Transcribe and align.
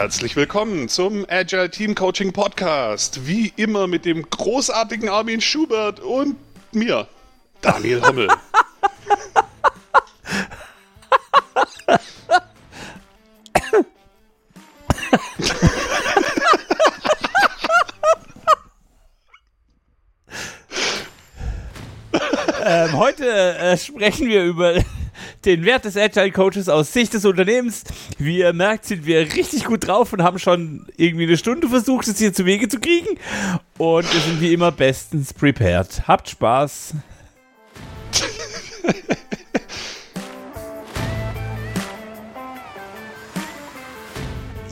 Herzlich 0.00 0.34
willkommen 0.34 0.88
zum 0.88 1.26
Agile 1.28 1.70
Team 1.70 1.94
Coaching 1.94 2.32
Podcast. 2.32 3.26
Wie 3.26 3.52
immer 3.56 3.86
mit 3.86 4.06
dem 4.06 4.30
großartigen 4.30 5.10
Armin 5.10 5.42
Schubert 5.42 6.00
und 6.00 6.36
mir, 6.72 7.06
Daniel 7.60 8.00
Hommel. 8.00 8.28
ähm, 22.64 22.96
heute 22.96 23.28
äh, 23.58 23.76
sprechen 23.76 24.28
wir 24.28 24.44
über 24.44 24.82
den 25.44 25.64
Wert 25.64 25.84
des 25.84 25.96
Agile 25.96 26.32
Coaches 26.32 26.68
aus 26.68 26.92
Sicht 26.92 27.14
des 27.14 27.24
Unternehmens. 27.24 27.84
Wie 28.18 28.38
ihr 28.38 28.52
merkt, 28.52 28.84
sind 28.84 29.06
wir 29.06 29.20
richtig 29.20 29.64
gut 29.64 29.86
drauf 29.86 30.12
und 30.12 30.22
haben 30.22 30.38
schon 30.38 30.86
irgendwie 30.96 31.24
eine 31.24 31.36
Stunde 31.36 31.68
versucht, 31.68 32.08
es 32.08 32.18
hier 32.18 32.32
zu 32.32 32.44
Wege 32.44 32.68
zu 32.68 32.78
kriegen. 32.78 33.18
Und 33.78 34.12
wir 34.12 34.20
sind 34.20 34.40
wie 34.40 34.52
immer 34.52 34.72
bestens 34.72 35.32
prepared. 35.32 36.06
Habt 36.06 36.28
Spaß. 36.28 36.94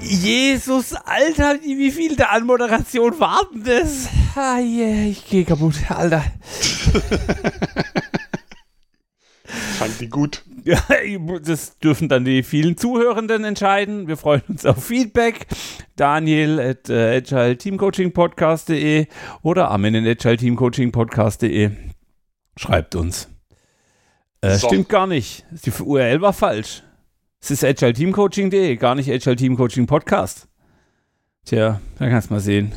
Jesus, 0.00 0.94
Alter, 0.94 1.58
wie 1.62 1.90
viel 1.90 2.16
der 2.16 2.32
Anmoderation 2.32 3.20
warten 3.20 3.62
das? 3.62 4.08
Ah, 4.34 4.58
yeah, 4.58 5.06
ich 5.06 5.26
gehe 5.28 5.44
kaputt, 5.44 5.74
Alter. 5.90 6.24
Fand 9.78 10.00
die 10.00 10.08
gut. 10.08 10.42
Ja, 10.68 10.82
das 11.42 11.78
dürfen 11.78 12.10
dann 12.10 12.26
die 12.26 12.42
vielen 12.42 12.76
Zuhörenden 12.76 13.42
entscheiden. 13.44 14.06
Wir 14.06 14.18
freuen 14.18 14.42
uns 14.48 14.66
auf 14.66 14.84
Feedback. 14.84 15.46
Daniel 15.96 16.60
at 16.60 16.90
äh, 16.90 17.16
agileteamcoachingpodcast.de 17.16 19.06
oder 19.42 19.70
Armin 19.70 19.96
at 19.96 20.26
agileteamcoachingpodcast.de. 20.26 21.70
Schreibt 22.58 22.96
uns. 22.96 23.30
Äh, 24.42 24.56
so. 24.56 24.68
Stimmt 24.68 24.90
gar 24.90 25.06
nicht. 25.06 25.46
Die 25.50 25.70
URL 25.70 26.20
war 26.20 26.34
falsch. 26.34 26.82
Es 27.40 27.50
ist 27.50 27.64
agileteamcoaching.de, 27.64 28.76
gar 28.76 28.94
nicht 28.94 29.10
Agile 29.10 29.36
Team 29.36 29.56
Coaching 29.56 29.86
Podcast. 29.86 30.48
Tja, 31.46 31.80
da 31.98 32.10
kannst 32.10 32.28
du 32.28 32.34
mal 32.34 32.40
sehen. 32.40 32.72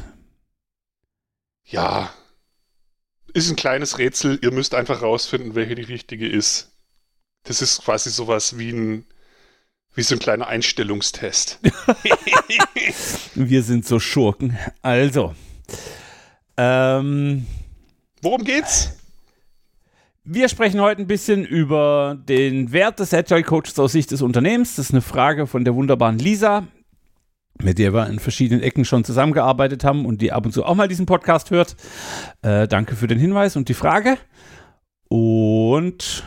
Ja, 1.66 2.10
ist 3.34 3.50
ein 3.50 3.58
kleines 3.58 3.98
Rätsel. 3.98 4.40
Ihr 4.42 4.54
müsst 4.54 4.76
einfach 4.76 5.02
rausfinden, 5.02 5.56
welche 5.56 5.76
die 5.76 5.82
richtige 5.82 6.28
ist. 6.30 6.71
Das 7.44 7.62
ist 7.62 7.84
quasi 7.84 8.10
sowas 8.10 8.58
wie 8.58 8.72
ein, 8.72 9.06
wie 9.96 10.04
so 10.04 10.16
ein 10.16 10.20
kleiner 10.20 10.48
Einstellungstest. 10.48 11.60
Wir 13.36 13.64
sind 13.64 13.86
so 13.86 14.00
Schurken. 14.00 14.58
Also. 14.82 15.34
Ähm, 16.58 17.46
Worum 18.22 18.44
geht's? 18.44 18.98
Wir 20.24 20.50
sprechen 20.50 20.80
heute 20.80 21.02
ein 21.02 21.08
bisschen 21.08 21.44
über 21.44 22.16
den 22.16 22.72
Wert 22.72 23.00
des 23.00 23.12
Agile 23.12 23.42
Coaches 23.42 23.80
aus 23.80 23.94
Sicht 23.94 24.12
des 24.12 24.22
Unternehmens. 24.22 24.76
Das 24.76 24.86
ist 24.86 24.92
eine 24.92 25.02
Frage 25.02 25.48
von 25.48 25.66
der 25.66 25.74
wunderbaren 25.74 26.20
Lisa, 26.20 26.68
mit 27.60 27.80
der 27.80 27.92
wir 27.92 28.06
in 28.06 28.20
verschiedenen 28.20 28.62
Ecken 28.62 28.86
schon 28.86 29.04
zusammengearbeitet 29.04 29.84
haben 29.84 30.06
und 30.06 30.22
die 30.22 30.32
ab 30.32 30.46
und 30.46 30.52
zu 30.52 30.64
auch 30.64 30.76
mal 30.76 30.88
diesen 30.88 31.08
Podcast 31.08 31.50
hört. 31.50 31.76
Äh, 32.44 32.68
danke 32.68 32.96
für 32.96 33.08
den 33.08 33.18
Hinweis 33.18 33.56
und 33.56 33.68
die 33.68 33.74
Frage. 33.74 34.20
Und 35.08 36.24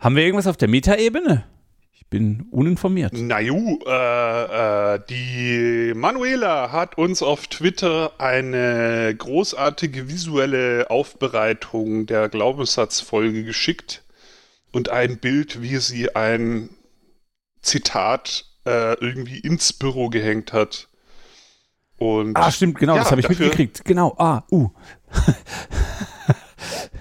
haben 0.00 0.16
wir 0.16 0.24
irgendwas 0.24 0.46
auf 0.46 0.56
der 0.56 0.68
Metaebene? 0.68 1.44
Ich 1.92 2.06
bin 2.08 2.48
uninformiert. 2.50 3.12
Na 3.14 3.38
ju, 3.38 3.78
äh, 3.86 4.94
äh, 4.94 5.00
die 5.08 5.92
Manuela 5.94 6.72
hat 6.72 6.98
uns 6.98 7.22
auf 7.22 7.46
Twitter 7.46 8.12
eine 8.18 9.14
großartige 9.16 10.08
visuelle 10.08 10.90
Aufbereitung 10.90 12.06
der 12.06 12.28
Glaubenssatzfolge 12.28 13.44
geschickt 13.44 14.02
und 14.72 14.88
ein 14.88 15.18
Bild, 15.18 15.62
wie 15.62 15.76
sie 15.76 16.16
ein 16.16 16.70
Zitat 17.62 18.46
äh, 18.64 18.94
irgendwie 18.94 19.38
ins 19.38 19.72
Büro 19.72 20.08
gehängt 20.08 20.52
hat. 20.52 20.88
Und 21.98 22.34
ah, 22.36 22.50
stimmt, 22.50 22.78
genau, 22.78 22.94
ja, 22.94 23.02
das 23.02 23.10
habe 23.10 23.20
ich 23.20 23.28
mitgekriegt. 23.28 23.84
Genau, 23.84 24.14
ah, 24.16 24.42
uh. 24.50 24.70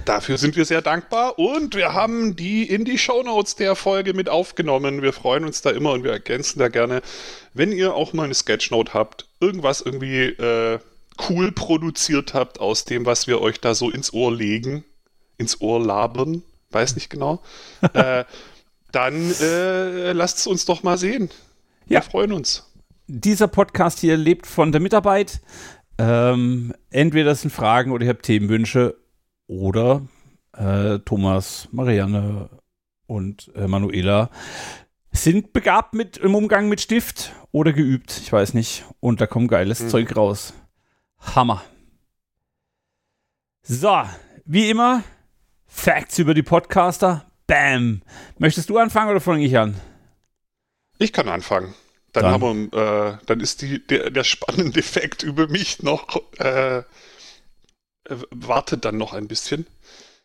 Dafür 0.05 0.37
sind 0.37 0.55
wir 0.55 0.65
sehr 0.65 0.81
dankbar 0.81 1.37
und 1.37 1.75
wir 1.75 1.93
haben 1.93 2.35
die 2.35 2.63
in 2.63 2.85
die 2.85 2.97
Shownotes 2.97 3.55
der 3.55 3.75
Folge 3.75 4.13
mit 4.13 4.29
aufgenommen. 4.29 5.01
Wir 5.01 5.13
freuen 5.13 5.45
uns 5.45 5.61
da 5.61 5.69
immer 5.69 5.91
und 5.91 6.03
wir 6.03 6.11
ergänzen 6.11 6.59
da 6.59 6.67
gerne, 6.67 7.01
wenn 7.53 7.71
ihr 7.71 7.93
auch 7.93 8.13
mal 8.13 8.23
eine 8.23 8.33
Sketchnote 8.33 8.93
habt, 8.93 9.27
irgendwas 9.39 9.81
irgendwie 9.81 10.25
äh, 10.25 10.79
cool 11.29 11.51
produziert 11.51 12.33
habt 12.33 12.59
aus 12.59 12.85
dem, 12.85 13.05
was 13.05 13.27
wir 13.27 13.41
euch 13.41 13.59
da 13.59 13.75
so 13.75 13.91
ins 13.91 14.13
Ohr 14.13 14.33
legen, 14.33 14.83
ins 15.37 15.61
Ohr 15.61 15.83
labern, 15.83 16.43
weiß 16.71 16.95
nicht 16.95 17.09
genau, 17.09 17.43
äh, 17.93 18.23
dann 18.91 19.31
äh, 19.41 20.13
lasst 20.13 20.39
es 20.39 20.47
uns 20.47 20.65
doch 20.65 20.83
mal 20.83 20.97
sehen. 20.97 21.29
Wir 21.85 21.95
ja. 21.95 22.01
freuen 22.01 22.31
uns. 22.31 22.65
Dieser 23.07 23.47
Podcast 23.47 23.99
hier 23.99 24.17
lebt 24.17 24.47
von 24.47 24.71
der 24.71 24.81
Mitarbeit. 24.81 25.41
Ähm, 25.97 26.73
entweder 26.91 27.31
das 27.31 27.41
sind 27.41 27.51
Fragen 27.51 27.91
oder 27.91 28.05
ihr 28.05 28.11
habt 28.11 28.23
Themenwünsche 28.23 28.95
oder 29.49 30.03
äh, 30.53 30.99
Thomas, 30.99 31.67
Marianne 31.71 32.49
und 33.07 33.51
äh, 33.55 33.67
Manuela 33.67 34.29
sind 35.11 35.53
begabt 35.53 35.95
mit 35.95 36.17
im 36.17 36.35
Umgang 36.35 36.69
mit 36.69 36.79
Stift 36.79 37.33
oder 37.51 37.73
geübt, 37.73 38.19
ich 38.21 38.31
weiß 38.31 38.53
nicht. 38.53 38.85
Und 38.99 39.19
da 39.19 39.27
kommt 39.27 39.49
geiles 39.49 39.81
mhm. 39.81 39.89
Zeug 39.89 40.15
raus. 40.15 40.53
Hammer. 41.19 41.63
So, 43.63 44.03
wie 44.45 44.69
immer, 44.69 45.03
Facts 45.65 46.19
über 46.19 46.35
die 46.35 46.43
Podcaster. 46.43 47.25
Bam. 47.47 48.03
Möchtest 48.37 48.69
du 48.69 48.77
anfangen 48.77 49.09
oder 49.09 49.19
fange 49.19 49.43
ich 49.43 49.57
an? 49.57 49.75
Ich 50.99 51.11
kann 51.11 51.27
anfangen. 51.27 51.73
Dann, 52.13 52.23
dann. 52.23 52.33
haben 52.33 52.71
wir, 52.71 53.13
äh, 53.13 53.17
dann 53.25 53.39
ist 53.39 53.63
die, 53.63 53.85
der, 53.85 54.11
der 54.11 54.23
spannende 54.23 54.79
Effekt 54.79 55.23
über 55.23 55.47
mich 55.47 55.81
noch 55.81 56.21
äh, 56.37 56.83
äh, 58.09 58.15
wartet 58.31 58.85
dann 58.85 58.97
noch 58.97 59.13
ein 59.13 59.27
bisschen. 59.27 59.65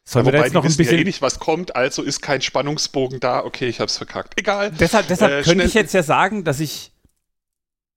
Sollen 0.07 0.27
wir 0.27 0.33
da 0.33 0.45
jetzt 0.45 0.53
noch 0.53 0.65
ein 0.65 0.77
bisschen 0.77 0.97
ja 0.97 1.01
eh 1.01 1.05
nicht, 1.05 1.23
was 1.23 1.39
kommt, 1.39 1.77
also 1.77 2.03
ist 2.03 2.21
kein 2.21 2.43
Spannungsbogen 2.43 3.21
da. 3.21 3.43
Okay, 3.43 3.69
ich 3.69 3.81
hab's 3.81 3.97
verkackt. 3.97 4.39
Egal. 4.39 4.71
Deshalb, 4.71 5.09
deshalb 5.09 5.33
äh, 5.33 5.43
könnte 5.43 5.65
ich 5.65 5.73
jetzt 5.73 5.95
ja 5.95 6.03
sagen, 6.03 6.45
dass 6.45 6.61
ich 6.61 6.93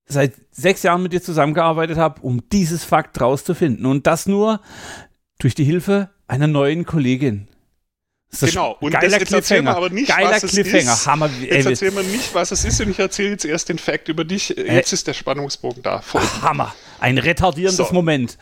seit 0.06 0.32
sechs 0.50 0.82
Jahren 0.82 1.02
mit 1.02 1.12
dir 1.12 1.22
zusammengearbeitet 1.22 1.98
habe, 1.98 2.22
um 2.22 2.48
dieses 2.50 2.82
Fakt 2.82 3.20
rauszufinden. 3.20 3.84
Und 3.84 4.06
das 4.06 4.24
nur 4.26 4.60
durch 5.38 5.54
die 5.54 5.64
Hilfe 5.64 6.08
einer 6.26 6.46
neuen 6.46 6.86
Kollegin. 6.86 7.48
genau, 8.40 8.76
und 8.80 8.92
geiler 8.92 9.10
das, 9.10 9.20
jetzt 9.20 9.32
erzählen 9.32 9.64
wir 9.64 9.76
aber 9.76 9.90
nicht, 9.90 10.08
geiler 10.08 10.30
was 10.30 10.50
Cliffhanger. 10.50 10.92
es 10.92 11.00
ist. 11.00 11.06
Hammer, 11.06 11.30
ey, 11.40 11.56
jetzt 11.56 11.66
erzählen 11.66 11.96
wir 11.96 12.02
nicht, 12.04 12.34
was 12.34 12.50
es 12.52 12.64
ist 12.64 12.80
und 12.80 12.90
ich 12.90 12.98
erzähle 12.98 13.30
jetzt 13.30 13.44
erst 13.44 13.68
den 13.68 13.78
Fakt 13.78 14.08
über 14.08 14.24
dich. 14.24 14.48
Jetzt 14.48 14.92
äh, 14.92 14.94
ist 14.94 15.06
der 15.06 15.14
Spannungsbogen 15.14 15.82
da. 15.82 16.02
Hammer. 16.40 16.74
Ein 17.00 17.18
retardierendes 17.18 17.88
so. 17.88 17.92
Moment. 17.92 18.38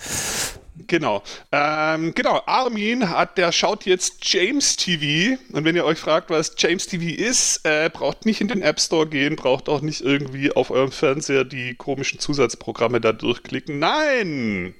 Genau. 0.86 1.22
Ähm, 1.52 2.14
genau, 2.14 2.42
Armin 2.46 3.08
hat, 3.08 3.38
der 3.38 3.50
schaut 3.50 3.86
jetzt 3.86 4.18
James 4.22 4.76
TV. 4.76 5.40
Und 5.52 5.64
wenn 5.64 5.74
ihr 5.74 5.84
euch 5.84 5.98
fragt, 5.98 6.30
was 6.30 6.54
James 6.58 6.86
TV 6.86 7.04
ist, 7.20 7.60
äh, 7.64 7.88
braucht 7.90 8.26
nicht 8.26 8.40
in 8.40 8.48
den 8.48 8.62
App 8.62 8.80
Store 8.80 9.06
gehen, 9.06 9.36
braucht 9.36 9.68
auch 9.68 9.80
nicht 9.80 10.02
irgendwie 10.02 10.52
auf 10.52 10.70
eurem 10.70 10.92
Fernseher 10.92 11.44
die 11.44 11.74
komischen 11.74 12.18
Zusatzprogramme 12.18 13.00
da 13.00 13.12
durchklicken. 13.12 13.78
Nein! 13.78 14.74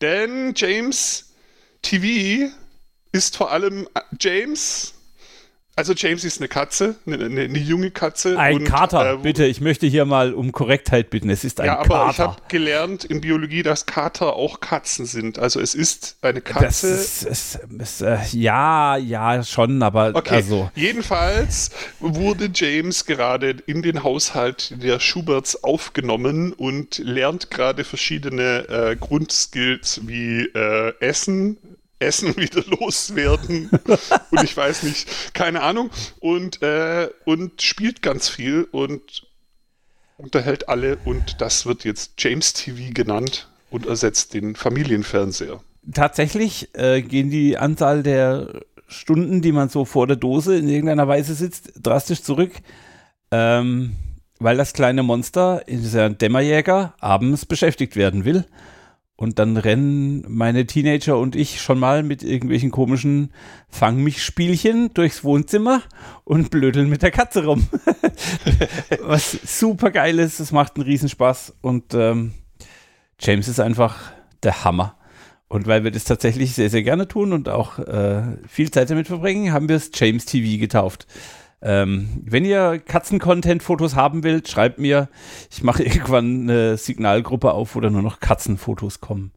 Denn 0.00 0.54
James 0.56 1.34
TV 1.82 2.52
ist 3.12 3.36
vor 3.36 3.50
allem 3.50 3.88
James 4.20 4.93
also 5.76 5.92
James 5.92 6.24
ist 6.24 6.40
eine 6.40 6.48
Katze, 6.48 6.94
eine, 7.06 7.24
eine, 7.24 7.40
eine 7.42 7.58
junge 7.58 7.90
Katze. 7.90 8.38
Ein 8.38 8.58
und, 8.58 8.64
Kater, 8.64 9.14
äh, 9.14 9.16
bitte. 9.16 9.44
Ich 9.44 9.60
möchte 9.60 9.86
hier 9.86 10.04
mal 10.04 10.32
um 10.32 10.52
Korrektheit 10.52 11.10
bitten. 11.10 11.30
Es 11.30 11.42
ist 11.42 11.60
ein 11.60 11.66
ja, 11.66 11.76
Kater. 11.76 11.90
Ja, 11.90 12.00
aber 12.00 12.10
ich 12.10 12.18
habe 12.18 12.36
gelernt 12.48 13.04
in 13.04 13.20
Biologie, 13.20 13.62
dass 13.62 13.84
Kater 13.86 14.36
auch 14.36 14.60
Katzen 14.60 15.06
sind. 15.06 15.38
Also 15.38 15.60
es 15.60 15.74
ist 15.74 16.16
eine 16.22 16.40
Katze. 16.40 16.88
Ist, 16.88 17.24
ist, 17.24 18.02
äh, 18.02 18.18
ja, 18.32 18.96
ja, 18.96 19.42
schon, 19.42 19.82
aber 19.82 20.12
okay. 20.14 20.36
also. 20.36 20.70
Jedenfalls 20.74 21.70
wurde 21.98 22.50
James 22.54 23.04
gerade 23.04 23.56
in 23.66 23.82
den 23.82 24.04
Haushalt 24.04 24.80
der 24.82 25.00
Schuberts 25.00 25.64
aufgenommen 25.64 26.52
und 26.52 26.98
lernt 26.98 27.50
gerade 27.50 27.84
verschiedene 27.84 28.68
äh, 28.68 28.96
Grundskills 28.96 30.02
wie 30.04 30.42
äh, 30.54 30.92
Essen, 31.00 31.58
Essen 32.04 32.36
wieder 32.36 32.62
loswerden 32.66 33.70
und 34.30 34.42
ich 34.42 34.56
weiß 34.56 34.82
nicht, 34.84 35.34
keine 35.34 35.62
Ahnung 35.62 35.90
und, 36.20 36.62
äh, 36.62 37.08
und 37.24 37.62
spielt 37.62 38.02
ganz 38.02 38.28
viel 38.28 38.68
und 38.70 39.26
unterhält 40.16 40.68
alle 40.68 40.98
und 41.04 41.40
das 41.40 41.66
wird 41.66 41.84
jetzt 41.84 42.12
James 42.18 42.52
TV 42.52 42.92
genannt 42.92 43.48
und 43.70 43.86
ersetzt 43.86 44.34
den 44.34 44.54
Familienfernseher. 44.54 45.60
Tatsächlich 45.92 46.70
äh, 46.74 47.02
gehen 47.02 47.30
die 47.30 47.58
Anzahl 47.58 48.02
der 48.02 48.62
Stunden, 48.86 49.42
die 49.42 49.52
man 49.52 49.68
so 49.68 49.84
vor 49.84 50.06
der 50.06 50.16
Dose 50.16 50.56
in 50.56 50.68
irgendeiner 50.68 51.08
Weise 51.08 51.34
sitzt, 51.34 51.72
drastisch 51.82 52.22
zurück. 52.22 52.52
Ähm, 53.30 53.96
weil 54.38 54.56
das 54.56 54.72
kleine 54.72 55.02
Monster, 55.02 55.62
dieser 55.66 56.10
Dämmerjäger, 56.10 56.94
abends 57.00 57.46
beschäftigt 57.46 57.96
werden 57.96 58.24
will. 58.24 58.44
Und 59.16 59.38
dann 59.38 59.56
rennen 59.56 60.24
meine 60.28 60.66
Teenager 60.66 61.18
und 61.18 61.36
ich 61.36 61.60
schon 61.60 61.78
mal 61.78 62.02
mit 62.02 62.24
irgendwelchen 62.24 62.72
komischen 62.72 63.30
Fang 63.68 64.02
mich 64.02 64.24
Spielchen 64.24 64.92
durchs 64.92 65.22
Wohnzimmer 65.22 65.82
und 66.24 66.50
blödeln 66.50 66.88
mit 66.88 67.02
der 67.02 67.12
Katze 67.12 67.44
rum. 67.44 67.68
Was 69.00 69.38
super 69.44 69.92
geil 69.92 70.18
ist, 70.18 70.40
es 70.40 70.50
macht 70.50 70.76
einen 70.76 70.86
Riesenspaß 70.86 71.54
und 71.60 71.94
ähm, 71.94 72.32
James 73.20 73.46
ist 73.46 73.60
einfach 73.60 74.12
der 74.42 74.64
Hammer. 74.64 74.96
Und 75.46 75.68
weil 75.68 75.84
wir 75.84 75.92
das 75.92 76.02
tatsächlich 76.02 76.54
sehr, 76.54 76.70
sehr 76.70 76.82
gerne 76.82 77.06
tun 77.06 77.32
und 77.32 77.48
auch 77.48 77.78
äh, 77.78 78.22
viel 78.48 78.72
Zeit 78.72 78.90
damit 78.90 79.06
verbringen, 79.06 79.52
haben 79.52 79.68
wir 79.68 79.76
es 79.76 79.92
James 79.94 80.24
TV 80.24 80.58
getauft. 80.58 81.06
Ähm, 81.66 82.20
wenn 82.22 82.44
ihr 82.44 82.78
Katzen-Content-Fotos 82.78 83.94
haben 83.94 84.22
wollt, 84.22 84.50
schreibt 84.50 84.78
mir. 84.78 85.08
Ich 85.50 85.62
mache 85.62 85.82
irgendwann 85.84 86.42
eine 86.42 86.76
Signalgruppe 86.76 87.52
auf, 87.52 87.74
wo 87.74 87.80
da 87.80 87.88
nur 87.88 88.02
noch 88.02 88.20
Katzenfotos 88.20 89.00
kommen. 89.00 89.32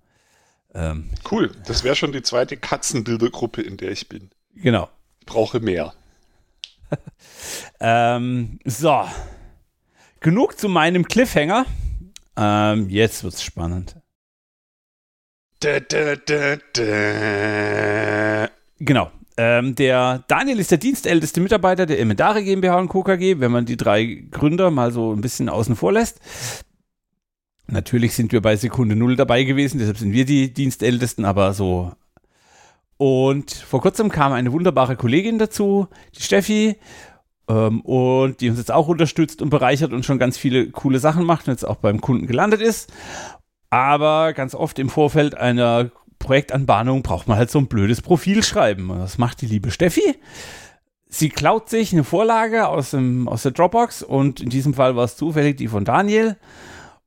Ähm, 0.75 1.09
cool, 1.31 1.50
das 1.65 1.85
wäre 1.85 1.95
schon 1.95 2.12
die 2.12 2.21
zweite 2.21 2.57
Katzenbildergruppe, 2.57 3.62
in 3.62 3.77
der 3.77 3.91
ich 3.91 4.09
bin. 4.09 4.29
Genau. 4.56 4.89
Ich 5.21 5.25
brauche 5.25 5.62
mehr. 5.62 5.94
ähm, 7.79 8.59
so. 8.65 9.07
Genug 10.19 10.59
zu 10.59 10.68
meinem 10.68 11.07
Cliffhanger. 11.07 11.65
Ähm, 12.35 12.89
jetzt 12.89 13.24
wird's 13.24 13.41
spannend. 13.41 13.95
Da, 15.62 15.79
da, 15.79 16.15
da, 16.18 16.57
genau. 18.79 19.12
Ähm, 19.38 19.75
der 19.75 20.24
Daniel 20.28 20.60
ist 20.60 20.72
der 20.72 20.80
dienstälteste 20.80 21.42
Mitarbeiter 21.42 21.86
der 21.86 22.00
Emendare 22.00 22.44
GmbH 22.44 22.80
und 22.80 22.88
Co. 22.89 23.04
KG, 23.04 23.39
wenn 23.39 23.51
man 23.51 23.66
die 23.66 23.78
drei 23.78 24.25
Gründer 24.31 24.72
mal 24.72 24.92
so 24.92 25.13
ein 25.13 25.22
bisschen 25.22 25.48
außen 25.48 25.75
vor 25.75 25.94
lässt. 25.94 26.19
Natürlich 27.68 28.16
sind 28.16 28.31
wir 28.31 28.42
bei 28.42 28.56
Sekunde 28.56 28.95
Null 28.95 29.16
dabei 29.16 29.44
gewesen, 29.44 29.78
deshalb 29.78 29.98
sind 29.98 30.13
wir 30.13 30.25
die 30.25 30.54
Dienstältesten, 30.54 31.25
aber 31.25 31.54
so. 31.54 31.92
Und 32.98 33.51
vor 33.51 33.81
kurzem 33.81 34.10
kam 34.10 34.34
eine 34.34 34.51
wunderbare 34.51 34.95
Kollegin 34.95 35.38
dazu, 35.38 35.88
die 36.18 36.24
Steffi, 36.24 36.78
ähm, 37.48 37.81
und 37.81 38.42
die 38.42 38.50
uns 38.50 38.57
jetzt 38.57 38.72
auch 38.72 38.88
unterstützt 38.88 39.42
und 39.42 39.50
bereichert 39.50 39.94
und 39.94 40.06
schon 40.06 40.19
ganz 40.19 40.38
viele 40.38 40.69
coole 40.72 41.00
Sachen 41.00 41.25
macht 41.25 41.48
und 41.48 41.54
jetzt 41.54 41.68
auch 41.68 41.78
beim 41.78 42.01
Kunden 42.01 42.28
gelandet 42.28 42.62
ist. 42.62 42.92
Aber 43.69 44.34
ganz 44.34 44.56
oft 44.56 44.80
im 44.80 44.89
Vorfeld 44.89 45.36
einer 45.36 45.92
Projektanbahnung 46.19 47.03
braucht 47.03 47.27
man 47.27 47.37
halt 47.37 47.51
so 47.51 47.59
ein 47.59 47.67
blödes 47.67 48.01
Profil 48.01 48.43
schreiben. 48.43 48.89
Und 48.89 48.99
das 48.99 49.17
macht 49.17 49.41
die 49.41 49.47
liebe 49.47 49.71
Steffi. 49.71 50.15
Sie 51.09 51.29
klaut 51.29 51.69
sich 51.69 51.93
eine 51.93 52.03
Vorlage 52.03 52.67
aus, 52.67 52.91
dem, 52.91 53.29
aus 53.29 53.43
der 53.43 53.51
Dropbox 53.51 54.03
und 54.03 54.41
in 54.41 54.49
diesem 54.49 54.73
Fall 54.73 54.95
war 54.95 55.05
es 55.05 55.15
zufällig 55.15 55.55
die 55.55 55.69
von 55.69 55.85
Daniel. 55.85 56.35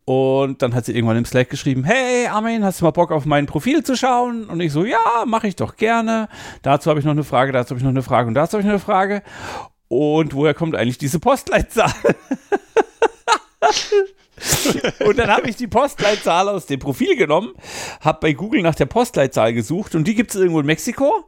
Und 0.07 0.63
dann 0.63 0.75
hat 0.75 0.87
sie 0.87 0.93
irgendwann 0.93 1.19
im 1.19 1.25
Slack 1.25 1.51
geschrieben, 1.51 1.85
hey 1.85 2.27
Armin, 2.27 2.65
hast 2.65 2.81
du 2.81 2.85
mal 2.85 2.91
Bock 2.91 3.13
auf 3.13 3.27
mein 3.27 3.47
Profil 3.47 3.85
zu 3.85 3.97
schauen? 3.97 4.47
Und 4.47 4.61
ich 4.61 4.73
so, 4.73 4.85
ja, 4.85 5.25
mache 5.27 5.47
ich 5.47 5.55
doch 5.55 5.77
gerne. 5.77 6.29
Dazu 6.63 6.89
habe 6.91 6.99
ich 6.99 7.05
noch 7.05 7.13
eine 7.13 7.25
Frage, 7.25 7.53
dazu 7.53 7.71
habe 7.71 7.79
ich 7.79 7.85
noch 7.85 7.91
eine 7.91 8.03
Frage 8.03 8.27
und 8.27 8.35
dazu 8.35 8.55
habe 8.55 8.63
ich 8.63 8.67
noch 8.67 8.73
eine 8.73 8.81
Frage. 8.81 9.23
Und 9.89 10.35
woher 10.35 10.55
kommt 10.55 10.75
eigentlich 10.75 10.99
diese 10.99 11.21
Postleitzahl? 11.21 11.93
und 15.07 15.19
dann 15.19 15.31
habe 15.31 15.49
ich 15.49 15.57
die 15.57 15.67
Postleitzahl 15.67 16.49
aus 16.49 16.67
dem 16.67 16.81
Profil 16.81 17.17
genommen, 17.17 17.53
habe 18.01 18.19
bei 18.21 18.33
Google 18.33 18.63
nach 18.63 18.75
der 18.75 18.87
Postleitzahl 18.87 19.53
gesucht 19.53 19.95
und 19.95 20.07
die 20.07 20.15
gibt 20.15 20.31
es 20.31 20.37
irgendwo 20.37 20.61
in 20.61 20.67
Mexiko 20.67 21.25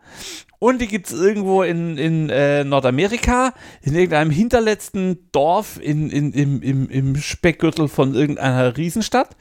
und 0.58 0.80
die 0.80 0.86
gibt 0.86 1.08
es 1.08 1.12
irgendwo 1.12 1.62
in, 1.62 1.98
in 1.98 2.30
äh, 2.30 2.62
Nordamerika, 2.62 3.52
in 3.82 3.94
irgendeinem 3.94 4.30
hinterletzten 4.30 5.28
Dorf 5.32 5.78
in, 5.82 6.08
in, 6.08 6.32
im, 6.32 6.62
im, 6.62 6.88
im 6.88 7.16
Speckgürtel 7.16 7.88
von 7.88 8.14
irgendeiner 8.14 8.76
Riesenstadt. 8.76 9.36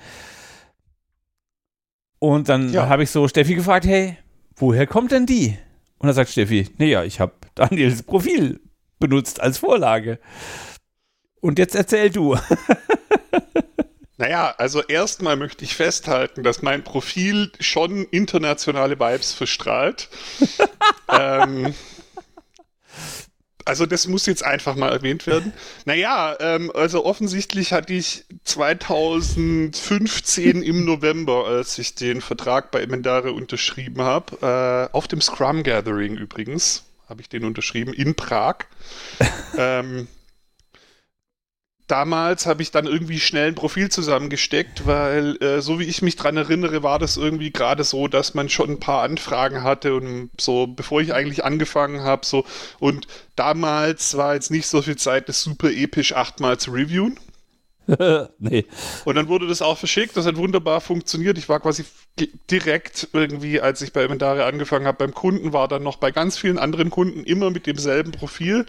Und 2.17 2.49
dann 2.49 2.73
ja. 2.73 2.89
habe 2.89 3.03
ich 3.03 3.11
so 3.11 3.27
Steffi 3.27 3.55
gefragt, 3.55 3.85
hey, 3.85 4.17
woher 4.55 4.87
kommt 4.87 5.11
denn 5.11 5.25
die? 5.25 5.57
Und 5.99 6.07
dann 6.07 6.15
sagt 6.15 6.31
Steffi, 6.31 6.67
naja, 6.79 7.03
ich 7.03 7.19
habe 7.19 7.33
Daniels 7.53 8.01
Profil 8.01 8.59
benutzt 8.99 9.41
als 9.41 9.59
Vorlage. 9.59 10.17
Und 11.41 11.59
jetzt 11.59 11.75
erzähl 11.75 12.09
du. 12.09 12.37
Naja, 14.21 14.53
also 14.59 14.83
erstmal 14.83 15.35
möchte 15.35 15.65
ich 15.65 15.75
festhalten, 15.75 16.43
dass 16.43 16.61
mein 16.61 16.83
Profil 16.83 17.51
schon 17.59 18.05
internationale 18.05 18.99
Vibes 18.99 19.33
verstrahlt. 19.33 20.09
ähm, 21.11 21.73
also 23.65 23.87
das 23.87 24.07
muss 24.07 24.27
jetzt 24.27 24.45
einfach 24.45 24.75
mal 24.75 24.91
erwähnt 24.91 25.25
werden. 25.25 25.53
Naja, 25.85 26.37
ähm, 26.39 26.71
also 26.75 27.03
offensichtlich 27.03 27.73
hatte 27.73 27.93
ich 27.93 28.25
2015 28.43 30.61
im 30.61 30.85
November, 30.85 31.47
als 31.47 31.79
ich 31.79 31.95
den 31.95 32.21
Vertrag 32.21 32.69
bei 32.69 32.81
Emendare 32.81 33.31
unterschrieben 33.31 34.03
habe, 34.03 34.89
äh, 34.91 34.95
auf 34.95 35.07
dem 35.07 35.21
Scrum 35.21 35.63
Gathering 35.63 36.15
übrigens, 36.15 36.83
habe 37.09 37.21
ich 37.21 37.29
den 37.29 37.43
unterschrieben, 37.43 37.91
in 37.91 38.13
Prag. 38.13 38.65
ähm, 39.57 40.07
damals 41.91 42.45
habe 42.45 42.61
ich 42.61 42.71
dann 42.71 42.87
irgendwie 42.87 43.19
schnell 43.19 43.49
ein 43.49 43.55
Profil 43.55 43.89
zusammengesteckt, 43.89 44.87
weil 44.87 45.35
äh, 45.43 45.61
so 45.61 45.79
wie 45.79 45.83
ich 45.83 46.01
mich 46.01 46.15
dran 46.15 46.37
erinnere, 46.37 46.83
war 46.83 46.99
das 46.99 47.17
irgendwie 47.17 47.51
gerade 47.51 47.83
so, 47.83 48.07
dass 48.07 48.33
man 48.33 48.47
schon 48.47 48.71
ein 48.71 48.79
paar 48.79 49.03
Anfragen 49.03 49.61
hatte 49.61 49.95
und 49.95 50.29
so, 50.39 50.67
bevor 50.67 51.01
ich 51.01 51.13
eigentlich 51.13 51.43
angefangen 51.43 52.01
habe, 52.01 52.25
so 52.25 52.45
und 52.79 53.07
damals 53.35 54.15
war 54.15 54.35
jetzt 54.35 54.51
nicht 54.51 54.67
so 54.67 54.81
viel 54.81 54.95
Zeit, 54.95 55.27
das 55.27 55.43
super 55.43 55.69
episch 55.69 56.13
achtmal 56.13 56.57
zu 56.57 56.71
reviewen. 56.71 57.19
nee. 58.39 58.65
Und 59.03 59.15
dann 59.15 59.27
wurde 59.27 59.47
das 59.47 59.61
auch 59.61 59.77
verschickt, 59.77 60.15
das 60.15 60.25
hat 60.25 60.37
wunderbar 60.37 60.79
funktioniert. 60.79 61.37
Ich 61.37 61.49
war 61.49 61.59
quasi 61.59 61.83
direkt 62.49 63.09
irgendwie, 63.11 63.59
als 63.59 63.81
ich 63.81 63.91
bei 63.91 64.03
Inventare 64.03 64.45
angefangen 64.45 64.85
habe, 64.85 64.99
beim 64.99 65.13
Kunden, 65.13 65.51
war 65.51 65.67
dann 65.67 65.83
noch 65.83 65.97
bei 65.97 66.11
ganz 66.11 66.37
vielen 66.37 66.57
anderen 66.57 66.89
Kunden 66.89 67.25
immer 67.25 67.49
mit 67.49 67.67
demselben 67.67 68.11
Profil. 68.13 68.65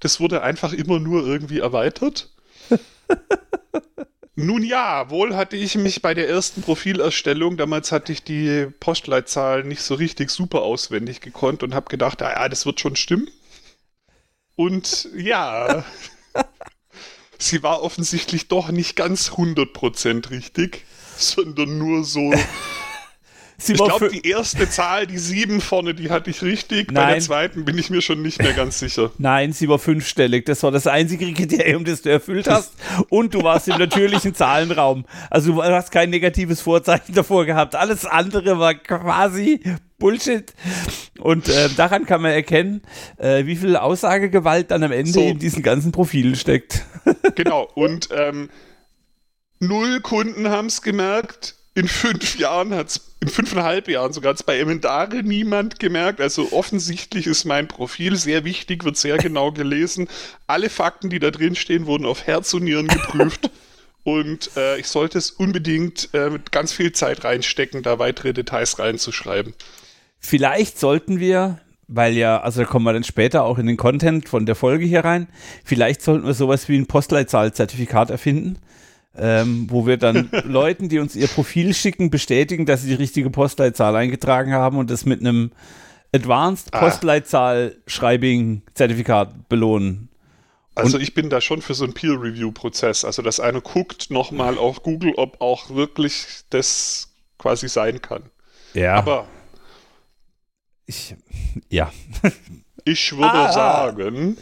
Das 0.00 0.20
wurde 0.20 0.42
einfach 0.42 0.72
immer 0.72 1.00
nur 1.00 1.26
irgendwie 1.26 1.58
erweitert. 1.58 2.30
Nun 4.34 4.62
ja, 4.62 5.10
wohl 5.10 5.36
hatte 5.36 5.56
ich 5.56 5.74
mich 5.76 6.00
bei 6.00 6.14
der 6.14 6.28
ersten 6.28 6.62
Profilerstellung, 6.62 7.58
damals 7.58 7.92
hatte 7.92 8.12
ich 8.12 8.22
die 8.22 8.66
Postleitzahl 8.80 9.62
nicht 9.62 9.82
so 9.82 9.94
richtig 9.94 10.30
super 10.30 10.62
auswendig 10.62 11.20
gekonnt 11.20 11.62
und 11.62 11.74
habe 11.74 11.90
gedacht, 11.90 12.22
ah 12.22 12.30
ja, 12.30 12.48
das 12.48 12.64
wird 12.64 12.80
schon 12.80 12.96
stimmen. 12.96 13.28
Und 14.56 15.08
ja, 15.14 15.84
sie 17.38 17.62
war 17.62 17.82
offensichtlich 17.82 18.48
doch 18.48 18.70
nicht 18.70 18.96
ganz 18.96 19.30
100% 19.30 20.30
richtig, 20.30 20.86
sondern 21.16 21.76
nur 21.76 22.04
so 22.04 22.32
ich 23.68 23.76
glaube, 23.76 24.08
die 24.08 24.26
erste 24.26 24.68
Zahl, 24.68 25.06
die 25.06 25.18
sieben 25.18 25.60
vorne, 25.60 25.94
die 25.94 26.10
hatte 26.10 26.30
ich 26.30 26.42
richtig. 26.42 26.90
Nein. 26.90 27.06
Bei 27.06 27.12
der 27.12 27.20
zweiten 27.20 27.64
bin 27.64 27.78
ich 27.78 27.90
mir 27.90 28.00
schon 28.02 28.22
nicht 28.22 28.42
mehr 28.42 28.52
ganz 28.52 28.78
sicher. 28.78 29.10
Nein, 29.18 29.52
sie 29.52 29.68
war 29.68 29.78
fünfstellig. 29.78 30.46
Das 30.46 30.62
war 30.62 30.70
das 30.70 30.86
einzige 30.86 31.32
Kriterium, 31.32 31.84
das 31.84 32.02
du 32.02 32.10
erfüllt 32.10 32.48
hast. 32.48 32.74
Und 33.08 33.34
du 33.34 33.42
warst 33.42 33.68
im 33.68 33.78
natürlichen 33.78 34.34
Zahlenraum. 34.34 35.04
Also 35.30 35.52
du 35.52 35.62
hast 35.62 35.90
kein 35.90 36.10
negatives 36.10 36.60
Vorzeichen 36.60 37.14
davor 37.14 37.44
gehabt. 37.44 37.74
Alles 37.74 38.04
andere 38.06 38.58
war 38.58 38.74
quasi 38.74 39.60
Bullshit. 39.98 40.52
Und 41.18 41.48
äh, 41.48 41.68
daran 41.76 42.06
kann 42.06 42.22
man 42.22 42.32
erkennen, 42.32 42.82
äh, 43.18 43.46
wie 43.46 43.56
viel 43.56 43.76
Aussagegewalt 43.76 44.70
dann 44.70 44.82
am 44.82 44.92
Ende 44.92 45.12
so. 45.12 45.20
in 45.20 45.38
diesen 45.38 45.62
ganzen 45.62 45.92
Profilen 45.92 46.34
steckt. 46.34 46.84
genau. 47.36 47.68
Und 47.74 48.08
ähm, 48.12 48.50
null 49.60 50.00
Kunden 50.00 50.48
haben 50.48 50.66
es 50.66 50.82
gemerkt 50.82 51.54
in 51.74 51.88
fünf 51.88 52.38
Jahren 52.38 52.74
hat 52.74 52.88
es, 52.88 53.00
in 53.20 53.28
fünfeinhalb 53.28 53.88
Jahren 53.88 54.12
sogar, 54.12 54.30
hat 54.30 54.36
es 54.36 54.42
bei 54.42 54.58
Emendare 54.58 55.22
niemand 55.22 55.78
gemerkt. 55.78 56.20
Also 56.20 56.52
offensichtlich 56.52 57.26
ist 57.26 57.44
mein 57.44 57.66
Profil 57.66 58.16
sehr 58.16 58.44
wichtig, 58.44 58.84
wird 58.84 58.96
sehr 58.96 59.16
genau 59.16 59.52
gelesen. 59.52 60.08
Alle 60.46 60.68
Fakten, 60.68 61.08
die 61.08 61.18
da 61.18 61.30
drin 61.30 61.54
stehen, 61.54 61.86
wurden 61.86 62.04
auf 62.04 62.26
Herz 62.26 62.52
und 62.52 62.64
Nieren 62.64 62.88
geprüft. 62.88 63.50
und 64.04 64.50
äh, 64.56 64.78
ich 64.78 64.88
sollte 64.88 65.16
es 65.16 65.30
unbedingt 65.30 66.10
äh, 66.12 66.28
mit 66.28 66.52
ganz 66.52 66.72
viel 66.72 66.92
Zeit 66.92 67.24
reinstecken, 67.24 67.82
da 67.82 67.98
weitere 67.98 68.34
Details 68.34 68.78
reinzuschreiben. 68.78 69.54
Vielleicht 70.18 70.78
sollten 70.78 71.20
wir, 71.20 71.58
weil 71.88 72.14
ja, 72.14 72.40
also 72.40 72.62
da 72.62 72.66
kommen 72.66 72.84
wir 72.84 72.92
dann 72.92 73.04
später 73.04 73.44
auch 73.44 73.58
in 73.58 73.66
den 73.66 73.76
Content 73.78 74.28
von 74.28 74.44
der 74.44 74.56
Folge 74.56 74.84
hier 74.84 75.04
rein, 75.04 75.28
vielleicht 75.64 76.02
sollten 76.02 76.26
wir 76.26 76.34
sowas 76.34 76.68
wie 76.68 76.76
ein 76.76 76.86
Postleitzahlzertifikat 76.86 78.10
erfinden 78.10 78.58
ähm, 79.16 79.66
wo 79.70 79.86
wir 79.86 79.96
dann 79.96 80.28
Leuten, 80.44 80.88
die 80.88 80.98
uns 80.98 81.14
ihr 81.16 81.28
Profil 81.28 81.72
schicken, 81.74 82.10
bestätigen, 82.10 82.66
dass 82.66 82.82
sie 82.82 82.88
die 82.88 82.94
richtige 82.94 83.30
Postleitzahl 83.30 83.94
eingetragen 83.96 84.52
haben 84.52 84.76
und 84.78 84.90
das 84.90 85.04
mit 85.04 85.20
einem 85.20 85.52
Advanced 86.14 86.68
ah. 86.72 86.80
Postleitzahl-Schreibing-Zertifikat 86.80 89.48
belohnen. 89.48 90.08
Also 90.74 90.96
und 90.96 91.02
ich 91.02 91.14
bin 91.14 91.28
da 91.28 91.40
schon 91.40 91.62
für 91.62 91.74
so 91.74 91.84
einen 91.84 91.94
Peer-Review-Prozess. 91.94 93.04
Also 93.04 93.22
dass 93.22 93.40
einer 93.40 93.60
guckt 93.60 94.10
nochmal 94.10 94.58
auf 94.58 94.82
Google, 94.82 95.12
ob 95.16 95.40
auch 95.40 95.70
wirklich 95.70 96.26
das 96.50 97.12
quasi 97.38 97.68
sein 97.68 98.00
kann. 98.00 98.24
Ja. 98.72 98.94
Aber 98.94 99.26
ich, 100.86 101.14
ja. 101.68 101.92
ich 102.84 103.12
würde 103.12 103.30
ah. 103.30 103.52
sagen, 103.52 104.38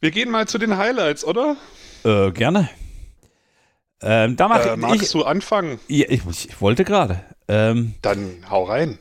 wir 0.00 0.10
gehen 0.10 0.30
mal 0.30 0.46
zu 0.46 0.58
den 0.58 0.76
Highlights, 0.76 1.24
oder? 1.24 1.56
Äh, 2.04 2.30
gerne. 2.32 2.68
Ähm, 4.02 4.36
da 4.36 4.48
mach 4.48 4.64
Äh, 4.64 4.76
magst 4.76 5.02
ich, 5.02 5.10
du 5.12 5.24
anfangen? 5.24 5.78
ja, 5.88 6.06
ich, 6.08 6.22
ich 6.26 6.60
wollte 6.60 6.84
gerade. 6.84 7.24
Ähm, 7.48 7.94
Dann 8.02 8.44
hau 8.50 8.64
rein. 8.64 8.98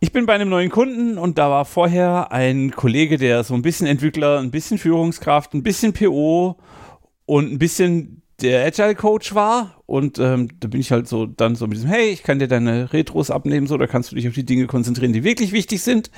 ich 0.00 0.12
bin 0.12 0.26
bei 0.26 0.34
einem 0.34 0.48
neuen 0.50 0.70
Kunden 0.70 1.16
und 1.18 1.38
da 1.38 1.48
war 1.50 1.64
vorher 1.64 2.30
ein 2.30 2.70
Kollege, 2.72 3.16
der 3.16 3.44
so 3.44 3.54
ein 3.54 3.62
bisschen 3.62 3.86
Entwickler, 3.86 4.38
ein 4.40 4.50
bisschen 4.50 4.78
Führungskraft, 4.78 5.54
ein 5.54 5.62
bisschen 5.62 5.92
PO 5.94 6.56
und 7.24 7.50
ein 7.52 7.58
bisschen 7.58 8.22
der 8.42 8.66
Agile 8.66 8.94
Coach 8.94 9.34
war. 9.34 9.75
Und 9.86 10.18
ähm, 10.18 10.48
da 10.58 10.66
bin 10.68 10.80
ich 10.80 10.90
halt 10.90 11.06
so 11.06 11.26
dann 11.26 11.54
so 11.54 11.66
mit 11.66 11.76
diesem, 11.76 11.88
hey, 11.88 12.08
ich 12.10 12.24
kann 12.24 12.40
dir 12.40 12.48
deine 12.48 12.92
Retros 12.92 13.30
abnehmen, 13.30 13.68
so, 13.68 13.76
da 13.76 13.86
kannst 13.86 14.10
du 14.10 14.16
dich 14.16 14.26
auf 14.26 14.34
die 14.34 14.44
Dinge 14.44 14.66
konzentrieren, 14.66 15.12
die 15.12 15.22
wirklich 15.22 15.52
wichtig 15.52 15.82
sind. 15.82 16.10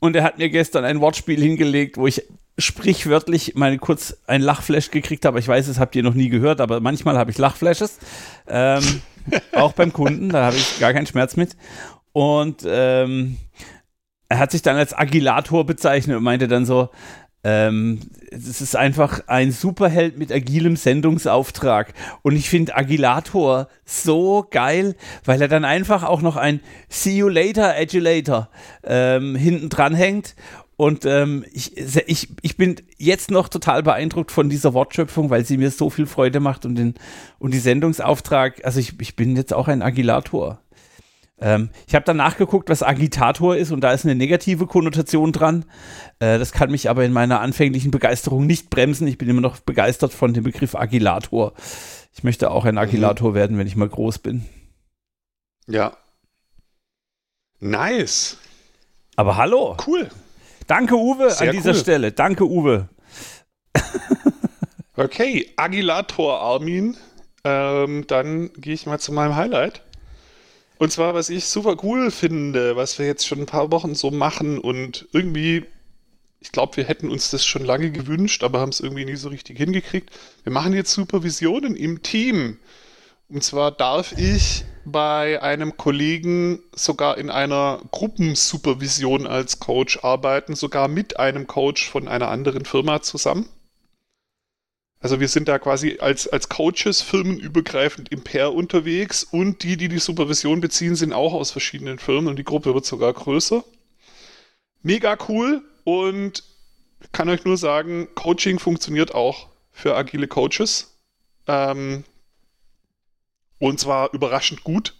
Und 0.00 0.16
er 0.16 0.24
hat 0.24 0.38
mir 0.38 0.48
gestern 0.48 0.84
ein 0.84 1.00
Wortspiel 1.00 1.40
hingelegt, 1.40 1.98
wo 1.98 2.06
ich 2.06 2.22
sprichwörtlich 2.58 3.54
mal 3.54 3.76
kurz 3.78 4.16
ein 4.26 4.40
Lachflash 4.40 4.90
gekriegt 4.90 5.26
habe. 5.26 5.38
Ich 5.38 5.48
weiß, 5.48 5.66
das 5.66 5.78
habt 5.78 5.94
ihr 5.94 6.02
noch 6.02 6.14
nie 6.14 6.30
gehört, 6.30 6.62
aber 6.62 6.80
manchmal 6.80 7.18
habe 7.18 7.30
ich 7.30 7.38
Lachflashes. 7.38 7.98
Ähm, 8.48 8.82
auch 9.52 9.74
beim 9.74 9.92
Kunden, 9.92 10.30
da 10.30 10.46
habe 10.46 10.56
ich 10.56 10.80
gar 10.80 10.94
keinen 10.94 11.06
Schmerz 11.06 11.36
mit. 11.36 11.56
Und 12.12 12.64
ähm, 12.66 13.36
er 14.28 14.38
hat 14.38 14.52
sich 14.52 14.62
dann 14.62 14.76
als 14.76 14.96
Agilator 14.96 15.66
bezeichnet 15.66 16.16
und 16.16 16.22
meinte 16.22 16.48
dann 16.48 16.64
so, 16.64 16.88
ähm, 17.46 18.00
es 18.32 18.60
ist 18.60 18.74
einfach 18.74 19.20
ein 19.28 19.52
Superheld 19.52 20.18
mit 20.18 20.32
agilem 20.32 20.74
Sendungsauftrag. 20.74 21.94
Und 22.22 22.34
ich 22.34 22.50
finde 22.50 22.76
Agilator 22.76 23.68
so 23.84 24.44
geil, 24.50 24.96
weil 25.24 25.40
er 25.40 25.46
dann 25.46 25.64
einfach 25.64 26.02
auch 26.02 26.22
noch 26.22 26.34
ein 26.34 26.58
See 26.88 27.18
you 27.18 27.28
later, 27.28 27.76
Agilator 27.76 28.48
ähm, 28.82 29.36
hinten 29.36 29.68
dran 29.68 29.94
hängt. 29.94 30.34
Und 30.76 31.06
ähm, 31.06 31.44
ich, 31.52 31.76
ich, 31.76 32.28
ich 32.42 32.56
bin 32.56 32.76
jetzt 32.98 33.30
noch 33.30 33.48
total 33.48 33.84
beeindruckt 33.84 34.32
von 34.32 34.48
dieser 34.48 34.74
Wortschöpfung, 34.74 35.30
weil 35.30 35.44
sie 35.44 35.56
mir 35.56 35.70
so 35.70 35.88
viel 35.88 36.06
Freude 36.06 36.40
macht 36.40 36.66
und, 36.66 36.74
den, 36.74 36.94
und 37.38 37.54
die 37.54 37.60
Sendungsauftrag. 37.60 38.64
Also 38.64 38.80
ich, 38.80 39.00
ich 39.00 39.14
bin 39.14 39.36
jetzt 39.36 39.54
auch 39.54 39.68
ein 39.68 39.82
Agilator. 39.82 40.58
Ähm, 41.38 41.68
ich 41.86 41.94
habe 41.94 42.04
dann 42.04 42.16
nachgeguckt, 42.16 42.70
was 42.70 42.82
Agitator 42.82 43.56
ist 43.56 43.70
und 43.70 43.82
da 43.82 43.92
ist 43.92 44.04
eine 44.04 44.14
negative 44.14 44.66
Konnotation 44.66 45.32
dran. 45.32 45.66
Äh, 46.18 46.38
das 46.38 46.52
kann 46.52 46.70
mich 46.70 46.88
aber 46.88 47.04
in 47.04 47.12
meiner 47.12 47.40
anfänglichen 47.40 47.90
Begeisterung 47.90 48.46
nicht 48.46 48.70
bremsen. 48.70 49.06
Ich 49.06 49.18
bin 49.18 49.28
immer 49.28 49.42
noch 49.42 49.60
begeistert 49.60 50.12
von 50.12 50.32
dem 50.32 50.44
Begriff 50.44 50.74
Agilator. 50.74 51.52
Ich 52.14 52.24
möchte 52.24 52.50
auch 52.50 52.64
ein 52.64 52.78
Agilator 52.78 53.34
werden, 53.34 53.58
wenn 53.58 53.66
ich 53.66 53.76
mal 53.76 53.88
groß 53.88 54.20
bin. 54.20 54.46
Ja. 55.66 55.96
Nice. 57.60 58.38
Aber 59.16 59.36
hallo. 59.36 59.76
Cool. 59.86 60.08
Danke, 60.66 60.96
Uwe, 60.96 61.30
Sehr 61.30 61.50
an 61.50 61.56
dieser 61.56 61.72
cool. 61.72 61.76
Stelle. 61.76 62.12
Danke, 62.12 62.44
Uwe. 62.44 62.88
Okay, 64.96 65.52
Agilator 65.56 66.40
Armin. 66.40 66.96
Ähm, 67.44 68.06
dann 68.06 68.50
gehe 68.54 68.74
ich 68.74 68.86
mal 68.86 68.98
zu 68.98 69.12
meinem 69.12 69.36
Highlight. 69.36 69.82
Und 70.78 70.92
zwar, 70.92 71.14
was 71.14 71.30
ich 71.30 71.46
super 71.46 71.76
cool 71.82 72.10
finde, 72.10 72.76
was 72.76 72.98
wir 72.98 73.06
jetzt 73.06 73.26
schon 73.26 73.40
ein 73.40 73.46
paar 73.46 73.72
Wochen 73.72 73.94
so 73.94 74.10
machen 74.10 74.58
und 74.58 75.08
irgendwie, 75.12 75.64
ich 76.40 76.52
glaube, 76.52 76.76
wir 76.76 76.84
hätten 76.84 77.10
uns 77.10 77.30
das 77.30 77.46
schon 77.46 77.64
lange 77.64 77.90
gewünscht, 77.90 78.42
aber 78.44 78.60
haben 78.60 78.70
es 78.70 78.80
irgendwie 78.80 79.06
nie 79.06 79.16
so 79.16 79.30
richtig 79.30 79.56
hingekriegt. 79.56 80.10
Wir 80.44 80.52
machen 80.52 80.74
jetzt 80.74 80.92
Supervisionen 80.92 81.76
im 81.76 82.02
Team. 82.02 82.58
Und 83.28 83.42
zwar 83.42 83.72
darf 83.72 84.12
ich 84.18 84.64
bei 84.84 85.42
einem 85.42 85.76
Kollegen 85.76 86.60
sogar 86.72 87.18
in 87.18 87.30
einer 87.30 87.80
Gruppensupervision 87.90 89.26
als 89.26 89.58
Coach 89.58 90.04
arbeiten, 90.04 90.54
sogar 90.54 90.88
mit 90.88 91.18
einem 91.18 91.46
Coach 91.46 91.90
von 91.90 92.06
einer 92.06 92.28
anderen 92.28 92.64
Firma 92.66 93.02
zusammen. 93.02 93.48
Also 95.00 95.20
wir 95.20 95.28
sind 95.28 95.48
da 95.48 95.58
quasi 95.58 95.98
als, 96.00 96.26
als 96.26 96.48
Coaches 96.48 97.02
firmenübergreifend 97.02 98.10
im 98.10 98.24
Pair 98.24 98.54
unterwegs 98.54 99.24
und 99.24 99.62
die, 99.62 99.76
die 99.76 99.88
die 99.88 99.98
Supervision 99.98 100.60
beziehen, 100.60 100.96
sind 100.96 101.12
auch 101.12 101.34
aus 101.34 101.50
verschiedenen 101.50 101.98
Firmen 101.98 102.28
und 102.28 102.36
die 102.36 102.44
Gruppe 102.44 102.74
wird 102.74 102.86
sogar 102.86 103.12
größer. 103.12 103.62
Mega 104.82 105.18
cool 105.28 105.62
und 105.84 106.44
kann 107.12 107.28
euch 107.28 107.44
nur 107.44 107.56
sagen, 107.56 108.08
Coaching 108.14 108.58
funktioniert 108.58 109.14
auch 109.14 109.48
für 109.70 109.94
agile 109.94 110.28
Coaches. 110.28 110.98
Ähm, 111.46 112.04
und 113.58 113.78
zwar 113.78 114.12
überraschend 114.12 114.64
gut. 114.64 114.95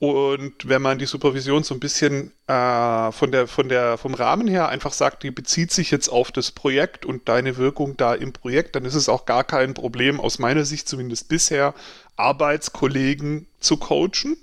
Und 0.00 0.66
wenn 0.66 0.80
man 0.80 0.98
die 0.98 1.04
Supervision 1.04 1.62
so 1.62 1.74
ein 1.74 1.80
bisschen 1.80 2.32
äh, 2.46 3.12
von 3.12 3.30
der, 3.30 3.46
von 3.46 3.68
der, 3.68 3.98
vom 3.98 4.14
Rahmen 4.14 4.48
her 4.48 4.70
einfach 4.70 4.94
sagt, 4.94 5.22
die 5.22 5.30
bezieht 5.30 5.72
sich 5.72 5.90
jetzt 5.90 6.08
auf 6.08 6.32
das 6.32 6.52
Projekt 6.52 7.04
und 7.04 7.28
deine 7.28 7.58
Wirkung 7.58 7.98
da 7.98 8.14
im 8.14 8.32
Projekt, 8.32 8.74
dann 8.74 8.86
ist 8.86 8.94
es 8.94 9.10
auch 9.10 9.26
gar 9.26 9.44
kein 9.44 9.74
Problem, 9.74 10.18
aus 10.18 10.38
meiner 10.38 10.64
Sicht 10.64 10.88
zumindest 10.88 11.28
bisher, 11.28 11.74
Arbeitskollegen 12.16 13.46
zu 13.60 13.76
coachen, 13.76 14.38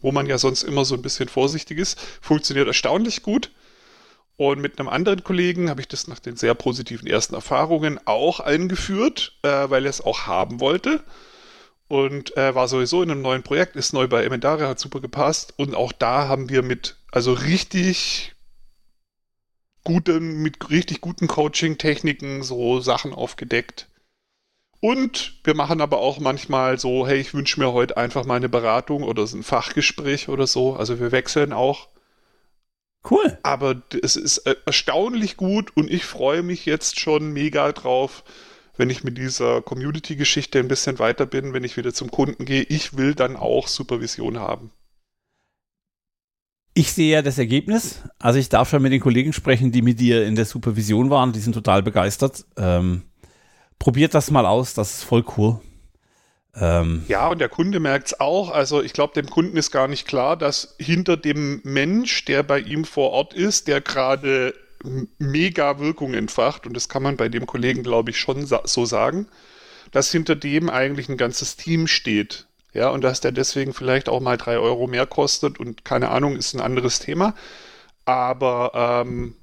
wo 0.00 0.12
man 0.12 0.26
ja 0.26 0.38
sonst 0.38 0.62
immer 0.62 0.84
so 0.84 0.94
ein 0.94 1.02
bisschen 1.02 1.28
vorsichtig 1.28 1.76
ist. 1.76 1.98
Funktioniert 2.20 2.68
erstaunlich 2.68 3.24
gut. 3.24 3.50
Und 4.36 4.60
mit 4.60 4.78
einem 4.78 4.88
anderen 4.88 5.24
Kollegen 5.24 5.70
habe 5.70 5.80
ich 5.80 5.88
das 5.88 6.06
nach 6.06 6.20
den 6.20 6.36
sehr 6.36 6.54
positiven 6.54 7.08
ersten 7.08 7.34
Erfahrungen 7.34 7.98
auch 8.04 8.38
eingeführt, 8.38 9.40
äh, 9.42 9.48
weil 9.48 9.86
er 9.86 9.90
es 9.90 10.00
auch 10.00 10.28
haben 10.28 10.60
wollte 10.60 11.02
und 11.88 12.36
äh, 12.36 12.54
war 12.54 12.68
sowieso 12.68 13.02
in 13.02 13.10
einem 13.10 13.22
neuen 13.22 13.42
Projekt, 13.42 13.74
ist 13.74 13.94
neu 13.94 14.06
bei 14.06 14.24
Emendare, 14.24 14.68
hat 14.68 14.78
super 14.78 15.00
gepasst. 15.00 15.54
Und 15.56 15.74
auch 15.74 15.92
da 15.92 16.28
haben 16.28 16.50
wir 16.50 16.62
mit, 16.62 16.96
also 17.10 17.32
richtig 17.32 18.34
guten, 19.84 20.42
mit 20.42 20.68
richtig 20.70 21.00
guten 21.00 21.26
Coaching-Techniken 21.28 22.42
so 22.42 22.80
Sachen 22.80 23.14
aufgedeckt. 23.14 23.88
Und 24.80 25.40
wir 25.44 25.54
machen 25.54 25.80
aber 25.80 25.98
auch 25.98 26.20
manchmal 26.20 26.78
so, 26.78 27.06
hey, 27.06 27.18
ich 27.18 27.34
wünsche 27.34 27.58
mir 27.58 27.72
heute 27.72 27.96
einfach 27.96 28.24
mal 28.24 28.36
eine 28.36 28.50
Beratung 28.50 29.02
oder 29.02 29.26
so 29.26 29.38
ein 29.38 29.42
Fachgespräch 29.42 30.28
oder 30.28 30.46
so. 30.46 30.76
Also 30.76 31.00
wir 31.00 31.10
wechseln 31.10 31.52
auch. 31.52 31.88
Cool. 33.10 33.38
Aber 33.42 33.82
es 34.02 34.16
ist 34.16 34.38
äh, 34.38 34.56
erstaunlich 34.66 35.36
gut 35.36 35.74
und 35.74 35.90
ich 35.90 36.04
freue 36.04 36.42
mich 36.42 36.66
jetzt 36.66 37.00
schon 37.00 37.32
mega 37.32 37.72
drauf, 37.72 38.22
wenn 38.78 38.90
ich 38.90 39.04
mit 39.04 39.18
dieser 39.18 39.60
Community-Geschichte 39.60 40.58
ein 40.58 40.68
bisschen 40.68 40.98
weiter 40.98 41.26
bin, 41.26 41.52
wenn 41.52 41.64
ich 41.64 41.76
wieder 41.76 41.92
zum 41.92 42.10
Kunden 42.10 42.44
gehe. 42.44 42.62
Ich 42.62 42.96
will 42.96 43.14
dann 43.14 43.36
auch 43.36 43.68
Supervision 43.68 44.38
haben. 44.38 44.70
Ich 46.74 46.92
sehe 46.92 47.12
ja 47.12 47.22
das 47.22 47.38
Ergebnis. 47.38 48.02
Also 48.20 48.38
ich 48.38 48.48
darf 48.48 48.70
schon 48.70 48.82
mit 48.82 48.92
den 48.92 49.00
Kollegen 49.00 49.32
sprechen, 49.32 49.72
die 49.72 49.82
mit 49.82 49.98
dir 49.98 50.24
in 50.24 50.36
der 50.36 50.44
Supervision 50.44 51.10
waren. 51.10 51.32
Die 51.32 51.40
sind 51.40 51.54
total 51.54 51.82
begeistert. 51.82 52.44
Ähm, 52.56 53.02
probiert 53.80 54.14
das 54.14 54.30
mal 54.30 54.46
aus. 54.46 54.74
Das 54.74 54.98
ist 54.98 55.02
voll 55.04 55.24
cool. 55.36 55.60
Ähm, 56.54 57.04
Ja, 57.08 57.28
und 57.28 57.40
der 57.40 57.48
Kunde 57.48 57.80
merkt 57.80 58.06
es 58.08 58.20
auch. 58.20 58.50
Also 58.50 58.80
ich 58.80 58.92
glaube, 58.92 59.12
dem 59.14 59.28
Kunden 59.28 59.56
ist 59.56 59.72
gar 59.72 59.88
nicht 59.88 60.06
klar, 60.06 60.36
dass 60.36 60.76
hinter 60.78 61.16
dem 61.16 61.60
Mensch, 61.64 62.24
der 62.26 62.44
bei 62.44 62.60
ihm 62.60 62.84
vor 62.84 63.10
Ort 63.10 63.34
ist, 63.34 63.66
der 63.66 63.80
gerade 63.80 64.54
mega 65.18 65.78
Wirkung 65.78 66.14
entfacht, 66.14 66.66
und 66.66 66.74
das 66.74 66.88
kann 66.88 67.02
man 67.02 67.16
bei 67.16 67.28
dem 67.28 67.46
Kollegen, 67.46 67.82
glaube 67.82 68.10
ich, 68.10 68.18
schon 68.18 68.46
sa 68.46 68.62
so 68.64 68.84
sagen, 68.84 69.28
dass 69.90 70.12
hinter 70.12 70.36
dem 70.36 70.70
eigentlich 70.70 71.08
ein 71.08 71.16
ganzes 71.16 71.56
Team 71.56 71.86
steht. 71.86 72.46
Ja, 72.74 72.90
und 72.90 73.02
dass 73.02 73.20
der 73.20 73.32
deswegen 73.32 73.72
vielleicht 73.72 74.08
auch 74.08 74.20
mal 74.20 74.36
drei 74.36 74.58
Euro 74.58 74.86
mehr 74.86 75.06
kostet 75.06 75.58
und 75.58 75.84
keine 75.84 76.10
Ahnung, 76.10 76.36
ist 76.36 76.54
ein 76.54 76.60
anderes 76.60 76.98
Thema. 76.98 77.34
Aber 78.04 78.72
ähm, 79.04 79.34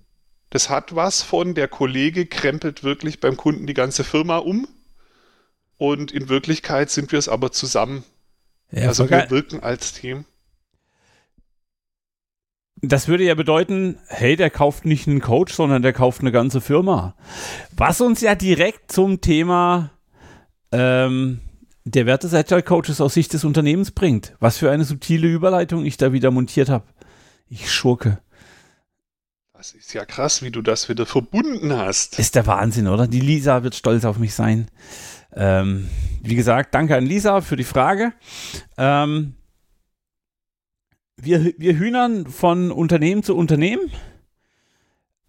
das 0.52 0.70
hat 0.70 0.96
was 0.96 1.22
von, 1.22 1.56
der 1.56 1.68
Kollege 1.68 2.28
krempelt 2.28 2.84
wirklich 2.84 3.20
beim 3.20 3.36
Kunden 3.36 3.68
die 3.68 3.74
ganze 3.74 4.04
Firma 4.04 4.38
um. 4.38 4.68
Und 5.78 6.12
in 6.12 6.30
Wirklichkeit 6.30 6.90
sind 6.90 7.12
wir 7.12 7.20
es 7.20 7.28
aber 7.28 7.52
zusammen. 7.52 8.04
ja, 8.72 8.88
also 8.88 9.10
wir 9.10 9.30
wirken 9.30 9.62
als 9.62 9.94
Team. 9.94 10.26
Das 12.82 13.08
würde 13.08 13.24
ja 13.24 13.36
bedeuten, 13.36 13.98
hey, 14.08 14.36
der 14.36 14.50
kauft 14.50 14.86
nicht 14.86 15.08
einen 15.08 15.22
Coach, 15.22 15.54
sondern 15.54 15.82
der 15.82 15.94
kauft 15.94 16.22
eine 16.22 16.32
ganze 16.32 16.60
Firma. 16.62 17.16
Was 17.76 18.02
uns 18.02 18.22
ja 18.22 18.36
direkt 18.36 18.92
zum 18.92 19.22
Thema 19.22 19.92
ähm, 20.72 21.40
der 21.86 22.06
Wert 22.06 22.24
des 22.24 22.34
Agile 22.34 22.64
Coaches 22.64 23.00
aus 23.00 23.14
Sicht 23.14 23.34
des 23.34 23.44
Unternehmens 23.44 23.92
bringt. 23.92 24.36
Was 24.40 24.58
für 24.58 24.72
eine 24.72 24.84
subtile 24.84 25.28
Überleitung 25.28 25.86
ich 25.86 25.98
da 25.98 26.12
wieder 26.12 26.32
montiert 26.32 26.70
habe. 26.70 26.86
Ich 27.48 27.72
schurke. 27.72 28.20
Das 29.54 29.72
ist 29.72 29.94
ja 29.94 30.04
krass, 30.04 30.42
wie 30.42 30.52
du 30.52 30.62
das 30.62 30.90
wieder 30.90 31.06
verbunden 31.06 31.76
hast. 31.76 32.20
Ist 32.20 32.36
der 32.36 32.46
Wahnsinn, 32.46 32.88
oder? 32.88 33.08
Die 33.08 33.22
Lisa 33.22 33.64
wird 33.64 33.76
stolz 33.76 34.04
auf 34.04 34.18
mich 34.18 34.34
sein. 34.34 34.68
Ähm, 35.34 35.90
wie 36.22 36.36
gesagt, 36.36 36.74
danke 36.76 36.96
an 36.96 37.06
Lisa 37.06 37.42
für 37.42 37.56
die 37.56 37.64
Frage. 37.64 38.14
Ähm, 38.78 39.36
wir, 41.18 41.54
wir 41.58 41.78
hühnern 41.78 42.28
von 42.28 42.72
Unternehmen 42.72 43.24
zu 43.24 43.36
Unternehmen. 43.36 43.92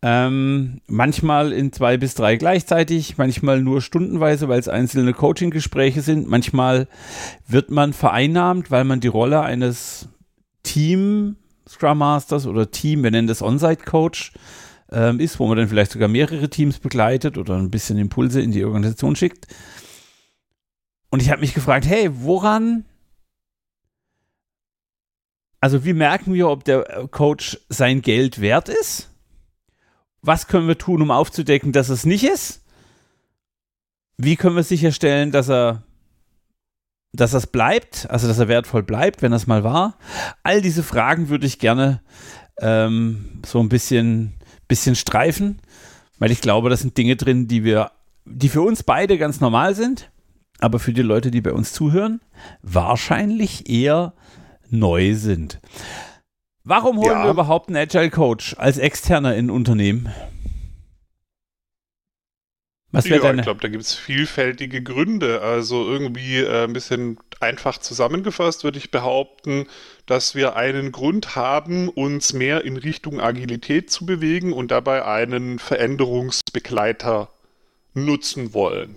Ähm, 0.02 0.80
manchmal 0.86 1.52
in 1.52 1.72
zwei 1.72 1.96
bis 1.96 2.14
drei 2.14 2.36
gleichzeitig, 2.36 3.18
manchmal 3.18 3.62
nur 3.62 3.80
stundenweise, 3.80 4.48
weil 4.48 4.60
es 4.60 4.68
einzelne 4.68 5.12
Coaching-Gespräche 5.14 6.02
sind. 6.02 6.28
Manchmal 6.28 6.86
wird 7.48 7.70
man 7.70 7.92
vereinnahmt, 7.92 8.70
weil 8.70 8.84
man 8.84 9.00
die 9.00 9.08
Rolle 9.08 9.40
eines 9.40 10.08
Team 10.62 11.36
Scrum 11.68 11.98
Masters 11.98 12.46
oder 12.46 12.70
Team, 12.70 13.02
wir 13.02 13.10
nennen 13.10 13.26
das 13.26 13.42
On-Site-Coach, 13.42 14.32
ähm, 14.92 15.18
ist, 15.18 15.40
wo 15.40 15.48
man 15.48 15.56
dann 15.56 15.68
vielleicht 15.68 15.90
sogar 15.90 16.08
mehrere 16.08 16.48
Teams 16.48 16.78
begleitet 16.78 17.38
oder 17.38 17.56
ein 17.56 17.70
bisschen 17.70 17.98
Impulse 17.98 18.40
in 18.40 18.52
die 18.52 18.64
Organisation 18.64 19.16
schickt. 19.16 19.46
Und 21.10 21.22
ich 21.22 21.30
habe 21.30 21.40
mich 21.40 21.54
gefragt, 21.54 21.86
hey, 21.86 22.10
woran, 22.12 22.84
also 25.60 25.84
wie 25.84 25.92
merken 25.92 26.34
wir, 26.34 26.48
ob 26.48 26.64
der 26.64 27.08
Coach 27.10 27.58
sein 27.68 28.02
Geld 28.02 28.40
wert 28.40 28.68
ist? 28.68 29.10
Was 30.22 30.48
können 30.48 30.68
wir 30.68 30.78
tun, 30.78 31.02
um 31.02 31.10
aufzudecken, 31.10 31.72
dass 31.72 31.88
es 31.88 32.04
nicht 32.04 32.24
ist? 32.24 32.64
Wie 34.18 34.36
können 34.36 34.56
wir 34.56 34.62
sicherstellen, 34.62 35.30
dass 35.30 35.48
er 35.48 35.82
dass 37.16 37.30
das 37.30 37.46
bleibt, 37.46 38.06
also 38.10 38.28
dass 38.28 38.38
er 38.38 38.48
wertvoll 38.48 38.82
bleibt, 38.82 39.22
wenn 39.22 39.32
das 39.32 39.46
mal 39.46 39.64
war. 39.64 39.98
All 40.42 40.60
diese 40.60 40.82
Fragen 40.82 41.28
würde 41.28 41.46
ich 41.46 41.58
gerne 41.58 42.00
ähm, 42.60 43.40
so 43.44 43.60
ein 43.60 43.68
bisschen, 43.68 44.34
bisschen 44.68 44.94
streifen, 44.94 45.60
weil 46.18 46.30
ich 46.30 46.40
glaube, 46.40 46.70
das 46.70 46.80
sind 46.80 46.96
Dinge 46.96 47.16
drin, 47.16 47.48
die 47.48 47.64
wir, 47.64 47.90
die 48.24 48.48
für 48.48 48.62
uns 48.62 48.82
beide 48.82 49.18
ganz 49.18 49.40
normal 49.40 49.74
sind, 49.74 50.10
aber 50.58 50.78
für 50.78 50.92
die 50.92 51.02
Leute, 51.02 51.30
die 51.30 51.40
bei 51.40 51.52
uns 51.52 51.72
zuhören, 51.72 52.20
wahrscheinlich 52.62 53.68
eher 53.68 54.14
neu 54.70 55.14
sind. 55.14 55.60
Warum 56.64 56.98
holen 56.98 57.12
ja. 57.12 57.24
wir 57.24 57.30
überhaupt 57.30 57.68
einen 57.68 57.76
Agile 57.76 58.10
Coach 58.10 58.56
als 58.58 58.78
Externer 58.78 59.36
in 59.36 59.50
Unternehmen? 59.50 60.12
Was 62.92 63.06
ja, 63.08 63.18
deine? 63.18 63.40
ich 63.40 63.44
glaube, 63.44 63.60
da 63.60 63.68
gibt 63.68 63.84
es 63.84 63.94
vielfältige 63.94 64.82
Gründe. 64.82 65.42
Also 65.42 65.86
irgendwie 65.86 66.38
äh, 66.38 66.64
ein 66.64 66.72
bisschen 66.72 67.18
einfach 67.40 67.78
zusammengefasst 67.78 68.64
würde 68.64 68.78
ich 68.78 68.90
behaupten, 68.90 69.66
dass 70.06 70.34
wir 70.34 70.56
einen 70.56 70.92
Grund 70.92 71.36
haben, 71.36 71.88
uns 71.88 72.32
mehr 72.32 72.64
in 72.64 72.76
Richtung 72.76 73.20
Agilität 73.20 73.90
zu 73.90 74.06
bewegen 74.06 74.52
und 74.52 74.70
dabei 74.70 75.04
einen 75.04 75.58
Veränderungsbegleiter 75.58 77.28
nutzen 77.92 78.54
wollen. 78.54 78.96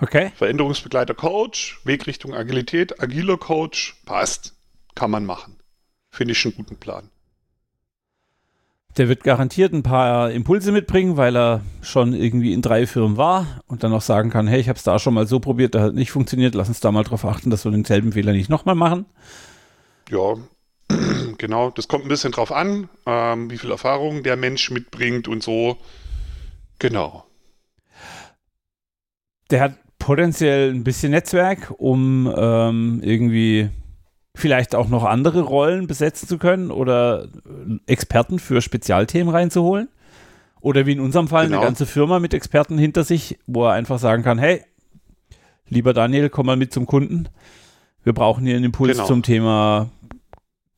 Okay. 0.00 0.32
Veränderungsbegleiter 0.36 1.14
Coach, 1.14 1.80
Weg 1.84 2.06
Richtung 2.06 2.34
Agilität, 2.34 3.00
agiler 3.00 3.36
Coach, 3.36 3.96
passt. 4.04 4.54
Kann 4.94 5.10
man 5.10 5.24
machen. 5.24 5.56
Finde 6.10 6.32
ich 6.32 6.44
einen 6.44 6.54
guten 6.54 6.76
Plan. 6.76 7.08
Der 8.98 9.08
wird 9.08 9.24
garantiert 9.24 9.72
ein 9.72 9.82
paar 9.82 10.30
Impulse 10.30 10.70
mitbringen, 10.70 11.16
weil 11.16 11.34
er 11.34 11.62
schon 11.80 12.12
irgendwie 12.12 12.52
in 12.52 12.60
drei 12.60 12.86
Firmen 12.86 13.16
war 13.16 13.62
und 13.66 13.82
dann 13.82 13.92
auch 13.94 14.02
sagen 14.02 14.28
kann, 14.28 14.46
hey, 14.46 14.60
ich 14.60 14.68
habe 14.68 14.76
es 14.76 14.82
da 14.82 14.98
schon 14.98 15.14
mal 15.14 15.26
so 15.26 15.40
probiert, 15.40 15.74
da 15.74 15.80
hat 15.80 15.94
nicht 15.94 16.10
funktioniert, 16.10 16.54
lass 16.54 16.68
uns 16.68 16.80
da 16.80 16.92
mal 16.92 17.02
drauf 17.02 17.24
achten, 17.24 17.48
dass 17.48 17.64
wir 17.64 17.72
denselben 17.72 18.12
Fehler 18.12 18.32
nicht 18.32 18.50
nochmal 18.50 18.74
machen. 18.74 19.06
Ja, 20.10 20.36
genau, 21.38 21.70
das 21.70 21.88
kommt 21.88 22.04
ein 22.04 22.08
bisschen 22.08 22.32
drauf 22.32 22.52
an, 22.52 22.90
ähm, 23.06 23.50
wie 23.50 23.56
viel 23.56 23.70
Erfahrung 23.70 24.22
der 24.24 24.36
Mensch 24.36 24.70
mitbringt 24.70 25.26
und 25.26 25.42
so. 25.42 25.78
Genau. 26.78 27.24
Der 29.52 29.60
hat 29.60 29.74
potenziell 29.98 30.70
ein 30.70 30.82
bisschen 30.82 31.12
Netzwerk, 31.12 31.72
um 31.78 32.32
ähm, 32.36 33.00
irgendwie 33.04 33.68
vielleicht 34.34 34.74
auch 34.74 34.88
noch 34.88 35.04
andere 35.04 35.42
Rollen 35.42 35.86
besetzen 35.86 36.26
zu 36.26 36.38
können 36.38 36.70
oder 36.70 37.28
Experten 37.86 38.38
für 38.38 38.60
Spezialthemen 38.60 39.32
reinzuholen. 39.32 39.88
Oder 40.60 40.86
wie 40.86 40.92
in 40.92 41.00
unserem 41.00 41.28
Fall 41.28 41.46
genau. 41.46 41.58
eine 41.58 41.66
ganze 41.66 41.86
Firma 41.86 42.18
mit 42.18 42.34
Experten 42.34 42.78
hinter 42.78 43.04
sich, 43.04 43.38
wo 43.46 43.64
er 43.66 43.72
einfach 43.72 43.98
sagen 43.98 44.22
kann, 44.22 44.38
hey, 44.38 44.62
lieber 45.68 45.92
Daniel, 45.92 46.30
komm 46.30 46.46
mal 46.46 46.56
mit 46.56 46.72
zum 46.72 46.86
Kunden. 46.86 47.28
Wir 48.04 48.12
brauchen 48.12 48.44
hier 48.44 48.56
einen 48.56 48.66
Impuls 48.66 48.96
genau. 48.96 49.06
zum 49.06 49.22
Thema 49.22 49.90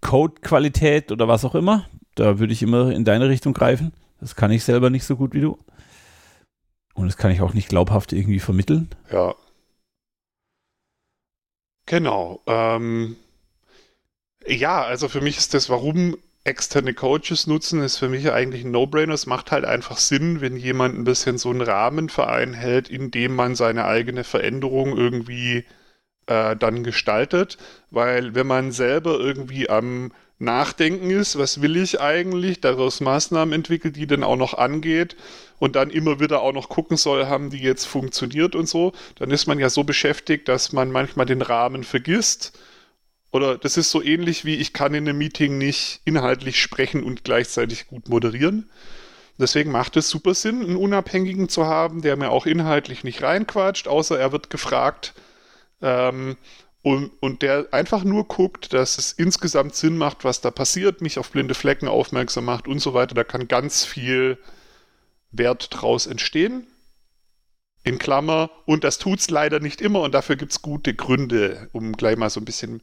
Code-Qualität 0.01 1.13
oder 1.13 1.29
was 1.29 1.45
auch 1.45 1.55
immer. 1.55 1.87
Da 2.15 2.39
würde 2.39 2.53
ich 2.53 2.63
immer 2.63 2.91
in 2.93 3.05
deine 3.05 3.29
Richtung 3.29 3.55
greifen. 3.55 3.93
Das 4.21 4.37
kann 4.37 4.51
ich 4.51 4.65
selber 4.65 4.91
nicht 4.91 5.05
so 5.05 5.17
gut 5.17 5.35
wie 5.35 5.41
du. 5.41 5.59
Und 6.95 7.07
das 7.07 7.17
kann 7.17 7.31
ich 7.31 7.41
auch 7.41 7.55
nicht 7.55 7.69
glaubhaft 7.69 8.13
irgendwie 8.13 8.39
vermitteln. 8.39 8.89
Ja. 9.11 9.35
Genau. 11.87 12.41
Ähm, 12.47 13.17
ja, 14.47 14.83
also 14.83 15.09
für 15.09 15.21
mich 15.21 15.37
ist 15.37 15.55
das, 15.55 15.69
warum 15.69 16.17
externe 16.45 16.95
Coaches 16.95 17.47
nutzen, 17.47 17.83
ist 17.83 17.97
für 17.99 18.09
mich 18.09 18.31
eigentlich 18.31 18.65
ein 18.65 18.71
No-Brainer. 18.71 19.15
Es 19.15 19.27
macht 19.27 19.51
halt 19.51 19.65
einfach 19.65 19.99
Sinn, 19.99 20.41
wenn 20.41 20.57
jemand 20.57 20.97
ein 20.97 21.05
bisschen 21.05 21.39
so 21.39 21.51
einen 21.51 21.63
Rahmen 21.63 22.09
vereinhält, 22.09 22.89
in 22.89 23.11
dem 23.11 23.35
man 23.35 23.55
seine 23.55 23.87
eigene 23.87 24.25
Veränderung 24.25 24.97
irgendwie 24.97 25.65
äh, 26.27 26.55
dann 26.57 26.85
gestaltet. 26.85 27.59
Weil 27.91 28.35
wenn 28.35 28.47
man 28.47 28.73
selber 28.73 29.19
irgendwie 29.19 29.69
am 29.71 30.13
Nachdenken 30.39 31.11
ist, 31.11 31.39
was 31.39 31.63
will 31.63 31.77
ich 31.77 32.01
eigentlich, 32.01 32.61
daraus 32.61 33.01
Maßnahmen 33.01 33.55
entwickelt, 33.55 33.97
die 33.97 34.07
dann 34.07 34.23
auch 34.23 34.37
noch 34.37 34.55
angeht 34.55 35.17
und 35.59 35.77
dann 35.77 35.91
immer 35.91 36.21
wieder 36.21 36.43
auch 36.43 36.53
noch 36.53 36.69
gucken 36.69 36.97
soll, 36.97 37.27
haben 37.27 37.51
die 37.51 37.59
jetzt 37.59 37.85
funktioniert 37.85 38.55
und 38.55 38.69
so, 38.69 38.93
dann 39.17 39.31
ist 39.31 39.47
man 39.47 39.59
ja 39.59 39.71
so 39.71 39.85
beschäftigt, 39.85 40.49
dass 40.49 40.73
man 40.73 40.91
manchmal 40.91 41.27
den 41.27 41.43
Rahmen 41.43 41.85
vergisst 41.85 42.59
oder 43.35 43.59
das 43.59 43.77
ist 43.77 43.91
so 43.91 44.01
ähnlich 44.01 44.45
wie 44.45 44.55
ich 44.55 44.73
kann 44.73 44.95
in 44.95 45.09
einem 45.09 45.19
Meeting 45.19 45.59
nicht 45.59 46.01
inhaltlich 46.05 46.61
sprechen 46.63 47.03
und 47.03 47.25
gleichzeitig 47.25 47.89
gut 47.89 48.09
moderieren. 48.09 48.71
Deswegen 49.39 49.73
macht 49.73 49.97
es 49.97 50.09
super 50.09 50.35
Sinn, 50.35 50.63
einen 50.63 50.77
Unabhängigen 50.77 51.49
zu 51.49 51.67
haben, 51.67 52.01
der 52.01 52.17
mir 52.17 52.31
auch 52.31 52.47
inhaltlich 52.47 53.03
nicht 53.03 53.23
reinquatscht, 53.23 53.89
außer 53.89 54.17
er 54.17 54.31
wird 54.31 54.51
gefragt. 54.51 55.15
Ähm, 55.83 56.37
und, 56.83 57.11
und 57.21 57.43
der 57.43 57.67
einfach 57.73 58.05
nur 58.05 58.29
guckt, 58.29 58.73
dass 58.73 58.99
es 58.99 59.11
insgesamt 59.11 59.75
Sinn 59.75 59.99
macht, 59.99 60.23
was 60.23 60.41
da 60.41 60.53
passiert, 60.53 61.01
mich 61.01 61.19
auf 61.19 61.33
blinde 61.33 61.55
Flecken 61.55 61.89
aufmerksam 61.89 62.45
macht 62.45 62.69
und 62.69 62.79
so 62.79 62.95
weiter. 62.95 63.17
Da 63.17 63.25
kann 63.25 63.49
ganz 63.49 63.85
viel 63.85 64.39
Wert 65.39 65.69
draus 65.71 66.07
entstehen. 66.07 66.67
In 67.83 67.99
Klammer, 67.99 68.51
und 68.65 68.83
das 68.83 68.99
tut 68.99 69.21
es 69.21 69.29
leider 69.29 69.61
nicht 69.61 69.83
immer 69.83 70.01
und 70.01 70.15
dafür 70.15 70.37
gibt 70.37 70.53
es 70.53 70.63
gute 70.63 70.95
Gründe, 70.95 71.69
um 71.73 71.93
gleich 71.93 72.17
mal 72.17 72.31
so 72.31 72.41
ein 72.41 72.47
bisschen 72.47 72.83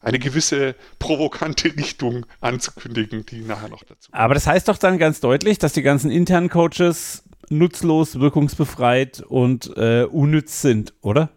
eine 0.00 0.18
gewisse 0.18 0.74
provokante 0.98 1.74
Richtung 1.76 2.26
anzukündigen, 2.42 3.24
die 3.24 3.40
nachher 3.40 3.70
noch 3.70 3.84
dazu. 3.84 4.10
Aber 4.12 4.34
das 4.34 4.46
heißt 4.46 4.68
doch 4.68 4.76
dann 4.76 4.98
ganz 4.98 5.20
deutlich, 5.20 5.58
dass 5.58 5.72
die 5.72 5.82
ganzen 5.82 6.10
internen 6.10 6.50
Coaches 6.50 7.24
nutzlos, 7.48 8.20
wirkungsbefreit 8.20 9.20
und 9.20 9.74
äh, 9.76 10.04
unnütz 10.04 10.60
sind, 10.60 10.92
oder? 11.00 11.30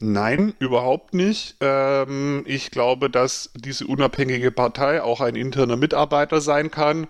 Nein, 0.00 0.54
überhaupt 0.58 1.14
nicht. 1.14 1.56
Ähm, 1.60 2.42
ich 2.46 2.70
glaube, 2.70 3.08
dass 3.08 3.50
diese 3.54 3.86
unabhängige 3.86 4.50
Partei 4.50 5.02
auch 5.02 5.20
ein 5.20 5.36
interner 5.36 5.76
Mitarbeiter 5.76 6.40
sein 6.40 6.70
kann. 6.70 7.06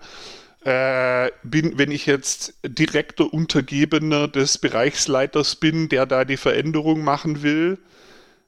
Äh, 0.65 1.31
bin, 1.43 1.77
wenn 1.77 1.91
ich 1.91 2.07
jetzt 2.07 2.55
direkter 2.63 3.31
Untergebener 3.31 4.27
des 4.27 4.57
Bereichsleiters 4.57 5.57
bin, 5.57 5.89
der 5.89 6.07
da 6.07 6.25
die 6.25 6.37
Veränderung 6.37 7.03
machen 7.03 7.43
will, 7.43 7.77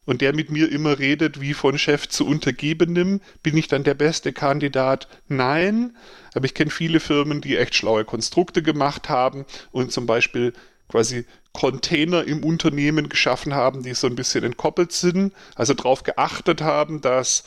und 0.07 0.21
der 0.21 0.33
mit 0.33 0.49
mir 0.49 0.71
immer 0.71 0.97
redet, 0.99 1.41
wie 1.41 1.53
von 1.53 1.77
Chef 1.77 2.07
zu 2.07 2.25
Untergebenem, 2.25 3.19
bin 3.43 3.57
ich 3.57 3.67
dann 3.67 3.83
der 3.83 3.93
beste 3.93 4.31
Kandidat? 4.31 5.07
Nein, 5.27 5.95
aber 6.33 6.45
ich 6.45 6.53
kenne 6.53 6.71
viele 6.71 7.01
Firmen, 7.01 7.41
die 7.41 7.57
echt 7.57 7.75
schlaue 7.75 8.05
Konstrukte 8.05 8.63
gemacht 8.63 9.09
haben 9.09 9.45
und 9.71 9.91
zum 9.91 10.05
Beispiel 10.05 10.53
quasi 10.87 11.25
Container 11.51 12.23
im 12.23 12.43
Unternehmen 12.43 13.09
geschaffen 13.09 13.53
haben, 13.53 13.83
die 13.83 13.93
so 13.93 14.07
ein 14.07 14.15
bisschen 14.15 14.45
entkoppelt 14.45 14.93
sind, 14.93 15.33
also 15.55 15.73
darauf 15.73 16.03
geachtet 16.03 16.61
haben, 16.61 17.01
dass 17.01 17.43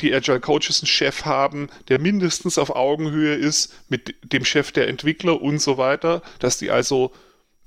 die 0.00 0.14
Agile 0.14 0.40
Coaches 0.40 0.80
einen 0.80 0.88
Chef 0.88 1.24
haben, 1.24 1.68
der 1.88 1.98
mindestens 1.98 2.58
auf 2.58 2.74
Augenhöhe 2.74 3.34
ist 3.34 3.74
mit 3.88 4.14
dem 4.22 4.44
Chef 4.44 4.72
der 4.72 4.88
Entwickler 4.88 5.40
und 5.40 5.60
so 5.60 5.78
weiter, 5.78 6.22
dass 6.38 6.58
die 6.58 6.70
also 6.70 7.12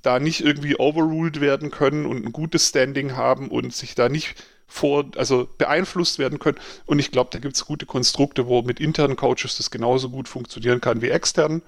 da 0.01 0.19
nicht 0.19 0.41
irgendwie 0.41 0.77
overruled 0.77 1.41
werden 1.41 1.71
können 1.71 2.05
und 2.05 2.25
ein 2.25 2.31
gutes 2.31 2.69
Standing 2.69 3.15
haben 3.15 3.49
und 3.49 3.73
sich 3.73 3.95
da 3.95 4.09
nicht 4.09 4.35
vor, 4.67 5.05
also 5.15 5.47
beeinflusst 5.57 6.19
werden 6.19 6.39
können. 6.39 6.57
Und 6.85 6.99
ich 6.99 7.11
glaube, 7.11 7.29
da 7.31 7.39
gibt 7.39 7.55
es 7.55 7.65
gute 7.65 7.85
Konstrukte, 7.85 8.47
wo 8.47 8.61
mit 8.61 8.79
internen 8.79 9.15
Coaches 9.15 9.57
das 9.57 9.71
genauso 9.71 10.09
gut 10.09 10.27
funktionieren 10.27 10.81
kann 10.81 11.01
wie 11.01 11.09
externen. 11.09 11.61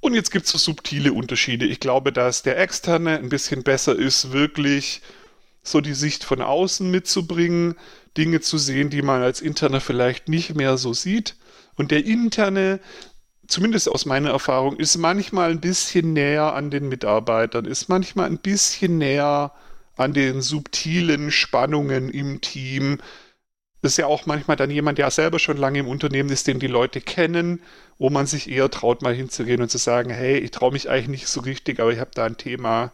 Und 0.00 0.14
jetzt 0.14 0.30
gibt 0.30 0.46
es 0.46 0.52
so 0.52 0.58
subtile 0.58 1.12
Unterschiede. 1.12 1.66
Ich 1.66 1.78
glaube, 1.78 2.12
dass 2.12 2.42
der 2.42 2.58
externe 2.58 3.18
ein 3.18 3.28
bisschen 3.28 3.62
besser 3.62 3.94
ist, 3.94 4.32
wirklich 4.32 5.02
so 5.62 5.80
die 5.80 5.94
Sicht 5.94 6.24
von 6.24 6.40
außen 6.40 6.90
mitzubringen, 6.90 7.74
Dinge 8.16 8.40
zu 8.40 8.58
sehen, 8.58 8.90
die 8.90 9.02
man 9.02 9.22
als 9.22 9.40
interner 9.40 9.80
vielleicht 9.80 10.28
nicht 10.28 10.54
mehr 10.54 10.76
so 10.76 10.92
sieht. 10.92 11.36
Und 11.76 11.90
der 11.90 12.04
interne 12.04 12.80
zumindest 13.50 13.88
aus 13.88 14.06
meiner 14.06 14.30
Erfahrung, 14.30 14.76
ist 14.76 14.96
manchmal 14.96 15.50
ein 15.50 15.60
bisschen 15.60 16.12
näher 16.12 16.54
an 16.54 16.70
den 16.70 16.88
Mitarbeitern, 16.88 17.64
ist 17.64 17.88
manchmal 17.88 18.26
ein 18.26 18.38
bisschen 18.38 18.98
näher 18.98 19.52
an 19.96 20.12
den 20.14 20.40
subtilen 20.40 21.30
Spannungen 21.30 22.08
im 22.08 22.40
Team. 22.40 22.98
Das 23.82 23.92
ist 23.92 23.96
ja 23.98 24.06
auch 24.06 24.26
manchmal 24.26 24.56
dann 24.56 24.70
jemand, 24.70 24.98
der 24.98 25.10
selber 25.10 25.38
schon 25.38 25.56
lange 25.56 25.80
im 25.80 25.88
Unternehmen 25.88 26.30
ist, 26.30 26.46
den 26.46 26.60
die 26.60 26.68
Leute 26.68 27.00
kennen, 27.00 27.60
wo 27.98 28.08
man 28.08 28.26
sich 28.26 28.48
eher 28.48 28.70
traut, 28.70 29.02
mal 29.02 29.14
hinzugehen 29.14 29.60
und 29.60 29.70
zu 29.70 29.78
sagen, 29.78 30.10
hey, 30.10 30.38
ich 30.38 30.52
traue 30.52 30.72
mich 30.72 30.88
eigentlich 30.88 31.08
nicht 31.08 31.26
so 31.26 31.40
richtig, 31.40 31.80
aber 31.80 31.92
ich 31.92 31.98
habe 31.98 32.10
da 32.14 32.24
ein 32.24 32.36
Thema. 32.36 32.92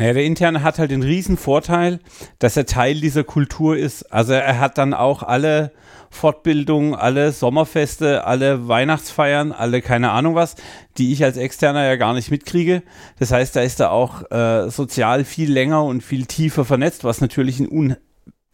Naja, 0.00 0.14
der 0.14 0.24
Interne 0.24 0.62
hat 0.62 0.78
halt 0.78 0.92
den 0.92 1.02
riesen 1.02 1.36
Vorteil, 1.36 2.00
dass 2.38 2.56
er 2.56 2.64
Teil 2.64 3.02
dieser 3.02 3.22
Kultur 3.22 3.76
ist. 3.76 4.10
Also 4.10 4.32
er 4.32 4.58
hat 4.58 4.78
dann 4.78 4.94
auch 4.94 5.22
alle 5.22 5.72
Fortbildungen, 6.08 6.94
alle 6.94 7.32
Sommerfeste, 7.32 8.24
alle 8.24 8.66
Weihnachtsfeiern, 8.66 9.52
alle 9.52 9.82
keine 9.82 10.12
Ahnung 10.12 10.34
was, 10.34 10.56
die 10.96 11.12
ich 11.12 11.22
als 11.22 11.36
Externer 11.36 11.84
ja 11.84 11.96
gar 11.96 12.14
nicht 12.14 12.30
mitkriege. 12.30 12.82
Das 13.18 13.30
heißt, 13.30 13.54
da 13.54 13.60
ist 13.60 13.78
er 13.78 13.92
auch 13.92 14.30
äh, 14.30 14.70
sozial 14.70 15.24
viel 15.24 15.52
länger 15.52 15.84
und 15.84 16.02
viel 16.02 16.24
tiefer 16.24 16.64
vernetzt, 16.64 17.04
was 17.04 17.20
natürlich 17.20 17.60
einen 17.60 17.68
un 17.68 17.96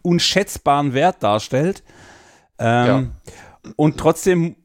unschätzbaren 0.03 0.95
Wert 0.95 1.23
darstellt. 1.23 1.85
Ähm, 2.59 2.87
ja. 2.87 3.73
Und 3.77 3.99
trotzdem 3.99 4.57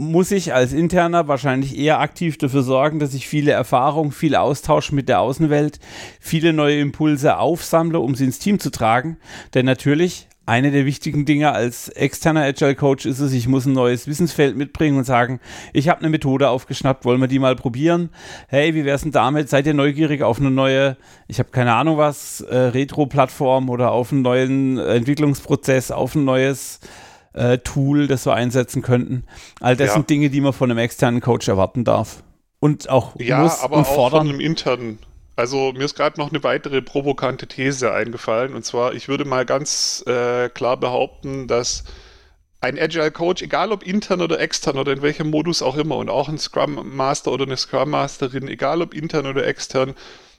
muss 0.00 0.30
ich 0.30 0.54
als 0.54 0.72
Interner 0.72 1.26
wahrscheinlich 1.26 1.76
eher 1.76 1.98
aktiv 1.98 2.38
dafür 2.38 2.62
sorgen, 2.62 3.00
dass 3.00 3.14
ich 3.14 3.26
viele 3.26 3.50
Erfahrungen, 3.50 4.12
viel 4.12 4.36
Austausch 4.36 4.92
mit 4.92 5.08
der 5.08 5.20
Außenwelt, 5.20 5.80
viele 6.20 6.52
neue 6.52 6.78
Impulse 6.78 7.36
aufsammle, 7.36 7.98
um 7.98 8.14
sie 8.14 8.24
ins 8.24 8.38
Team 8.38 8.60
zu 8.60 8.70
tragen. 8.70 9.18
Denn 9.54 9.66
natürlich, 9.66 10.28
eine 10.46 10.70
der 10.70 10.86
wichtigen 10.86 11.24
Dinge 11.24 11.50
als 11.50 11.88
externer 11.88 12.42
Agile 12.42 12.76
Coach 12.76 13.06
ist 13.06 13.18
es, 13.18 13.32
ich 13.32 13.48
muss 13.48 13.66
ein 13.66 13.72
neues 13.72 14.06
Wissensfeld 14.06 14.56
mitbringen 14.56 14.98
und 14.98 15.04
sagen, 15.04 15.40
ich 15.72 15.88
habe 15.88 15.98
eine 15.98 16.10
Methode 16.10 16.48
aufgeschnappt, 16.48 17.04
wollen 17.04 17.20
wir 17.20 17.26
die 17.26 17.40
mal 17.40 17.56
probieren? 17.56 18.10
Hey, 18.46 18.76
wie 18.76 18.84
wär's 18.84 19.02
denn 19.02 19.10
damit? 19.10 19.48
Seid 19.48 19.66
ihr 19.66 19.74
neugierig 19.74 20.22
auf 20.22 20.38
eine 20.38 20.52
neue, 20.52 20.96
ich 21.26 21.40
habe 21.40 21.50
keine 21.50 21.74
Ahnung 21.74 21.98
was, 21.98 22.40
äh, 22.40 22.56
Retro-Plattform 22.56 23.68
oder 23.68 23.90
auf 23.90 24.12
einen 24.12 24.22
neuen 24.22 24.78
Entwicklungsprozess, 24.78 25.90
auf 25.90 26.14
ein 26.14 26.24
neues 26.24 26.78
äh, 27.38 27.58
Tool, 27.58 28.06
das 28.06 28.26
wir 28.26 28.34
einsetzen 28.34 28.82
könnten. 28.82 29.24
All 29.60 29.76
das 29.76 29.88
ja. 29.88 29.92
sind 29.94 30.10
Dinge, 30.10 30.30
die 30.30 30.40
man 30.40 30.52
von 30.52 30.70
einem 30.70 30.78
externen 30.78 31.20
Coach 31.20 31.48
erwarten 31.48 31.84
darf. 31.84 32.22
Und 32.60 32.88
auch 32.88 33.14
ja, 33.18 33.42
muss 33.42 33.62
aber 33.62 33.76
und 33.76 33.82
auch 33.82 33.94
fordern. 33.94 34.26
von 34.26 34.28
einem 34.30 34.40
internen. 34.40 34.98
Also 35.36 35.72
mir 35.72 35.84
ist 35.84 35.94
gerade 35.94 36.18
noch 36.18 36.30
eine 36.30 36.42
weitere 36.42 36.82
provokante 36.82 37.46
These 37.46 37.92
eingefallen. 37.92 38.54
Und 38.54 38.64
zwar, 38.64 38.94
ich 38.94 39.08
würde 39.08 39.24
mal 39.24 39.46
ganz 39.46 40.02
äh, 40.06 40.48
klar 40.48 40.76
behaupten, 40.76 41.46
dass 41.46 41.84
ein 42.60 42.76
Agile 42.76 43.12
Coach, 43.12 43.42
egal 43.42 43.70
ob 43.70 43.86
intern 43.86 44.20
oder 44.20 44.40
extern 44.40 44.78
oder 44.78 44.92
in 44.92 45.02
welchem 45.02 45.30
Modus 45.30 45.62
auch 45.62 45.76
immer, 45.76 45.96
und 45.96 46.10
auch 46.10 46.28
ein 46.28 46.38
Scrum 46.38 46.96
Master 46.96 47.30
oder 47.30 47.44
eine 47.44 47.56
Scrum 47.56 47.90
Masterin, 47.90 48.48
egal 48.48 48.82
ob 48.82 48.94
intern 48.94 49.26
oder 49.26 49.46
extern, 49.46 49.94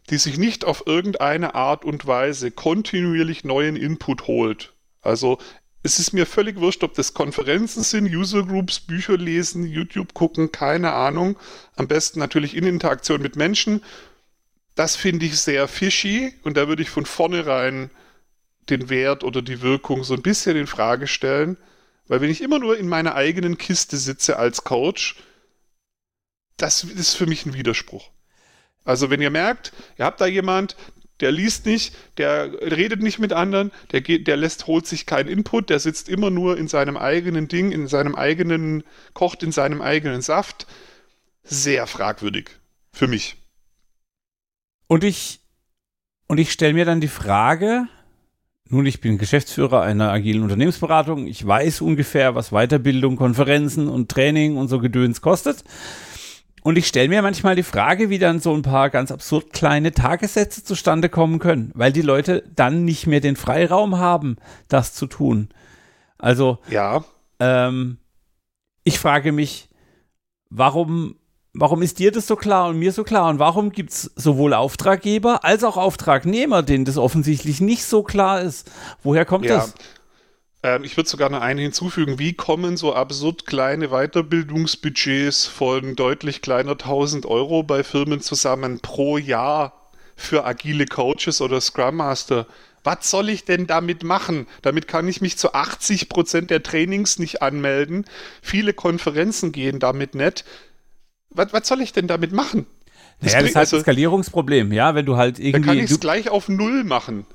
die 0.10 0.18
sich 0.18 0.38
nicht 0.38 0.66
auf 0.66 0.84
irgendeine 0.86 1.56
Art 1.56 1.86
und 1.86 2.06
Weise 2.06 2.52
kontinuierlich 2.52 3.46
neuen 3.46 3.78
Input 3.78 4.28
holt. 4.28 4.74
Also 5.02 5.38
es 5.82 5.98
ist 5.98 6.12
mir 6.12 6.26
völlig 6.26 6.58
wurscht, 6.58 6.84
ob 6.84 6.94
das 6.94 7.14
Konferenzen 7.14 7.84
sind, 7.84 8.06
User 8.14 8.44
Groups, 8.44 8.82
Bücher 8.82 9.18
lesen, 9.18 9.66
YouTube 9.66 10.14
gucken, 10.14 10.52
keine 10.52 10.92
Ahnung. 10.92 11.38
Am 11.76 11.88
besten 11.88 12.20
natürlich 12.20 12.56
in 12.56 12.66
Interaktion 12.66 13.22
mit 13.22 13.38
Menschen. 13.38 13.82
Das 14.76 14.96
finde 14.96 15.26
ich 15.26 15.40
sehr 15.40 15.68
fishy 15.68 16.34
und 16.44 16.58
da 16.58 16.68
würde 16.68 16.82
ich 16.82 16.90
von 16.90 17.06
vornherein 17.06 17.90
den 18.70 18.90
Wert 18.90 19.24
oder 19.24 19.42
die 19.42 19.62
Wirkung 19.62 20.04
so 20.04 20.14
ein 20.14 20.22
bisschen 20.22 20.58
in 20.58 20.68
Frage 20.68 21.08
stellen. 21.08 21.58
Weil 22.08 22.22
wenn 22.22 22.30
ich 22.30 22.42
immer 22.42 22.60
nur 22.60 22.78
in 22.78 22.90
meiner 22.90 23.16
eigenen 23.16 23.58
Kiste 23.58 23.98
sitze 23.98 24.38
als 24.38 24.64
Coach, 24.64 25.16
das 26.58 26.84
ist 26.84 27.16
für 27.16 27.26
mich 27.26 27.46
ein 27.46 27.54
Widerspruch. 27.54 28.10
Also 28.84 29.10
wenn 29.10 29.22
ihr 29.22 29.30
merkt, 29.30 29.72
ihr 29.98 30.06
habt 30.06 30.20
da 30.20 30.26
jemand, 30.26 30.76
der 31.20 31.32
liest 31.32 31.66
nicht, 31.66 31.96
der 32.18 32.52
redet 32.62 33.02
nicht 33.02 33.20
mit 33.20 33.34
anderen, 33.34 33.72
der 33.92 34.02
geht, 34.02 34.28
der 34.28 34.38
lässt, 34.38 34.68
holt 34.68 34.88
sich 34.88 35.06
keinen 35.06 35.30
Input, 35.30 35.70
der 35.70 35.80
sitzt 35.80 36.10
immer 36.10 36.30
nur 36.30 36.58
in 36.58 36.68
seinem 36.68 36.98
eigenen 36.98 37.48
Ding, 37.48 37.72
in 37.72 37.88
seinem 37.88 38.16
eigenen, 38.16 38.84
kocht 39.14 39.44
in 39.44 39.52
seinem 39.52 39.82
eigenen 39.82 40.22
Saft. 40.22 40.68
Sehr 41.44 41.88
fragwürdig. 41.88 42.50
Für 42.92 43.08
mich. 43.08 43.38
Und 44.88 45.04
ich, 45.04 45.42
und 46.28 46.38
ich 46.38 46.52
stelle 46.52 46.74
mir 46.74 46.86
dann 46.86 47.02
die 47.02 47.08
Frage, 47.08 47.88
nun, 48.72 48.86
ich 48.86 49.02
bin 49.02 49.18
Geschäftsführer 49.18 49.82
einer 49.82 50.12
agilen 50.12 50.44
Unternehmensberatung. 50.44 51.26
Ich 51.26 51.46
weiß 51.46 51.82
ungefähr, 51.82 52.36
was 52.36 52.52
Weiterbildung, 52.52 53.16
Konferenzen 53.16 53.88
und 53.88 54.10
Training 54.10 54.58
und 54.58 54.68
so 54.68 54.80
Gedöns 54.80 55.22
kostet. 55.22 55.64
Und 56.64 56.78
ich 56.78 56.88
stelle 56.88 57.10
mir 57.10 57.22
manchmal 57.22 57.56
die 57.56 57.64
Frage, 57.64 58.10
wie 58.10 58.20
dann 58.20 58.40
so 58.40 58.54
ein 58.54 58.62
paar 58.62 58.90
ganz 58.90 59.12
absurd 59.12 59.54
kleine 59.54 59.92
Tagessätze 59.92 60.64
zustande 60.64 61.10
kommen 61.10 61.40
können, 61.40 61.72
weil 61.74 61.92
die 61.92 62.02
Leute 62.02 62.44
dann 62.56 62.86
nicht 62.86 63.08
mehr 63.08 63.22
den 63.22 63.36
Freiraum 63.36 63.98
haben, 63.98 64.38
das 64.68 64.94
zu 64.94 65.08
tun. 65.08 65.50
Also, 66.18 66.60
ja. 66.70 67.04
Ähm, 67.40 67.98
ich 68.84 69.00
frage 69.00 69.32
mich, 69.32 69.70
warum, 70.50 71.16
warum 71.54 71.82
ist 71.82 72.00
dir 72.00 72.12
das 72.12 72.28
so 72.28 72.36
klar 72.36 72.68
und 72.68 72.78
mir 72.78 72.92
so 72.92 73.04
klar? 73.04 73.30
Und 73.30 73.40
warum 73.40 73.72
gibt 73.72 73.92
es 73.92 74.12
sowohl 74.16 74.54
Auftraggeber 74.54 75.46
als 75.46 75.64
auch 75.64 75.78
Auftragnehmer, 75.78 76.64
denen 76.64 76.86
das 76.86 76.98
offensichtlich 76.98 77.62
nicht 77.62 77.86
so 77.86 78.04
klar 78.04 78.42
ist? 78.42 78.70
Woher 79.02 79.26
kommt 79.26 79.46
ja. 79.46 79.58
das? 79.58 79.76
Ähm, 80.62 80.84
ich 80.84 80.98
würde 80.98 81.10
sogar 81.10 81.30
noch 81.30 81.42
eine 81.42 81.62
hinzufügen. 81.62 82.20
Wie 82.20 82.34
kommen 82.34 82.78
so 82.78 82.94
absurd 82.94 83.46
kleine 83.46 83.90
Weiterbildungsbudgets 83.90 85.46
von 85.46 85.96
deutlich 85.96 86.42
kleiner 86.42 86.72
1000 86.72 87.26
Euro 87.26 87.64
bei 87.64 87.84
Firmen 87.84 88.22
zusammen 88.22 88.80
pro 88.80 89.18
Jahr 89.18 89.90
für 90.16 90.46
agile 90.46 90.86
Coaches 90.86 91.42
oder 91.42 91.62
Scrum 91.62 91.98
Master? 91.98 92.46
Was 92.84 93.10
soll 93.10 93.30
ich 93.30 93.46
denn 93.46 93.68
damit 93.68 94.04
machen? 94.04 94.48
Damit 94.62 94.88
kann 94.88 95.08
ich 95.08 95.22
mich 95.22 95.38
zu 95.38 95.54
80 95.54 96.10
Prozent 96.10 96.50
der 96.50 96.64
Trainings 96.64 97.20
nicht 97.20 97.42
anmelden. 97.42 98.06
Viele 98.42 98.74
Konferenzen 98.74 99.52
gehen 99.52 99.80
damit 99.80 100.16
nicht. 100.16 100.46
Was, 101.30 101.54
was 101.54 101.68
soll 101.68 101.82
ich 101.82 101.94
denn 101.94 102.08
damit 102.08 102.32
machen? 102.32 102.66
Das, 103.22 103.34
naja, 103.34 103.42
das 103.42 103.50
ist 103.50 103.56
halt 103.56 103.66
also, 103.66 103.76
ein 103.78 103.82
Skalierungsproblem, 103.82 104.72
ja, 104.72 104.96
wenn 104.96 105.06
du 105.06 105.18
halt 105.18 105.40
irgendwie. 105.40 105.52
Dann 105.52 105.64
kann 105.64 105.78
ich 105.78 105.92
es 105.92 106.00
gleich 106.00 106.30
auf 106.30 106.48
Null 106.48 106.86
machen. 106.86 107.26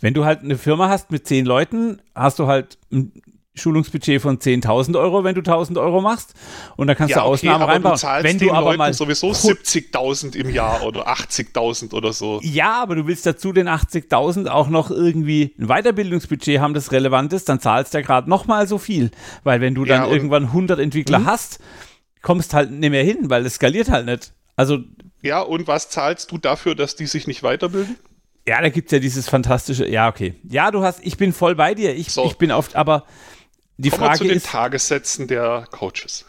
Wenn 0.00 0.14
du 0.14 0.24
halt 0.24 0.40
eine 0.40 0.58
Firma 0.58 0.88
hast 0.88 1.10
mit 1.10 1.26
zehn 1.26 1.46
Leuten, 1.46 2.02
hast 2.14 2.38
du 2.38 2.46
halt 2.46 2.78
ein 2.90 3.12
Schulungsbudget 3.54 4.22
von 4.22 4.38
10.000 4.38 4.98
Euro, 4.98 5.24
wenn 5.24 5.34
du 5.34 5.42
1.000 5.42 5.78
Euro 5.78 6.00
machst. 6.00 6.34
Und 6.76 6.86
dann 6.86 6.96
kannst 6.96 7.10
ja, 7.10 7.18
du 7.18 7.24
Ausnahmen 7.24 7.62
okay, 7.62 7.72
reinbauen. 7.72 7.98
Du 7.98 8.22
wenn 8.22 8.38
du 8.38 8.50
aber 8.50 8.66
Leuten 8.66 8.78
mal 8.78 8.94
sowieso 8.94 9.30
70.000 9.30 10.36
im 10.36 10.50
Jahr 10.50 10.82
oder 10.84 11.06
80.000 11.08 11.92
oder 11.92 12.14
so. 12.14 12.40
Ja, 12.42 12.82
aber 12.82 12.96
du 12.96 13.06
willst 13.06 13.26
dazu 13.26 13.52
den 13.52 13.68
80.000 13.68 14.48
auch 14.48 14.68
noch 14.68 14.90
irgendwie 14.90 15.54
ein 15.58 15.66
Weiterbildungsbudget 15.66 16.60
haben, 16.60 16.72
das 16.72 16.92
relevant 16.92 17.32
ist, 17.34 17.48
dann 17.48 17.60
zahlst 17.60 17.92
du 17.92 17.98
ja 17.98 18.04
gerade 18.04 18.30
noch 18.30 18.46
mal 18.46 18.66
so 18.66 18.78
viel. 18.78 19.10
Weil 19.44 19.60
wenn 19.60 19.74
du 19.74 19.84
dann 19.84 20.04
ja, 20.04 20.10
irgendwann 20.10 20.44
100 20.44 20.80
Entwickler 20.80 21.18
mh. 21.18 21.26
hast, 21.26 21.60
kommst 22.22 22.54
halt 22.54 22.70
nicht 22.70 22.90
mehr 22.90 23.04
hin, 23.04 23.28
weil 23.28 23.44
es 23.44 23.56
skaliert 23.56 23.90
halt 23.90 24.06
nicht. 24.06 24.32
Also 24.56 24.78
ja, 25.20 25.40
und 25.40 25.66
was 25.66 25.88
zahlst 25.90 26.32
du 26.32 26.38
dafür, 26.38 26.74
dass 26.74 26.96
die 26.96 27.06
sich 27.06 27.26
nicht 27.26 27.42
weiterbilden? 27.42 27.96
Ja, 28.46 28.60
da 28.60 28.68
gibt 28.70 28.88
es 28.88 28.92
ja 28.92 28.98
dieses 28.98 29.28
fantastische, 29.28 29.88
ja, 29.88 30.08
okay. 30.08 30.34
Ja, 30.42 30.70
du 30.70 30.82
hast, 30.82 31.00
ich 31.04 31.16
bin 31.16 31.32
voll 31.32 31.54
bei 31.54 31.74
dir. 31.74 31.94
Ich, 31.94 32.12
so. 32.12 32.24
ich 32.24 32.36
bin 32.38 32.50
oft, 32.50 32.74
aber 32.74 33.04
die 33.76 33.90
Kommen 33.90 34.02
Frage 34.02 34.18
zu 34.18 34.24
den 34.24 34.36
ist, 34.36 34.46
Tagessätzen 34.46 35.28
der 35.28 35.66
Coaches. 35.70 36.24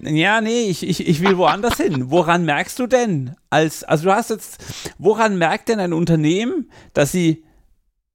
Ja, 0.00 0.40
nee, 0.40 0.62
ich, 0.62 0.88
ich, 0.88 1.06
ich 1.06 1.20
will 1.20 1.36
woanders 1.36 1.76
hin. 1.76 2.10
Woran 2.10 2.44
merkst 2.44 2.78
du 2.78 2.86
denn, 2.86 3.36
als, 3.50 3.84
also 3.84 4.04
du 4.04 4.14
hast 4.14 4.30
jetzt, 4.30 4.64
woran 4.98 5.36
merkt 5.36 5.68
denn 5.68 5.80
ein 5.80 5.92
Unternehmen, 5.92 6.70
dass 6.94 7.12
sie 7.12 7.44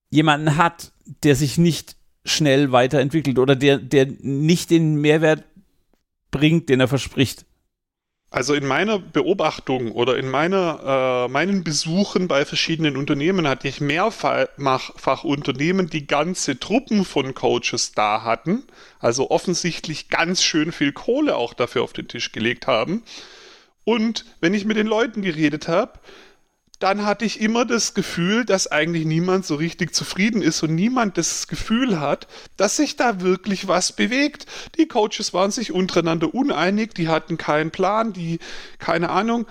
jemanden 0.09 0.57
hat, 0.57 0.91
der 1.23 1.35
sich 1.35 1.57
nicht 1.57 1.97
schnell 2.25 2.71
weiterentwickelt 2.71 3.39
oder 3.39 3.55
der, 3.55 3.77
der 3.77 4.07
nicht 4.19 4.69
den 4.69 4.95
Mehrwert 4.95 5.43
bringt, 6.31 6.69
den 6.69 6.79
er 6.79 6.87
verspricht? 6.87 7.45
Also 8.29 8.53
in 8.55 8.65
meiner 8.65 8.99
Beobachtung 8.99 9.93
oder 9.93 10.17
in 10.17 10.29
meiner, 10.29 11.27
äh, 11.27 11.31
meinen 11.31 11.63
Besuchen 11.63 12.27
bei 12.27 12.43
verschiedenen 12.43 12.97
Unternehmen 12.97 13.47
hatte 13.47 13.69
ich 13.69 13.79
mehrfach 13.79 15.23
Unternehmen, 15.23 15.89
die 15.89 16.07
ganze 16.07 16.59
Truppen 16.59 17.05
von 17.05 17.33
Coaches 17.33 17.93
da 17.93 18.23
hatten, 18.23 18.63
also 18.99 19.31
offensichtlich 19.31 20.09
ganz 20.09 20.43
schön 20.43 20.73
viel 20.73 20.91
Kohle 20.91 21.37
auch 21.37 21.53
dafür 21.53 21.83
auf 21.83 21.93
den 21.93 22.09
Tisch 22.09 22.33
gelegt 22.33 22.67
haben. 22.67 23.03
Und 23.85 24.25
wenn 24.41 24.53
ich 24.53 24.65
mit 24.65 24.75
den 24.75 24.87
Leuten 24.87 25.21
geredet 25.21 25.69
habe, 25.69 25.93
dann 26.79 27.05
hatte 27.05 27.25
ich 27.25 27.41
immer 27.41 27.65
das 27.65 27.93
Gefühl, 27.93 28.45
dass 28.45 28.67
eigentlich 28.67 29.05
niemand 29.05 29.45
so 29.45 29.55
richtig 29.55 29.95
zufrieden 29.95 30.41
ist 30.41 30.61
und 30.61 30.75
niemand 30.75 31.17
das 31.17 31.47
Gefühl 31.47 31.99
hat, 31.99 32.27
dass 32.55 32.77
sich 32.77 32.95
da 32.95 33.21
wirklich 33.21 33.67
was 33.67 33.93
bewegt. 33.93 34.45
Die 34.77 34.87
Coaches 34.87 35.33
waren 35.33 35.51
sich 35.51 35.71
untereinander 35.71 36.33
uneinig, 36.33 36.93
die 36.93 37.07
hatten 37.07 37.37
keinen 37.37 37.71
Plan, 37.71 38.13
die, 38.13 38.39
keine 38.77 39.09
Ahnung, 39.09 39.47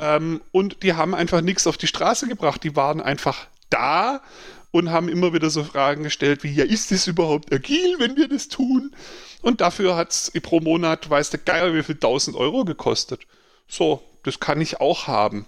ähm, 0.00 0.40
und 0.52 0.82
die 0.82 0.94
haben 0.94 1.14
einfach 1.14 1.42
nichts 1.42 1.66
auf 1.66 1.76
die 1.76 1.86
Straße 1.86 2.26
gebracht. 2.26 2.64
Die 2.64 2.74
waren 2.74 3.00
einfach 3.00 3.46
da 3.68 4.22
und 4.70 4.90
haben 4.90 5.08
immer 5.08 5.32
wieder 5.34 5.50
so 5.50 5.64
Fragen 5.64 6.02
gestellt 6.02 6.42
wie, 6.42 6.52
ja, 6.52 6.64
ist 6.64 6.90
das 6.90 7.06
überhaupt 7.06 7.52
agil, 7.52 7.96
wenn 7.98 8.16
wir 8.16 8.28
das 8.28 8.48
tun? 8.48 8.94
Und 9.42 9.60
dafür 9.60 9.96
hat 9.96 10.10
es 10.10 10.32
pro 10.42 10.60
Monat, 10.60 11.08
weiß 11.10 11.30
der 11.30 11.40
Geier, 11.40 11.74
wie 11.74 11.82
viel 11.82 11.96
1000 11.96 12.36
Euro 12.36 12.64
gekostet. 12.64 13.20
So, 13.68 14.02
das 14.22 14.40
kann 14.40 14.60
ich 14.60 14.80
auch 14.80 15.06
haben. 15.06 15.46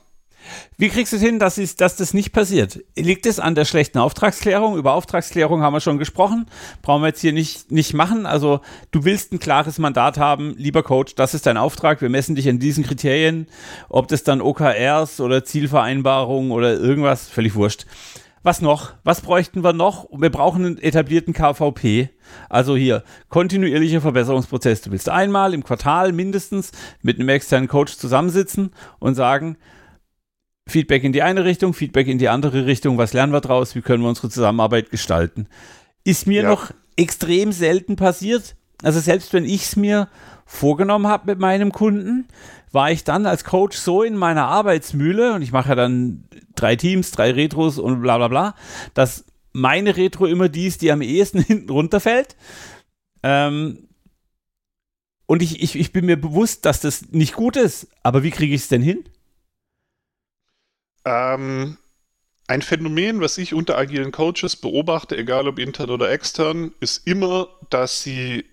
Wie 0.77 0.89
kriegst 0.89 1.13
du 1.13 1.17
es 1.17 1.23
hin, 1.23 1.39
dass, 1.39 1.59
ist, 1.59 1.81
dass 1.81 1.97
das 1.97 2.15
nicht 2.15 2.33
passiert? 2.33 2.81
Liegt 2.97 3.27
es 3.27 3.39
an 3.39 3.55
der 3.55 3.65
schlechten 3.65 3.99
Auftragsklärung? 3.99 4.77
Über 4.77 4.95
Auftragsklärung 4.95 5.63
haben 5.63 5.73
wir 5.73 5.81
schon 5.81 5.99
gesprochen. 5.99 6.47
Brauchen 6.83 7.03
wir 7.03 7.09
jetzt 7.09 7.21
hier 7.21 7.33
nicht, 7.33 7.71
nicht 7.71 7.95
machen. 7.95 8.27
Also 8.27 8.61
du 8.91 9.05
willst 9.05 9.33
ein 9.33 9.39
klares 9.39 9.79
Mandat 9.79 10.19
haben, 10.19 10.55
lieber 10.57 10.83
Coach, 10.83 11.15
das 11.15 11.35
ist 11.35 11.47
dein 11.47 11.57
Auftrag. 11.57 12.01
Wir 12.01 12.09
messen 12.09 12.35
dich 12.35 12.49
an 12.49 12.59
diesen 12.59 12.85
Kriterien. 12.85 13.47
Ob 13.89 14.09
das 14.09 14.25
dann 14.25 14.41
OKRs 14.41 15.21
oder 15.21 15.45
Zielvereinbarungen 15.45 16.53
oder 16.53 16.75
irgendwas, 16.75 17.29
völlig 17.29 17.55
wurscht. 17.55 17.87
Was 18.45 18.61
noch? 18.61 18.95
Was 19.05 19.21
bräuchten 19.21 19.63
wir 19.63 19.73
noch? 19.73 20.09
Wir 20.11 20.31
brauchen 20.31 20.65
einen 20.65 20.79
etablierten 20.79 21.33
KVP. 21.33 22.11
Also 22.49 22.77
hier, 22.77 23.05
kontinuierlicher 23.29 24.01
Verbesserungsprozess. 24.01 24.81
Du 24.81 24.91
willst 24.91 25.09
einmal 25.09 25.55
im 25.55 25.63
Quartal 25.63 26.11
mindestens 26.11 26.73
mit 27.03 27.21
einem 27.21 27.29
externen 27.29 27.69
Coach 27.69 27.97
zusammensitzen 27.97 28.73
und 28.99 29.15
sagen, 29.15 29.59
Feedback 30.69 31.05
in 31.05 31.13
die 31.13 31.23
eine 31.23 31.45
Richtung, 31.45 31.75
Feedback 31.75 32.07
in 32.07 32.19
die 32.19 32.29
andere 32.29 32.67
Richtung, 32.67 32.99
was 32.99 33.13
lernen 33.13 33.33
wir 33.33 33.41
draus, 33.41 33.75
wie 33.75 33.83
können 33.83 34.03
wir 34.03 34.09
unsere 34.09 34.31
Zusammenarbeit 34.31 34.91
gestalten. 34.91 35.49
Ist 36.05 36.27
mir 36.27 36.43
ja. 36.43 36.49
noch 36.49 36.71
extrem 36.97 37.53
selten 37.53 37.97
passiert. 37.97 38.55
Also 38.83 39.01
selbst 39.01 39.33
wenn 39.33 39.45
ich 39.45 39.63
es 39.63 39.77
mir 39.77 40.09
vorgenommen 40.47 41.07
habe 41.07 41.27
mit 41.27 41.39
meinem 41.39 41.73
Kunden, 41.73 42.27
war 42.73 42.91
ich 42.91 43.05
dann 43.05 43.27
als 43.27 43.45
Coach 43.45 43.77
so 43.77 44.03
in 44.03 44.17
meiner 44.17 44.47
Arbeitsmühle 44.47 45.35
und 45.35 45.43
ich 45.43 45.53
mache 45.53 45.71
ja 45.71 45.75
dann 45.75 46.25
drei 46.55 46.77
Teams, 46.77 47.11
drei 47.11 47.33
Retros 47.33 47.79
und 47.79 48.03
bla 48.03 48.17
bla 48.17 48.29
bla, 48.29 48.55
dass 48.95 49.25
meine 49.53 49.97
Retro 49.97 50.27
immer 50.27 50.49
die 50.49 50.67
ist, 50.67 50.83
die 50.83 50.91
am 50.91 51.03
ehesten 51.03 51.41
hinten 51.43 51.71
runterfällt. 51.71 52.37
Ähm, 53.23 53.89
und 55.27 55.43
ich, 55.43 55.63
ich, 55.63 55.77
ich 55.79 55.93
bin 55.93 56.07
mir 56.07 56.21
bewusst, 56.21 56.65
dass 56.65 56.81
das 56.81 57.11
nicht 57.11 57.35
gut 57.35 57.57
ist, 57.57 57.89
aber 58.03 58.23
wie 58.23 58.31
kriege 58.31 58.55
ich 58.55 58.63
es 58.63 58.69
denn 58.69 58.83
hin? 58.83 59.05
Ähm, 61.05 61.79
ein 62.47 62.63
Phänomen, 62.63 63.21
was 63.21 63.39
ich 63.39 63.55
unter 63.55 63.79
agilen 63.79 64.13
Coaches 64.13 64.57
beobachte, 64.57 65.17
egal 65.17 65.49
ob 65.49 65.59
intern 65.59 65.91
oder 65.91 66.11
extern, 66.11 66.73
ist 66.81 67.07
immer, 67.07 67.49
dass 67.71 68.03
sie 68.03 68.45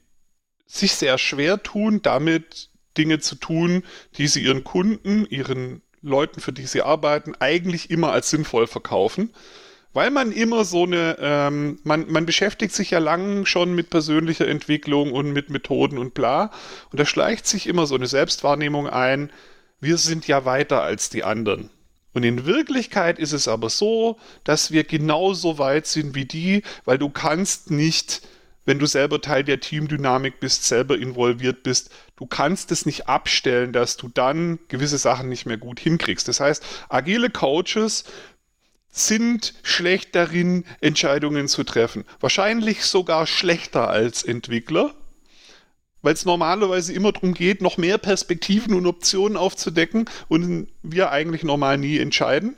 sich 0.66 0.94
sehr 0.94 1.18
schwer 1.18 1.62
tun, 1.64 2.02
damit 2.02 2.70
Dinge 2.98 3.20
zu 3.20 3.36
tun, 3.36 3.84
die 4.18 4.28
sie 4.28 4.44
ihren 4.44 4.64
Kunden, 4.64 5.26
ihren 5.26 5.82
Leuten, 6.02 6.40
für 6.40 6.54
die 6.54 6.66
sie 6.66 6.82
arbeiten, 6.82 7.34
eigentlich 7.40 7.90
immer 7.90 8.12
als 8.12 8.30
sinnvoll 8.30 8.68
verkaufen. 8.68 9.34
Weil 9.92 10.12
man 10.12 10.32
immer 10.32 10.66
so 10.66 10.84
eine, 10.84 11.18
ähm, 11.20 11.80
man, 11.84 12.12
man 12.12 12.28
beschäftigt 12.28 12.74
sich 12.74 12.92
ja 12.92 13.00
lang 13.00 13.46
schon 13.46 13.74
mit 13.74 13.90
persönlicher 13.90 14.48
Entwicklung 14.48 15.12
und 15.12 15.34
mit 15.34 15.50
Methoden 15.50 15.98
und 15.98 16.14
bla. 16.14 16.52
Und 16.92 17.00
da 17.00 17.06
schleicht 17.06 17.48
sich 17.48 17.66
immer 17.66 17.88
so 17.88 17.96
eine 17.96 18.06
Selbstwahrnehmung 18.06 18.88
ein, 18.88 19.32
wir 19.82 19.98
sind 19.98 20.28
ja 20.28 20.46
weiter 20.46 20.84
als 20.84 21.10
die 21.10 21.24
anderen. 21.24 21.72
Und 22.14 22.24
in 22.24 22.46
Wirklichkeit 22.46 23.20
ist 23.20 23.34
es 23.34 23.48
aber 23.48 23.70
so, 23.70 24.18
dass 24.44 24.72
wir 24.72 24.84
genauso 24.84 25.58
weit 25.58 25.86
sind 25.86 26.16
wie 26.16 26.26
die, 26.26 26.64
weil 26.86 26.98
du 26.98 27.10
kannst 27.10 27.70
nicht, 27.70 28.22
wenn 28.66 28.80
du 28.80 28.88
selber 28.88 29.22
Teil 29.22 29.44
der 29.44 29.60
Teamdynamik 29.60 30.40
bist, 30.40 30.66
selber 30.66 30.98
involviert 30.98 31.64
bist, 31.64 31.92
du 32.16 32.26
kannst 32.26 32.72
es 32.72 32.86
nicht 32.86 33.08
abstellen, 33.08 33.74
dass 33.74 33.98
du 33.98 34.10
dann 34.10 34.60
gewisse 34.68 34.98
Sachen 34.98 35.30
nicht 35.30 35.46
mehr 35.46 35.58
gut 35.58 35.80
hinkriegst. 35.80 36.28
Das 36.28 36.40
heißt, 36.40 36.64
agile 36.90 37.30
Coaches 37.30 38.06
sind 38.92 39.54
schlecht 39.62 40.16
darin, 40.16 40.66
Entscheidungen 40.82 41.48
zu 41.48 41.64
treffen. 41.64 42.06
Wahrscheinlich 42.20 42.84
sogar 42.84 43.28
schlechter 43.28 43.88
als 43.88 44.24
Entwickler 44.24 44.96
weil 46.02 46.14
es 46.14 46.26
normalerweise 46.26 46.94
immer 46.94 47.12
darum 47.12 47.34
geht, 47.34 47.62
noch 47.62 47.78
mehr 47.78 47.98
Perspektiven 47.98 48.74
und 48.74 48.86
Optionen 48.86 49.38
aufzudecken 49.38 50.06
und 50.28 50.68
wir 50.84 51.12
eigentlich 51.12 51.44
normal 51.44 51.78
nie 51.78 51.98
entscheiden. 51.98 52.56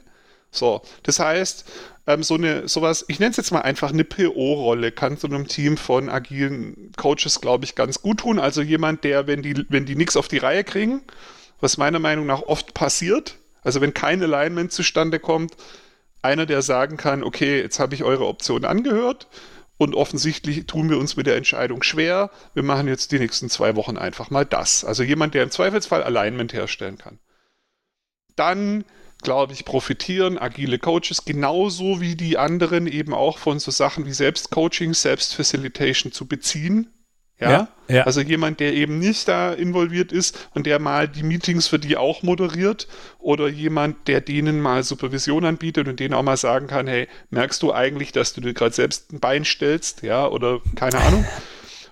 So, 0.51 0.81
das 1.03 1.19
heißt, 1.19 1.65
ähm, 2.07 2.23
so 2.23 2.35
eine, 2.35 2.67
sowas, 2.67 3.05
ich 3.07 3.19
nenne 3.19 3.31
es 3.31 3.37
jetzt 3.37 3.51
mal 3.51 3.61
einfach 3.61 3.91
eine 3.91 4.03
PO-Rolle, 4.03 4.91
kann 4.91 5.17
so 5.17 5.27
einem 5.27 5.47
Team 5.47 5.77
von 5.77 6.09
agilen 6.09 6.91
Coaches, 6.97 7.41
glaube 7.41 7.65
ich, 7.65 7.75
ganz 7.75 8.01
gut 8.01 8.19
tun. 8.19 8.39
Also 8.39 8.61
jemand, 8.61 9.03
der, 9.03 9.27
wenn 9.27 9.41
die, 9.41 9.65
wenn 9.69 9.85
die 9.85 9.95
nichts 9.95 10.17
auf 10.17 10.27
die 10.27 10.39
Reihe 10.39 10.63
kriegen, 10.63 11.01
was 11.61 11.77
meiner 11.77 11.99
Meinung 11.99 12.25
nach 12.25 12.41
oft 12.41 12.73
passiert, 12.73 13.35
also 13.63 13.81
wenn 13.81 13.93
kein 13.93 14.21
Alignment 14.21 14.71
zustande 14.71 15.19
kommt, 15.19 15.55
einer, 16.21 16.45
der 16.45 16.61
sagen 16.61 16.97
kann, 16.97 17.23
okay, 17.23 17.61
jetzt 17.61 17.79
habe 17.79 17.95
ich 17.95 18.03
eure 18.03 18.27
Option 18.27 18.65
angehört, 18.65 19.27
und 19.81 19.95
offensichtlich 19.95 20.67
tun 20.67 20.91
wir 20.91 20.99
uns 20.99 21.17
mit 21.17 21.25
der 21.25 21.35
Entscheidung 21.35 21.81
schwer. 21.81 22.29
Wir 22.53 22.61
machen 22.61 22.87
jetzt 22.87 23.11
die 23.11 23.17
nächsten 23.17 23.49
zwei 23.49 23.75
Wochen 23.75 23.97
einfach 23.97 24.29
mal 24.29 24.45
das. 24.45 24.85
Also 24.85 25.01
jemand, 25.01 25.33
der 25.33 25.41
im 25.41 25.49
Zweifelsfall 25.49 26.03
Alignment 26.03 26.53
herstellen 26.53 26.99
kann. 26.99 27.17
Dann, 28.35 28.85
glaube 29.23 29.53
ich, 29.53 29.65
profitieren 29.65 30.37
agile 30.37 30.77
Coaches 30.77 31.25
genauso 31.25 31.99
wie 31.99 32.15
die 32.15 32.37
anderen 32.37 32.85
eben 32.85 33.15
auch 33.15 33.39
von 33.39 33.57
so 33.57 33.71
Sachen 33.71 34.05
wie 34.05 34.13
Selbstcoaching, 34.13 34.93
Selbstfacilitation 34.93 36.11
zu 36.11 36.27
beziehen. 36.27 36.93
Ja? 37.41 37.51
ja? 37.51 37.67
Ja, 37.87 38.03
Also 38.03 38.21
jemand, 38.21 38.61
der 38.61 38.73
eben 38.73 38.99
nicht 38.99 39.27
da 39.27 39.51
involviert 39.51 40.13
ist 40.13 40.47
und 40.53 40.65
der 40.65 40.79
mal 40.79 41.09
die 41.09 41.23
Meetings 41.23 41.67
für 41.67 41.79
die 41.79 41.97
auch 41.97 42.23
moderiert 42.23 42.87
oder 43.19 43.49
jemand, 43.49 44.07
der 44.07 44.21
denen 44.21 44.61
mal 44.61 44.83
Supervision 44.83 45.43
anbietet 45.43 45.89
und 45.89 45.99
denen 45.99 46.13
auch 46.13 46.23
mal 46.23 46.37
sagen 46.37 46.67
kann, 46.67 46.87
hey, 46.87 47.09
merkst 47.31 47.61
du 47.61 47.73
eigentlich, 47.73 48.13
dass 48.13 48.33
du 48.33 48.39
dir 48.39 48.53
gerade 48.53 48.73
selbst 48.73 49.11
ein 49.11 49.19
Bein 49.19 49.43
stellst, 49.43 50.03
ja, 50.03 50.25
oder 50.25 50.61
keine 50.75 50.99
Ahnung. 50.99 51.25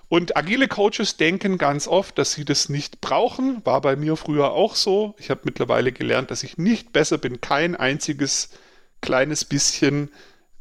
Und 0.08 0.36
agile 0.36 0.66
Coaches 0.68 1.18
denken 1.18 1.58
ganz 1.58 1.86
oft, 1.86 2.18
dass 2.18 2.32
sie 2.32 2.44
das 2.44 2.68
nicht 2.68 3.00
brauchen. 3.00 3.60
War 3.64 3.80
bei 3.80 3.94
mir 3.94 4.16
früher 4.16 4.52
auch 4.52 4.74
so. 4.74 5.14
Ich 5.18 5.30
habe 5.30 5.42
mittlerweile 5.44 5.92
gelernt, 5.92 6.32
dass 6.32 6.42
ich 6.42 6.58
nicht 6.58 6.92
besser 6.92 7.16
bin, 7.16 7.40
kein 7.40 7.76
einziges 7.76 8.48
kleines 9.02 9.44
bisschen 9.44 10.10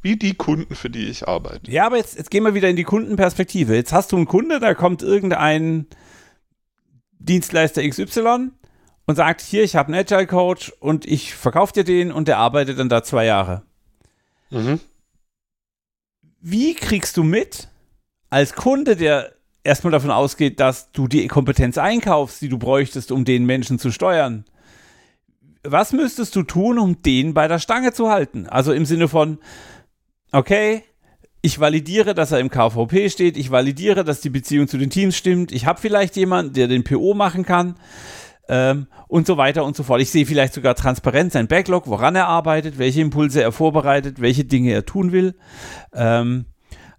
wie 0.01 0.15
die 0.15 0.33
Kunden, 0.33 0.75
für 0.75 0.89
die 0.89 1.07
ich 1.07 1.27
arbeite. 1.27 1.69
Ja, 1.69 1.85
aber 1.85 1.97
jetzt, 1.97 2.17
jetzt 2.17 2.31
gehen 2.31 2.43
wir 2.43 2.53
wieder 2.53 2.69
in 2.69 2.75
die 2.75 2.83
Kundenperspektive. 2.83 3.75
Jetzt 3.75 3.91
hast 3.91 4.11
du 4.11 4.15
einen 4.15 4.25
Kunde, 4.25 4.59
da 4.59 4.73
kommt 4.73 5.01
irgendein 5.01 5.87
Dienstleister 7.19 7.87
XY 7.87 8.51
und 9.05 9.15
sagt, 9.15 9.41
hier, 9.41 9.63
ich 9.63 9.75
habe 9.75 9.91
einen 9.91 9.99
Agile 9.99 10.27
Coach 10.27 10.71
und 10.79 11.05
ich 11.05 11.35
verkaufe 11.35 11.73
dir 11.73 11.83
den 11.83 12.11
und 12.11 12.27
der 12.27 12.37
arbeitet 12.37 12.79
dann 12.79 12.89
da 12.89 13.03
zwei 13.03 13.25
Jahre. 13.25 13.63
Mhm. 14.49 14.79
Wie 16.41 16.73
kriegst 16.73 17.17
du 17.17 17.23
mit, 17.23 17.67
als 18.29 18.53
Kunde, 18.53 18.95
der 18.95 19.33
erstmal 19.63 19.91
davon 19.91 20.11
ausgeht, 20.11 20.59
dass 20.59 20.91
du 20.91 21.07
die 21.07 21.27
Kompetenz 21.27 21.77
einkaufst, 21.77 22.41
die 22.41 22.49
du 22.49 22.57
bräuchtest, 22.57 23.11
um 23.11 23.25
den 23.25 23.45
Menschen 23.45 23.79
zu 23.79 23.91
steuern? 23.91 24.45
Was 25.63 25.91
müsstest 25.91 26.35
du 26.37 26.43
tun, 26.43 26.79
um 26.79 27.01
den 27.01 27.33
bei 27.33 27.49
der 27.49 27.59
Stange 27.59 27.91
zu 27.91 28.09
halten? 28.09 28.47
Also 28.47 28.71
im 28.71 28.85
Sinne 28.85 29.09
von, 29.09 29.39
okay, 30.31 30.83
ich 31.41 31.59
validiere, 31.59 32.13
dass 32.13 32.31
er 32.31 32.39
im 32.39 32.49
KVP 32.49 33.09
steht, 33.09 33.37
ich 33.37 33.51
validiere, 33.51 34.03
dass 34.03 34.21
die 34.21 34.29
Beziehung 34.29 34.67
zu 34.67 34.77
den 34.77 34.89
Teams 34.89 35.15
stimmt, 35.15 35.51
ich 35.51 35.65
habe 35.65 35.79
vielleicht 35.79 36.15
jemanden, 36.15 36.53
der 36.53 36.67
den 36.67 36.83
PO 36.83 37.13
machen 37.13 37.45
kann 37.45 37.75
ähm, 38.49 38.87
und 39.07 39.25
so 39.25 39.37
weiter 39.37 39.63
und 39.63 39.75
so 39.75 39.83
fort. 39.83 40.01
Ich 40.01 40.09
sehe 40.09 40.25
vielleicht 40.25 40.53
sogar 40.53 40.75
transparent 40.75 41.31
sein 41.31 41.47
Backlog, 41.47 41.87
woran 41.87 42.15
er 42.15 42.27
arbeitet, 42.27 42.77
welche 42.77 43.01
Impulse 43.01 43.41
er 43.41 43.51
vorbereitet, 43.51 44.19
welche 44.19 44.43
Dinge 44.43 44.71
er 44.71 44.85
tun 44.85 45.11
will. 45.11 45.35
Ähm, 45.93 46.45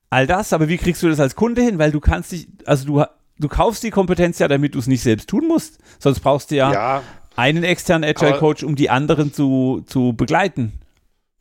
all 0.09 0.27
das, 0.27 0.53
aber 0.53 0.69
wie 0.69 0.79
kriegst 0.79 1.03
du 1.03 1.09
das 1.09 1.21
als 1.21 1.37
Kunde 1.37 1.61
hin? 1.62 1.79
Weil 1.79 1.93
du 1.93 2.01
kannst 2.01 2.33
dich, 2.33 2.49
also 2.64 2.87
du, 2.87 3.05
du 3.38 3.49
kaufst 3.49 3.83
die 3.83 3.90
Kompetenz 3.90 4.38
ja, 4.38 4.49
damit 4.49 4.75
du 4.75 4.79
es 4.79 4.87
nicht 4.87 5.03
selbst 5.03 5.29
tun 5.29 5.47
musst. 5.47 5.79
Sonst 5.99 6.21
brauchst 6.21 6.51
du 6.51 6.57
ja, 6.57 6.73
ja 6.73 7.03
einen 7.37 7.62
externen 7.62 8.09
Agile 8.09 8.38
Coach, 8.38 8.64
um 8.64 8.75
die 8.75 8.88
anderen 8.88 9.33
zu, 9.35 9.83
zu 9.87 10.14
begleiten 10.14 10.80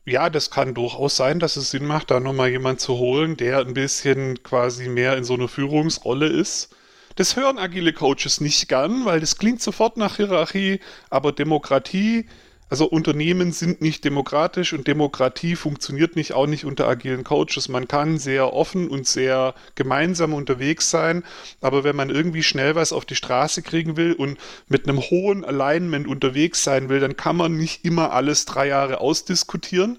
ja, 0.04 0.30
das 0.30 0.50
kann 0.50 0.74
durchaus 0.74 1.16
sein, 1.16 1.38
dass 1.38 1.56
es 1.56 1.70
Sinn 1.70 1.86
macht, 1.86 2.10
da 2.10 2.20
nochmal 2.20 2.50
jemand 2.50 2.80
zu 2.80 2.98
holen, 2.98 3.36
der 3.36 3.58
ein 3.58 3.74
bisschen 3.74 4.42
quasi 4.42 4.88
mehr 4.88 5.16
in 5.16 5.24
so 5.24 5.34
einer 5.34 5.48
Führungsrolle 5.48 6.26
ist. 6.26 6.74
Das 7.16 7.36
hören 7.36 7.58
agile 7.58 7.92
Coaches 7.92 8.40
nicht 8.40 8.68
gern, 8.68 9.04
weil 9.04 9.20
das 9.20 9.36
klingt 9.36 9.60
sofort 9.60 9.96
nach 9.96 10.16
Hierarchie, 10.16 10.80
aber 11.10 11.32
Demokratie 11.32 12.26
also 12.70 12.86
Unternehmen 12.86 13.50
sind 13.50 13.80
nicht 13.80 14.04
demokratisch 14.04 14.72
und 14.72 14.86
Demokratie 14.86 15.56
funktioniert 15.56 16.14
nicht 16.14 16.34
auch 16.34 16.46
nicht 16.46 16.64
unter 16.64 16.86
agilen 16.86 17.24
Coaches. 17.24 17.68
Man 17.68 17.88
kann 17.88 18.18
sehr 18.18 18.52
offen 18.52 18.88
und 18.88 19.08
sehr 19.08 19.54
gemeinsam 19.74 20.32
unterwegs 20.32 20.88
sein, 20.88 21.24
aber 21.60 21.82
wenn 21.82 21.96
man 21.96 22.10
irgendwie 22.10 22.44
schnell 22.44 22.76
was 22.76 22.92
auf 22.92 23.04
die 23.04 23.16
Straße 23.16 23.62
kriegen 23.62 23.96
will 23.96 24.12
und 24.12 24.38
mit 24.68 24.88
einem 24.88 25.00
hohen 25.00 25.44
Alignment 25.44 26.06
unterwegs 26.06 26.62
sein 26.62 26.88
will, 26.88 27.00
dann 27.00 27.16
kann 27.16 27.36
man 27.36 27.56
nicht 27.56 27.84
immer 27.84 28.12
alles 28.12 28.44
drei 28.44 28.68
Jahre 28.68 29.00
ausdiskutieren. 29.00 29.98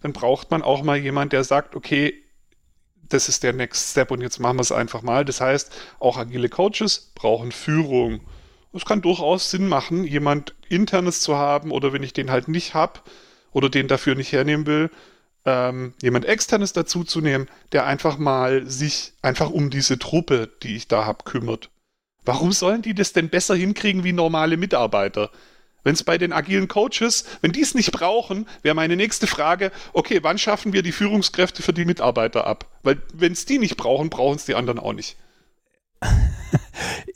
Dann 0.00 0.14
braucht 0.14 0.50
man 0.50 0.62
auch 0.62 0.82
mal 0.82 0.96
jemand, 0.96 1.34
der 1.34 1.44
sagt, 1.44 1.76
okay, 1.76 2.14
das 3.10 3.28
ist 3.28 3.42
der 3.42 3.52
Next 3.52 3.90
Step 3.90 4.10
und 4.10 4.22
jetzt 4.22 4.40
machen 4.40 4.56
wir 4.56 4.62
es 4.62 4.72
einfach 4.72 5.02
mal. 5.02 5.26
Das 5.26 5.42
heißt, 5.42 5.70
auch 6.00 6.16
agile 6.16 6.48
Coaches 6.48 7.12
brauchen 7.14 7.52
Führung 7.52 8.22
es 8.76 8.84
kann 8.84 9.02
durchaus 9.02 9.50
Sinn 9.50 9.68
machen, 9.68 10.04
jemand 10.04 10.54
internes 10.68 11.20
zu 11.20 11.36
haben 11.36 11.70
oder 11.70 11.92
wenn 11.92 12.02
ich 12.02 12.12
den 12.12 12.30
halt 12.30 12.48
nicht 12.48 12.74
habe 12.74 13.00
oder 13.52 13.68
den 13.68 13.88
dafür 13.88 14.14
nicht 14.14 14.32
hernehmen 14.32 14.66
will, 14.66 14.90
ähm, 15.44 15.94
jemand 16.02 16.24
externes 16.24 16.72
dazuzunehmen, 16.72 17.48
der 17.72 17.86
einfach 17.86 18.18
mal 18.18 18.68
sich 18.68 19.12
einfach 19.22 19.50
um 19.50 19.70
diese 19.70 19.98
Truppe, 19.98 20.50
die 20.62 20.76
ich 20.76 20.88
da 20.88 21.06
habe, 21.06 21.24
kümmert. 21.24 21.70
Warum 22.24 22.52
sollen 22.52 22.82
die 22.82 22.94
das 22.94 23.12
denn 23.12 23.28
besser 23.28 23.54
hinkriegen 23.54 24.02
wie 24.02 24.12
normale 24.12 24.56
Mitarbeiter? 24.56 25.30
Wenn 25.84 25.94
es 25.94 26.02
bei 26.02 26.18
den 26.18 26.32
agilen 26.32 26.66
Coaches, 26.66 27.24
wenn 27.42 27.52
die 27.52 27.60
es 27.60 27.76
nicht 27.76 27.92
brauchen, 27.92 28.48
wäre 28.62 28.74
meine 28.74 28.96
nächste 28.96 29.28
Frage, 29.28 29.70
okay, 29.92 30.18
wann 30.22 30.36
schaffen 30.36 30.72
wir 30.72 30.82
die 30.82 30.90
Führungskräfte 30.90 31.62
für 31.62 31.72
die 31.72 31.84
Mitarbeiter 31.84 32.44
ab? 32.44 32.66
Weil 32.82 33.00
wenn 33.14 33.32
es 33.32 33.46
die 33.46 33.60
nicht 33.60 33.76
brauchen, 33.76 34.10
brauchen 34.10 34.34
es 34.34 34.46
die 34.46 34.56
anderen 34.56 34.80
auch 34.80 34.92
nicht. 34.92 35.16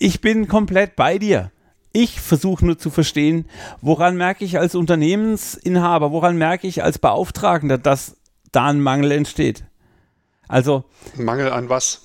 Ich 0.03 0.23
bin 0.23 0.49
komplett 0.49 0.97
bei 0.97 1.19
dir. 1.19 1.53
Ich 1.93 2.21
versuche 2.21 2.65
nur 2.65 2.79
zu 2.79 2.89
verstehen, 2.89 3.45
woran 3.83 4.17
merke 4.17 4.45
ich 4.45 4.59
als 4.59 4.75
Unternehmensinhaber, 4.75 6.11
woran 6.11 6.39
merke 6.39 6.67
ich 6.67 6.83
als 6.83 6.99
Beauftragender, 6.99 7.77
dass 7.77 8.17
da 8.51 8.69
ein 8.69 8.81
Mangel 8.81 9.13
entsteht. 9.13 9.65
Also. 10.49 10.85
Mangel 11.17 11.51
an 11.51 11.69
was? 11.69 12.01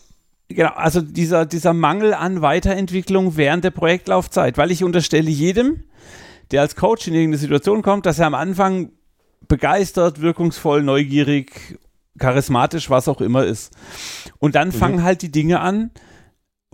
Genau, 0.49 0.71
also 0.75 1.01
dieser, 1.01 1.45
dieser 1.45 1.73
Mangel 1.73 2.13
an 2.13 2.41
Weiterentwicklung 2.41 3.37
während 3.37 3.63
der 3.63 3.71
Projektlaufzeit, 3.71 4.57
weil 4.57 4.71
ich 4.71 4.83
unterstelle 4.83 5.29
jedem, 5.29 5.85
der 6.51 6.61
als 6.61 6.75
Coach 6.75 7.07
in 7.07 7.13
irgendeine 7.13 7.39
Situation 7.39 7.81
kommt, 7.81 8.05
dass 8.05 8.19
er 8.19 8.27
am 8.27 8.35
Anfang 8.35 8.91
begeistert, 9.47 10.21
wirkungsvoll, 10.21 10.83
neugierig, 10.83 11.79
charismatisch, 12.19 12.89
was 12.89 13.07
auch 13.07 13.21
immer 13.21 13.45
ist. 13.45 13.73
Und 14.37 14.55
dann 14.55 14.67
mhm. 14.67 14.73
fangen 14.73 15.03
halt 15.03 15.21
die 15.21 15.31
Dinge 15.31 15.61
an, 15.61 15.91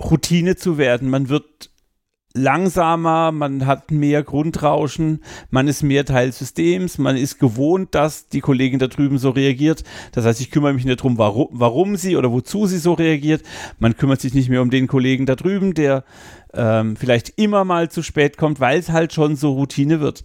Routine 0.10 0.56
zu 0.56 0.78
werden. 0.78 1.10
Man 1.10 1.30
wird 1.30 1.70
langsamer, 2.34 3.32
man 3.32 3.66
hat 3.66 3.92
mehr 3.92 4.24
Grundrauschen, 4.24 5.22
man 5.50 5.68
ist 5.68 5.84
mehr 5.84 6.06
Teil 6.06 6.28
des 6.28 6.40
Systems, 6.40 6.98
man 6.98 7.18
ist 7.18 7.40
gewohnt, 7.40 7.94
dass 7.94 8.28
die 8.28 8.40
Kollegin 8.40 8.80
da 8.80 8.88
drüben 8.88 9.18
so 9.18 9.32
reagiert. 9.32 9.84
Das 10.14 10.26
heißt, 10.26 10.40
ich 10.40 10.52
kümmere 10.52 10.74
mich 10.74 10.86
nicht 10.86 11.00
darum, 11.00 11.18
warum, 11.18 11.50
warum 11.52 11.96
sie 11.98 12.16
oder 12.16 12.32
wozu 12.32 12.68
sie 12.68 12.78
so 12.78 12.94
reagiert. 12.94 13.44
Man 13.80 13.98
kümmert 13.98 14.22
sich 14.22 14.34
nicht 14.34 14.50
mehr 14.50 14.62
um 14.62 14.70
den 14.70 14.88
Kollegen 14.88 15.26
da 15.26 15.36
drüben, 15.36 15.74
der 15.74 16.04
ähm, 16.54 16.96
vielleicht 16.96 17.34
immer 17.38 17.66
mal 17.66 17.90
zu 17.90 18.02
spät 18.02 18.38
kommt, 18.38 18.60
weil 18.60 18.80
es 18.80 18.90
halt 18.90 19.14
schon 19.14 19.36
so 19.36 19.54
Routine 19.54 20.00
wird. 20.00 20.24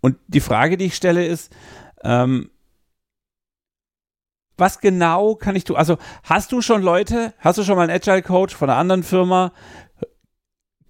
Und 0.00 0.16
die 0.28 0.40
Frage, 0.40 0.76
die 0.78 0.86
ich 0.86 0.94
stelle, 0.94 1.26
ist, 1.26 1.52
ähm, 2.02 2.50
was 4.60 4.80
genau 4.80 5.34
kann 5.34 5.56
ich 5.56 5.64
tun? 5.64 5.76
Also 5.76 5.98
hast 6.22 6.52
du 6.52 6.62
schon 6.62 6.82
Leute, 6.82 7.34
hast 7.38 7.58
du 7.58 7.64
schon 7.64 7.76
mal 7.76 7.82
einen 7.82 7.92
Agile 7.92 8.22
Coach 8.22 8.54
von 8.54 8.70
einer 8.70 8.78
anderen 8.78 9.02
Firma 9.02 9.52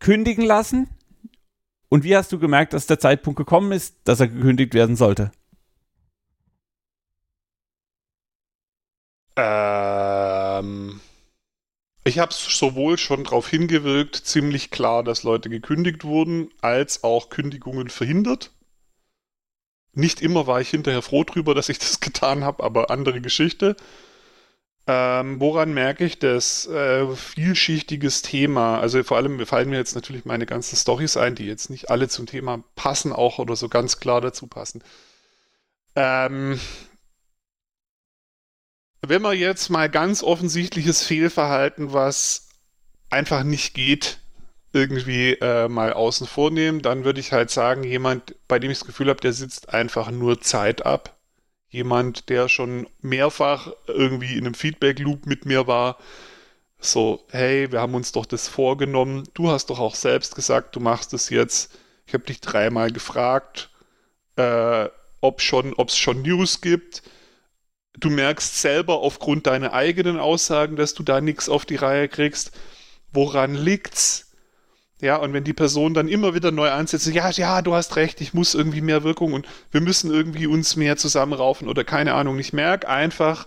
kündigen 0.00 0.44
lassen? 0.44 0.88
Und 1.88 2.04
wie 2.04 2.16
hast 2.16 2.30
du 2.32 2.38
gemerkt, 2.38 2.72
dass 2.72 2.86
der 2.86 3.00
Zeitpunkt 3.00 3.36
gekommen 3.36 3.72
ist, 3.72 3.96
dass 4.04 4.20
er 4.20 4.28
gekündigt 4.28 4.74
werden 4.74 4.96
sollte? 4.96 5.32
Ähm, 9.36 11.00
ich 12.04 12.18
habe 12.18 12.32
sowohl 12.32 12.98
schon 12.98 13.24
darauf 13.24 13.48
hingewirkt, 13.48 14.16
ziemlich 14.16 14.70
klar, 14.70 15.02
dass 15.02 15.22
Leute 15.22 15.48
gekündigt 15.48 16.04
wurden, 16.04 16.50
als 16.60 17.04
auch 17.04 17.30
Kündigungen 17.30 17.88
verhindert. 17.88 18.52
Nicht 19.92 20.20
immer 20.20 20.46
war 20.46 20.60
ich 20.60 20.70
hinterher 20.70 21.02
froh 21.02 21.24
drüber, 21.24 21.54
dass 21.54 21.68
ich 21.68 21.78
das 21.78 22.00
getan 22.00 22.44
habe, 22.44 22.62
aber 22.62 22.90
andere 22.90 23.20
Geschichte. 23.20 23.76
Ähm, 24.86 25.40
woran 25.40 25.74
merke 25.74 26.04
ich 26.04 26.18
das? 26.18 26.66
Äh, 26.66 27.14
vielschichtiges 27.14 28.22
Thema. 28.22 28.80
Also 28.80 29.02
vor 29.04 29.16
allem 29.18 29.44
fallen 29.46 29.70
mir 29.70 29.76
jetzt 29.76 29.94
natürlich 29.94 30.24
meine 30.24 30.46
ganzen 30.46 30.76
Stories 30.76 31.16
ein, 31.16 31.34
die 31.34 31.46
jetzt 31.46 31.70
nicht 31.70 31.90
alle 31.90 32.08
zum 32.08 32.26
Thema 32.26 32.64
passen 32.76 33.12
auch 33.12 33.38
oder 33.38 33.56
so 33.56 33.68
ganz 33.68 34.00
klar 34.00 34.20
dazu 34.20 34.46
passen. 34.46 34.82
Ähm, 35.96 36.58
wenn 39.02 39.22
man 39.22 39.36
jetzt 39.36 39.70
mal 39.70 39.88
ganz 39.88 40.22
offensichtliches 40.22 41.02
Fehlverhalten, 41.02 41.92
was 41.92 42.48
einfach 43.10 43.42
nicht 43.42 43.74
geht, 43.74 44.19
irgendwie 44.72 45.32
äh, 45.34 45.68
mal 45.68 45.92
außen 45.92 46.26
vornehmen, 46.26 46.82
dann 46.82 47.04
würde 47.04 47.20
ich 47.20 47.32
halt 47.32 47.50
sagen, 47.50 47.84
jemand, 47.84 48.34
bei 48.48 48.58
dem 48.58 48.70
ich 48.70 48.78
das 48.78 48.86
Gefühl 48.86 49.08
habe, 49.08 49.20
der 49.20 49.32
sitzt 49.32 49.74
einfach 49.74 50.10
nur 50.10 50.40
Zeit 50.40 50.86
ab 50.86 51.16
jemand, 51.70 52.28
der 52.28 52.48
schon 52.48 52.88
mehrfach 53.00 53.72
irgendwie 53.86 54.36
in 54.36 54.44
einem 54.44 54.54
Feedback-Loop 54.54 55.26
mit 55.26 55.46
mir 55.46 55.66
war, 55.66 55.96
so, 56.80 57.24
hey, 57.30 57.70
wir 57.70 57.80
haben 57.80 57.94
uns 57.94 58.12
doch 58.12 58.26
das 58.26 58.48
vorgenommen, 58.48 59.28
du 59.34 59.50
hast 59.50 59.70
doch 59.70 59.78
auch 59.78 59.94
selbst 59.94 60.34
gesagt, 60.34 60.74
du 60.76 60.80
machst 60.80 61.12
es 61.14 61.30
jetzt. 61.30 61.78
Ich 62.06 62.14
habe 62.14 62.24
dich 62.24 62.40
dreimal 62.40 62.90
gefragt, 62.90 63.70
äh, 64.36 64.88
ob 65.20 65.42
schon, 65.42 65.74
ob 65.74 65.90
es 65.90 65.96
schon 65.96 66.22
News 66.22 66.60
gibt. 66.60 67.02
Du 67.98 68.08
merkst 68.08 68.60
selber 68.60 69.00
aufgrund 69.00 69.46
deiner 69.46 69.74
eigenen 69.74 70.18
Aussagen, 70.18 70.76
dass 70.76 70.94
du 70.94 71.02
da 71.02 71.20
nichts 71.20 71.48
auf 71.48 71.66
die 71.66 71.76
Reihe 71.76 72.08
kriegst. 72.08 72.52
Woran 73.12 73.54
liegt's? 73.54 74.29
Ja, 75.00 75.16
und 75.16 75.32
wenn 75.32 75.44
die 75.44 75.52
Person 75.52 75.94
dann 75.94 76.08
immer 76.08 76.34
wieder 76.34 76.50
neu 76.50 76.70
ansetzt, 76.70 77.06
ja, 77.06 77.30
ja, 77.30 77.62
du 77.62 77.74
hast 77.74 77.96
recht, 77.96 78.20
ich 78.20 78.34
muss 78.34 78.54
irgendwie 78.54 78.80
mehr 78.80 79.02
Wirkung 79.02 79.32
und 79.32 79.46
wir 79.70 79.80
müssen 79.80 80.10
irgendwie 80.10 80.46
uns 80.46 80.76
mehr 80.76 80.96
zusammenraufen 80.96 81.68
oder 81.68 81.84
keine 81.84 82.14
Ahnung. 82.14 82.38
Ich 82.38 82.52
merke 82.52 82.88
einfach, 82.88 83.46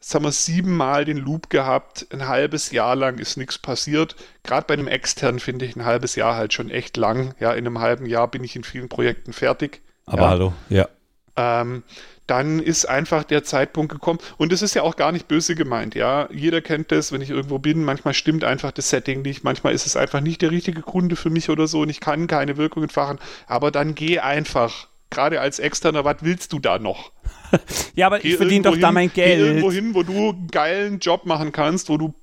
jetzt 0.00 0.14
haben 0.14 0.24
wir 0.24 0.32
siebenmal 0.32 1.04
den 1.04 1.18
Loop 1.18 1.50
gehabt, 1.50 2.06
ein 2.10 2.26
halbes 2.26 2.72
Jahr 2.72 2.96
lang 2.96 3.18
ist 3.18 3.36
nichts 3.36 3.58
passiert. 3.58 4.16
Gerade 4.42 4.66
bei 4.66 4.74
einem 4.74 4.88
externen 4.88 5.38
finde 5.38 5.64
ich 5.66 5.76
ein 5.76 5.84
halbes 5.84 6.16
Jahr 6.16 6.34
halt 6.34 6.52
schon 6.52 6.70
echt 6.70 6.96
lang. 6.96 7.34
Ja, 7.38 7.52
in 7.52 7.66
einem 7.66 7.78
halben 7.78 8.06
Jahr 8.06 8.28
bin 8.28 8.42
ich 8.42 8.56
in 8.56 8.64
vielen 8.64 8.88
Projekten 8.88 9.32
fertig. 9.32 9.82
Aber 10.06 10.22
ja. 10.22 10.28
hallo, 10.28 10.52
ja. 10.68 10.88
Ähm, 11.36 11.84
dann 12.28 12.60
ist 12.60 12.84
einfach 12.84 13.24
der 13.24 13.42
Zeitpunkt 13.42 13.90
gekommen. 13.90 14.20
Und 14.36 14.52
es 14.52 14.62
ist 14.62 14.74
ja 14.74 14.82
auch 14.82 14.96
gar 14.96 15.12
nicht 15.12 15.28
böse 15.28 15.54
gemeint, 15.54 15.94
ja. 15.94 16.28
Jeder 16.30 16.60
kennt 16.60 16.92
das, 16.92 17.10
wenn 17.10 17.22
ich 17.22 17.30
irgendwo 17.30 17.58
bin. 17.58 17.84
Manchmal 17.84 18.14
stimmt 18.14 18.44
einfach 18.44 18.70
das 18.70 18.90
Setting 18.90 19.22
nicht. 19.22 19.44
Manchmal 19.44 19.72
ist 19.72 19.86
es 19.86 19.96
einfach 19.96 20.20
nicht 20.20 20.42
der 20.42 20.50
richtige 20.50 20.82
Kunde 20.82 21.16
für 21.16 21.30
mich 21.30 21.48
oder 21.48 21.66
so 21.66 21.80
und 21.80 21.88
ich 21.88 22.00
kann 22.00 22.26
keine 22.26 22.56
Wirkung 22.56 22.82
entfachen. 22.84 23.18
Aber 23.46 23.70
dann 23.70 23.94
geh 23.94 24.20
einfach. 24.20 24.88
Gerade 25.10 25.40
als 25.40 25.58
Externer, 25.58 26.04
was 26.04 26.16
willst 26.20 26.52
du 26.52 26.58
da 26.58 26.78
noch? 26.78 27.12
ja, 27.94 28.06
aber 28.06 28.18
geh 28.18 28.28
ich 28.28 28.36
verdiene 28.36 28.60
doch 28.60 28.72
hin, 28.72 28.82
da 28.82 28.92
mein 28.92 29.10
Geld. 29.10 29.38
Geh 29.38 29.46
irgendwo 29.46 29.72
hin, 29.72 29.94
wo 29.94 30.02
du 30.02 30.30
einen 30.30 30.48
geilen 30.48 30.98
Job 30.98 31.24
machen 31.24 31.50
kannst, 31.50 31.88
wo 31.88 31.96
du 31.96 32.14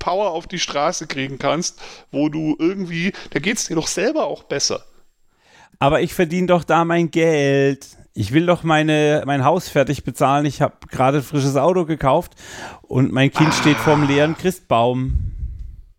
Power 0.00 0.32
auf 0.32 0.48
die 0.48 0.58
Straße 0.58 1.06
kriegen 1.06 1.38
kannst, 1.38 1.80
wo 2.10 2.28
du 2.28 2.56
irgendwie, 2.58 3.12
da 3.30 3.38
geht 3.38 3.58
es 3.58 3.66
dir 3.66 3.76
doch 3.76 3.86
selber 3.86 4.26
auch 4.26 4.42
besser. 4.42 4.84
Aber 5.78 6.00
ich 6.00 6.12
verdiene 6.12 6.48
doch 6.48 6.64
da 6.64 6.84
mein 6.84 7.12
Geld 7.12 7.86
ich 8.18 8.32
will 8.32 8.46
doch 8.46 8.64
meine, 8.64 9.22
mein 9.26 9.44
Haus 9.44 9.68
fertig 9.68 10.02
bezahlen. 10.02 10.44
Ich 10.44 10.60
habe 10.60 10.74
gerade 10.90 11.18
ein 11.18 11.22
frisches 11.22 11.54
Auto 11.54 11.84
gekauft 11.84 12.32
und 12.82 13.12
mein 13.12 13.30
Kind 13.30 13.50
ah. 13.50 13.52
steht 13.52 13.76
vorm 13.76 14.08
leeren 14.08 14.36
Christbaum. 14.36 15.12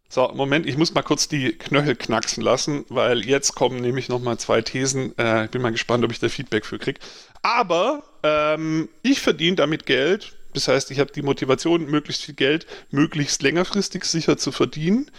So, 0.10 0.30
Moment, 0.34 0.66
ich 0.66 0.78
muss 0.78 0.94
mal 0.94 1.02
kurz 1.02 1.30
die 1.30 1.54
Knöchel 1.54 1.96
knacksen 1.96 2.44
lassen, 2.44 2.84
weil 2.90 3.20
jetzt 3.26 3.56
kommen 3.56 3.80
nämlich 3.80 4.10
nochmal 4.10 4.38
zwei 4.38 4.62
Thesen. 4.62 5.18
Äh, 5.18 5.46
ich 5.46 5.52
bin 5.52 5.62
mal 5.62 5.72
gespannt, 5.72 6.04
ob 6.04 6.12
ich 6.12 6.20
da 6.20 6.28
Feedback 6.28 6.66
für 6.66 6.78
kriege. 6.78 7.00
Aber 7.42 8.04
ähm, 8.24 8.90
ich 9.02 9.22
verdiene 9.22 9.56
damit 9.56 9.86
Geld. 9.86 10.36
Das 10.54 10.68
heißt, 10.68 10.92
ich 10.92 11.00
habe 11.00 11.14
die 11.14 11.22
Motivation, 11.22 11.86
möglichst 11.86 12.26
viel 12.26 12.36
Geld 12.36 12.66
möglichst 12.92 13.42
längerfristig 13.44 14.04
sicher 14.04 14.36
zu 14.36 14.52
verdienen 14.52 15.10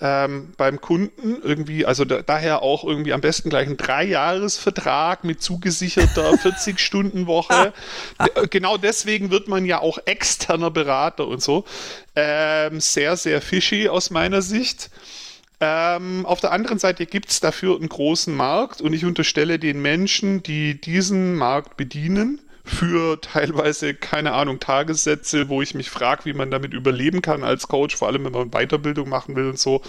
ähm, 0.00 0.52
beim 0.56 0.80
Kunden 0.80 1.40
irgendwie, 1.42 1.86
also 1.86 2.04
da, 2.04 2.22
daher 2.22 2.62
auch 2.62 2.84
irgendwie 2.84 3.12
am 3.12 3.20
besten 3.20 3.50
gleich 3.50 3.68
ein 3.68 3.76
Dreijahresvertrag 3.76 5.24
mit 5.24 5.42
zugesicherter 5.42 6.30
40-Stunden-Woche. 6.34 7.72
genau 8.50 8.76
deswegen 8.76 9.30
wird 9.30 9.48
man 9.48 9.64
ja 9.64 9.80
auch 9.80 9.98
externer 10.04 10.70
Berater 10.70 11.26
und 11.26 11.42
so. 11.42 11.64
Ähm, 12.16 12.80
sehr, 12.80 13.16
sehr 13.16 13.40
fishy 13.40 13.88
aus 13.88 14.10
meiner 14.10 14.42
Sicht. 14.42 14.90
Ähm, 15.60 16.26
auf 16.26 16.40
der 16.40 16.52
anderen 16.52 16.78
Seite 16.78 17.06
gibt 17.06 17.30
es 17.30 17.40
dafür 17.40 17.76
einen 17.76 17.88
großen 17.88 18.34
Markt 18.34 18.80
und 18.80 18.92
ich 18.92 19.04
unterstelle 19.04 19.58
den 19.58 19.80
Menschen, 19.80 20.42
die 20.42 20.80
diesen 20.80 21.36
Markt 21.36 21.76
bedienen, 21.76 22.40
für 22.64 23.20
teilweise, 23.20 23.94
keine 23.94 24.32
Ahnung, 24.32 24.58
Tagessätze, 24.58 25.48
wo 25.48 25.60
ich 25.62 25.74
mich 25.74 25.90
frage, 25.90 26.24
wie 26.24 26.32
man 26.32 26.50
damit 26.50 26.72
überleben 26.72 27.20
kann 27.22 27.44
als 27.44 27.68
Coach, 27.68 27.94
vor 27.94 28.08
allem 28.08 28.24
wenn 28.24 28.32
man 28.32 28.50
Weiterbildung 28.50 29.08
machen 29.08 29.36
will 29.36 29.48
und 29.48 29.58
so, 29.58 29.82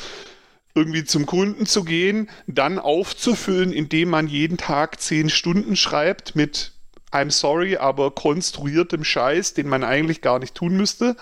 irgendwie 0.76 1.06
zum 1.06 1.26
Kunden 1.26 1.66
zu 1.66 1.86
gehen, 1.86 2.30
dann 2.48 2.80
aufzufüllen, 2.80 3.72
indem 3.72 4.10
man 4.10 4.28
jeden 4.28 4.58
Tag 4.58 5.00
zehn 5.00 5.30
Stunden 5.30 5.78
schreibt 5.78 6.36
mit 6.36 6.74
I'm 7.14 7.32
sorry, 7.32 7.78
aber 7.78 8.12
konstruiertem 8.12 9.06
Scheiß, 9.06 9.54
den 9.54 9.70
man 9.70 9.86
eigentlich 9.86 10.22
gar 10.22 10.40
nicht 10.40 10.54
tun 10.54 10.76
müsste. 10.76 11.16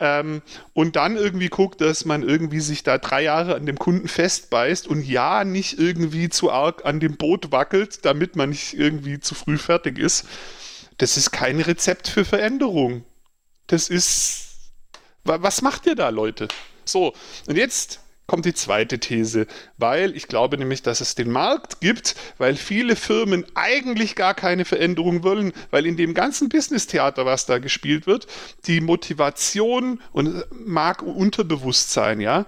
Ähm, 0.00 0.42
und 0.72 0.96
dann 0.96 1.16
irgendwie 1.16 1.48
guckt, 1.48 1.80
dass 1.80 2.04
man 2.04 2.24
irgendwie 2.24 2.58
sich 2.58 2.82
da 2.82 2.98
drei 2.98 3.22
Jahre 3.22 3.54
an 3.54 3.66
dem 3.66 3.78
Kunden 3.78 4.08
festbeißt 4.08 4.88
und 4.88 5.06
ja, 5.06 5.44
nicht 5.44 5.78
irgendwie 5.78 6.28
zu 6.28 6.50
arg 6.50 6.84
an 6.84 6.98
dem 6.98 7.16
Boot 7.16 7.52
wackelt, 7.52 8.04
damit 8.04 8.34
man 8.34 8.48
nicht 8.48 8.74
irgendwie 8.74 9.20
zu 9.20 9.36
früh 9.36 9.58
fertig 9.58 9.98
ist. 10.00 10.26
Das 11.02 11.16
ist 11.16 11.32
kein 11.32 11.60
Rezept 11.60 12.06
für 12.06 12.24
Veränderung. 12.24 13.04
Das 13.66 13.88
ist. 13.88 14.50
Was 15.24 15.60
macht 15.60 15.84
ihr 15.86 15.96
da, 15.96 16.10
Leute? 16.10 16.46
So, 16.84 17.12
und 17.48 17.56
jetzt 17.56 17.98
kommt 18.28 18.44
die 18.44 18.54
zweite 18.54 19.00
These, 19.00 19.48
weil 19.78 20.14
ich 20.16 20.28
glaube 20.28 20.58
nämlich, 20.58 20.80
dass 20.82 21.00
es 21.00 21.16
den 21.16 21.32
Markt 21.32 21.80
gibt, 21.80 22.14
weil 22.38 22.54
viele 22.54 22.94
Firmen 22.94 23.44
eigentlich 23.56 24.14
gar 24.14 24.34
keine 24.34 24.64
Veränderung 24.64 25.24
wollen, 25.24 25.52
weil 25.72 25.86
in 25.86 25.96
dem 25.96 26.14
ganzen 26.14 26.48
Business-Theater, 26.48 27.26
was 27.26 27.46
da 27.46 27.58
gespielt 27.58 28.06
wird, 28.06 28.28
die 28.68 28.80
Motivation 28.80 30.00
und 30.12 30.44
mag 30.52 31.02
unterbewusst 31.02 31.90
sein, 31.90 32.20
ja, 32.20 32.46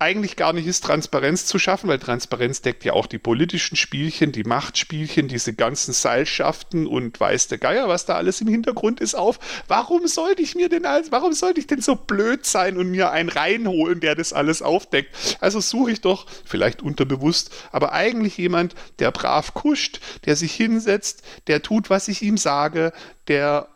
eigentlich 0.00 0.36
gar 0.36 0.52
nicht 0.52 0.66
ist, 0.66 0.84
Transparenz 0.84 1.46
zu 1.46 1.58
schaffen, 1.58 1.88
weil 1.88 1.98
Transparenz 1.98 2.62
deckt 2.62 2.84
ja 2.84 2.94
auch 2.94 3.06
die 3.06 3.18
politischen 3.18 3.76
Spielchen, 3.76 4.32
die 4.32 4.44
Machtspielchen, 4.44 5.28
diese 5.28 5.54
ganzen 5.54 5.92
Seilschaften 5.92 6.86
und 6.86 7.20
weiß 7.20 7.48
der 7.48 7.58
Geier, 7.58 7.88
was 7.88 8.06
da 8.06 8.16
alles 8.16 8.40
im 8.40 8.48
Hintergrund 8.48 9.00
ist, 9.00 9.14
auf. 9.14 9.38
Warum 9.68 10.06
sollte 10.06 10.42
ich 10.42 10.54
mir 10.54 10.68
denn 10.68 10.86
als, 10.86 11.12
warum 11.12 11.32
sollte 11.32 11.60
ich 11.60 11.66
denn 11.66 11.82
so 11.82 11.96
blöd 11.96 12.46
sein 12.46 12.76
und 12.76 12.90
mir 12.90 13.10
einen 13.10 13.28
reinholen, 13.28 14.00
der 14.00 14.14
das 14.14 14.32
alles 14.32 14.62
aufdeckt? 14.62 15.14
Also 15.40 15.60
suche 15.60 15.92
ich 15.92 16.00
doch, 16.00 16.26
vielleicht 16.44 16.82
unterbewusst, 16.82 17.50
aber 17.72 17.92
eigentlich 17.92 18.38
jemand, 18.38 18.74
der 18.98 19.10
brav 19.10 19.54
kuscht, 19.54 20.00
der 20.24 20.36
sich 20.36 20.54
hinsetzt, 20.54 21.22
der 21.46 21.62
tut, 21.62 21.90
was 21.90 22.08
ich 22.08 22.22
ihm 22.22 22.36
sage, 22.36 22.92
der 23.28 23.68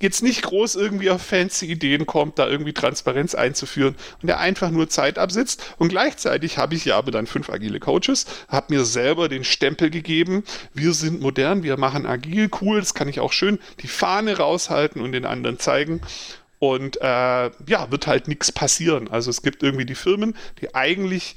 jetzt 0.00 0.22
nicht 0.22 0.42
groß 0.42 0.74
irgendwie 0.74 1.10
auf 1.10 1.22
fancy 1.22 1.66
Ideen 1.66 2.06
kommt, 2.06 2.38
da 2.38 2.48
irgendwie 2.48 2.72
Transparenz 2.72 3.34
einzuführen 3.34 3.94
und 4.20 4.26
der 4.26 4.40
einfach 4.40 4.70
nur 4.70 4.88
Zeit 4.88 5.18
absitzt. 5.18 5.74
Und 5.78 5.88
gleichzeitig 5.88 6.58
habe 6.58 6.74
ich 6.74 6.84
ja 6.84 6.96
aber 6.96 7.10
dann 7.10 7.26
fünf 7.26 7.48
agile 7.48 7.80
Coaches, 7.80 8.26
habe 8.48 8.74
mir 8.74 8.84
selber 8.84 9.28
den 9.28 9.44
Stempel 9.44 9.90
gegeben, 9.90 10.44
wir 10.72 10.92
sind 10.94 11.20
modern, 11.20 11.62
wir 11.62 11.76
machen 11.76 12.06
agil, 12.06 12.50
cool, 12.60 12.80
das 12.80 12.94
kann 12.94 13.08
ich 13.08 13.20
auch 13.20 13.32
schön 13.32 13.58
die 13.80 13.88
Fahne 13.88 14.36
raushalten 14.36 15.00
und 15.00 15.12
den 15.12 15.24
anderen 15.24 15.58
zeigen. 15.58 16.00
Und 16.58 16.96
äh, 17.00 17.50
ja, 17.66 17.90
wird 17.90 18.06
halt 18.06 18.26
nichts 18.26 18.50
passieren. 18.50 19.08
Also 19.08 19.30
es 19.30 19.42
gibt 19.42 19.62
irgendwie 19.62 19.86
die 19.86 19.94
Firmen, 19.94 20.34
die 20.60 20.74
eigentlich, 20.74 21.36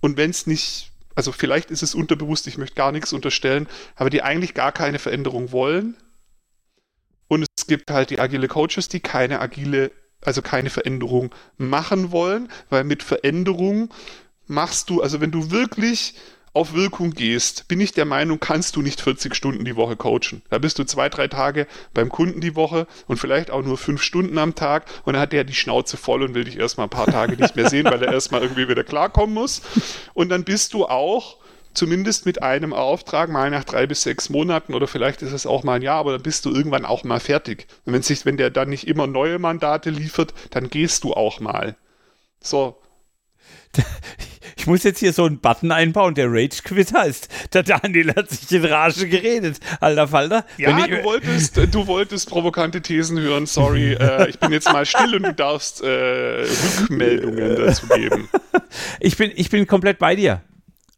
und 0.00 0.16
wenn 0.16 0.30
es 0.30 0.46
nicht 0.46 0.90
also 1.16 1.30
vielleicht 1.30 1.70
ist 1.70 1.84
es 1.84 1.94
unterbewusst, 1.94 2.48
ich 2.48 2.58
möchte 2.58 2.74
gar 2.74 2.90
nichts 2.90 3.12
unterstellen, 3.12 3.68
aber 3.94 4.10
die 4.10 4.22
eigentlich 4.22 4.52
gar 4.52 4.72
keine 4.72 4.98
Veränderung 4.98 5.52
wollen, 5.52 5.96
und 7.34 7.46
es 7.56 7.66
gibt 7.66 7.90
halt 7.90 8.10
die 8.10 8.20
agile 8.20 8.48
Coaches, 8.48 8.88
die 8.88 9.00
keine 9.00 9.40
agile, 9.40 9.90
also 10.22 10.40
keine 10.40 10.70
Veränderung 10.70 11.34
machen 11.56 12.12
wollen, 12.12 12.48
weil 12.70 12.84
mit 12.84 13.02
Veränderung 13.02 13.92
machst 14.46 14.88
du, 14.90 15.02
also 15.02 15.20
wenn 15.20 15.30
du 15.30 15.50
wirklich 15.50 16.14
auf 16.54 16.72
Wirkung 16.72 17.10
gehst, 17.10 17.66
bin 17.66 17.80
ich 17.80 17.92
der 17.92 18.04
Meinung, 18.04 18.38
kannst 18.38 18.76
du 18.76 18.82
nicht 18.82 19.00
40 19.00 19.34
Stunden 19.34 19.64
die 19.64 19.74
Woche 19.74 19.96
coachen. 19.96 20.42
Da 20.50 20.58
bist 20.58 20.78
du 20.78 20.84
zwei, 20.84 21.08
drei 21.08 21.26
Tage 21.26 21.66
beim 21.92 22.08
Kunden 22.08 22.40
die 22.40 22.54
Woche 22.54 22.86
und 23.08 23.16
vielleicht 23.16 23.50
auch 23.50 23.64
nur 23.64 23.76
fünf 23.76 24.00
Stunden 24.02 24.38
am 24.38 24.54
Tag 24.54 24.86
und 25.04 25.14
dann 25.14 25.22
hat 25.22 25.32
der 25.32 25.42
die 25.42 25.54
Schnauze 25.54 25.96
voll 25.96 26.22
und 26.22 26.34
will 26.34 26.44
dich 26.44 26.56
erstmal 26.56 26.86
ein 26.86 26.90
paar 26.90 27.06
Tage 27.06 27.36
nicht 27.36 27.56
mehr 27.56 27.68
sehen, 27.68 27.86
weil 27.86 28.00
er 28.04 28.12
erstmal 28.12 28.42
irgendwie 28.42 28.68
wieder 28.68 28.84
klarkommen 28.84 29.34
muss. 29.34 29.62
Und 30.14 30.28
dann 30.28 30.44
bist 30.44 30.74
du 30.74 30.86
auch 30.86 31.38
zumindest 31.74 32.26
mit 32.26 32.42
einem 32.42 32.72
Auftrag 32.72 33.30
mal 33.30 33.50
nach 33.50 33.64
drei 33.64 33.86
bis 33.86 34.02
sechs 34.02 34.30
Monaten 34.30 34.74
oder 34.74 34.86
vielleicht 34.86 35.22
ist 35.22 35.32
es 35.32 35.46
auch 35.46 35.64
mal 35.64 35.74
ein 35.74 35.82
Jahr, 35.82 35.98
aber 35.98 36.12
dann 36.12 36.22
bist 36.22 36.44
du 36.44 36.54
irgendwann 36.54 36.84
auch 36.84 37.04
mal 37.04 37.20
fertig. 37.20 37.66
Und 37.84 37.92
wenn 37.92 38.02
sich, 38.02 38.24
wenn 38.24 38.36
der 38.36 38.50
dann 38.50 38.70
nicht 38.70 38.86
immer 38.86 39.06
neue 39.06 39.38
Mandate 39.38 39.90
liefert, 39.90 40.34
dann 40.50 40.70
gehst 40.70 41.04
du 41.04 41.12
auch 41.12 41.40
mal. 41.40 41.76
So. 42.40 42.80
Ich 44.56 44.68
muss 44.68 44.82
jetzt 44.82 45.00
hier 45.00 45.12
so 45.12 45.26
einen 45.26 45.40
Button 45.40 45.72
einbauen, 45.72 46.14
der 46.14 46.28
Rage 46.30 46.62
Quit 46.64 46.94
heißt. 46.94 47.28
Der 47.52 47.64
Daniel 47.64 48.14
hat 48.16 48.30
sich 48.30 48.50
in 48.50 48.64
Rage 48.64 49.06
geredet. 49.06 49.58
Alter 49.78 50.08
Falter. 50.08 50.46
Ja, 50.56 50.78
ich, 50.78 50.86
du, 50.86 51.04
wolltest, 51.04 51.56
du 51.56 51.86
wolltest 51.86 52.30
provokante 52.30 52.80
Thesen 52.80 53.20
hören, 53.20 53.44
sorry. 53.44 53.92
äh, 54.00 54.30
ich 54.30 54.38
bin 54.38 54.52
jetzt 54.52 54.72
mal 54.72 54.86
still 54.86 55.16
und 55.16 55.24
du 55.24 55.34
darfst 55.34 55.82
äh, 55.82 56.46
Rückmeldungen 56.80 57.56
dazu 57.56 57.86
geben. 57.88 58.28
Ich 59.00 59.16
bin, 59.16 59.30
ich 59.36 59.50
bin 59.50 59.66
komplett 59.66 59.98
bei 59.98 60.16
dir. 60.16 60.40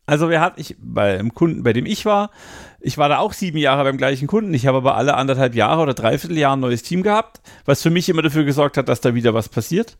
Also 0.06 0.30
wir 0.30 0.40
hatten, 0.40 0.60
ich, 0.60 0.76
beim 0.78 1.34
Kunden, 1.34 1.64
bei 1.64 1.72
dem 1.72 1.84
ich 1.84 2.06
war, 2.06 2.30
ich 2.80 2.96
war 2.96 3.08
da 3.08 3.18
auch 3.18 3.32
sieben 3.32 3.58
Jahre 3.58 3.82
beim 3.82 3.96
gleichen 3.96 4.28
Kunden. 4.28 4.54
Ich 4.54 4.66
habe 4.66 4.78
aber 4.78 4.96
alle 4.96 5.14
anderthalb 5.14 5.54
Jahre 5.56 5.82
oder 5.82 5.94
dreiviertel 5.94 6.38
Jahre 6.38 6.56
ein 6.56 6.60
neues 6.60 6.84
Team 6.84 7.02
gehabt, 7.02 7.40
was 7.64 7.82
für 7.82 7.90
mich 7.90 8.08
immer 8.08 8.22
dafür 8.22 8.44
gesorgt 8.44 8.76
hat, 8.76 8.88
dass 8.88 9.00
da 9.00 9.14
wieder 9.14 9.34
was 9.34 9.48
passiert. 9.48 9.98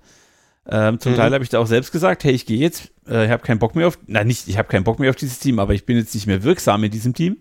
Ähm, 0.69 1.01
zum 1.01 1.13
mhm. 1.13 1.17
Teil 1.17 1.33
habe 1.33 1.45
ich 1.45 1.51
da 1.51 1.59
auch 1.59 1.67
selbst 1.67 1.93
gesagt, 1.93 2.25
hey, 2.25 2.33
ich 2.33 2.47
gehe 2.47 2.59
jetzt, 2.59 2.93
äh, 3.09 3.27
ich 3.27 3.31
habe 3.31 3.43
keinen 3.43 3.59
Bock 3.59 3.75
mehr 3.75 3.89
auf, 3.89 3.99
nein, 4.07 4.27
nicht, 4.27 4.49
ich 4.49 4.59
habe 4.59 4.69
keinen 4.69 4.85
Bock 4.85 4.99
mehr 4.99 5.11
auf 5.11 5.17
dieses 5.17 5.39
Team, 5.39 5.59
aber 5.59 5.75
ich 5.75 5.87
bin 5.87 5.97
jetzt 5.97 6.15
nicht 6.15 6.27
mehr 6.27 6.43
wirksam 6.43 6.83
in 6.85 6.91
diesem 6.91 7.15
Team. 7.15 7.39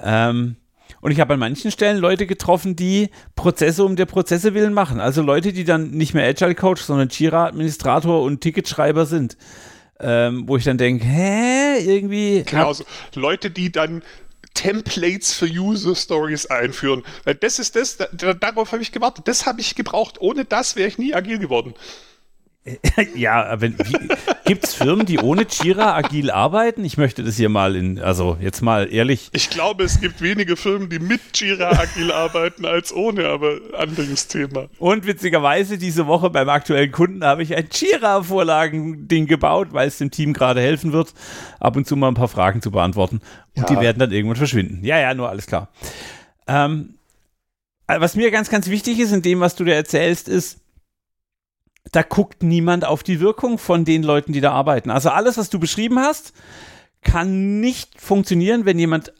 Ähm, 0.00 0.56
und 1.00 1.10
ich 1.10 1.20
habe 1.20 1.34
an 1.34 1.40
manchen 1.40 1.70
Stellen 1.70 1.98
Leute 1.98 2.26
getroffen, 2.26 2.76
die 2.76 3.10
Prozesse 3.34 3.84
um 3.84 3.96
der 3.96 4.06
Prozesse 4.06 4.54
willen 4.54 4.72
machen. 4.72 5.00
Also 5.00 5.22
Leute, 5.22 5.52
die 5.52 5.64
dann 5.64 5.90
nicht 5.90 6.14
mehr 6.14 6.26
Agile 6.28 6.54
Coach, 6.54 6.82
sondern 6.82 7.08
Jira-Administrator 7.08 8.22
und 8.22 8.40
Ticketschreiber 8.40 9.06
sind 9.06 9.36
ähm, 10.00 10.44
wo 10.46 10.56
ich 10.56 10.64
dann 10.64 10.78
denke, 10.78 11.04
hä, 11.04 11.78
irgendwie. 11.78 12.42
Genau, 12.44 12.72
so 12.72 12.84
Leute, 13.14 13.50
die 13.50 13.72
dann 13.72 14.02
Templates 14.54 15.32
für 15.32 15.46
User 15.46 15.94
Stories 15.94 16.46
einführen. 16.46 17.04
Das 17.40 17.58
ist 17.58 17.76
das, 17.76 17.98
da, 17.98 18.34
darauf 18.34 18.72
habe 18.72 18.82
ich 18.82 18.90
gewartet. 18.90 19.28
Das 19.28 19.46
habe 19.46 19.60
ich 19.60 19.74
gebraucht. 19.74 20.20
Ohne 20.20 20.44
das 20.44 20.76
wäre 20.76 20.88
ich 20.88 20.98
nie 20.98 21.14
agil 21.14 21.38
geworden. 21.38 21.74
ja, 23.14 23.56
gibt 24.44 24.64
es 24.64 24.74
Firmen, 24.74 25.06
die 25.06 25.18
ohne 25.18 25.46
Jira 25.48 25.94
agil 25.94 26.30
arbeiten? 26.30 26.84
Ich 26.84 26.96
möchte 26.96 27.22
das 27.22 27.36
hier 27.36 27.48
mal 27.48 27.76
in, 27.76 28.00
also 28.00 28.36
jetzt 28.40 28.60
mal 28.60 28.92
ehrlich. 28.92 29.28
Ich 29.32 29.50
glaube, 29.50 29.84
es 29.84 30.00
gibt 30.00 30.20
wenige 30.20 30.56
Firmen, 30.56 30.88
die 30.88 30.98
mit 30.98 31.20
Jira 31.34 31.78
agil 31.78 32.10
arbeiten 32.10 32.64
als 32.64 32.92
ohne, 32.92 33.28
aber 33.28 33.58
anderes 33.78 34.26
Thema. 34.26 34.68
Und 34.78 35.06
witzigerweise 35.06 35.78
diese 35.78 36.06
Woche 36.06 36.30
beim 36.30 36.48
aktuellen 36.48 36.90
Kunden 36.90 37.24
habe 37.24 37.42
ich 37.42 37.54
ein 37.56 37.68
Jira-Vorlagen-Ding 37.70 39.26
gebaut, 39.26 39.68
weil 39.72 39.88
es 39.88 39.98
dem 39.98 40.10
Team 40.10 40.32
gerade 40.32 40.60
helfen 40.60 40.92
wird, 40.92 41.14
ab 41.60 41.76
und 41.76 41.86
zu 41.86 41.96
mal 41.96 42.08
ein 42.08 42.14
paar 42.14 42.28
Fragen 42.28 42.62
zu 42.62 42.70
beantworten. 42.70 43.20
Und 43.54 43.68
ja. 43.68 43.74
die 43.76 43.80
werden 43.80 43.98
dann 43.98 44.12
irgendwann 44.12 44.36
verschwinden. 44.36 44.84
Ja, 44.84 44.98
ja, 44.98 45.14
nur 45.14 45.28
alles 45.28 45.46
klar. 45.46 45.68
Ähm, 46.48 46.94
was 47.86 48.16
mir 48.16 48.32
ganz, 48.32 48.50
ganz 48.50 48.68
wichtig 48.68 48.98
ist 48.98 49.12
in 49.12 49.22
dem, 49.22 49.38
was 49.38 49.54
du 49.54 49.64
dir 49.64 49.74
erzählst, 49.74 50.28
ist, 50.28 50.58
da 51.92 52.02
guckt 52.02 52.42
niemand 52.42 52.84
auf 52.84 53.02
die 53.02 53.20
Wirkung 53.20 53.58
von 53.58 53.84
den 53.84 54.02
Leuten, 54.02 54.32
die 54.32 54.40
da 54.40 54.52
arbeiten. 54.52 54.90
Also 54.90 55.10
alles, 55.10 55.38
was 55.38 55.50
du 55.50 55.58
beschrieben 55.58 55.98
hast, 55.98 56.32
kann 57.02 57.60
nicht 57.60 58.00
funktionieren, 58.00 58.64
wenn 58.64 58.78
jemand 58.78 59.12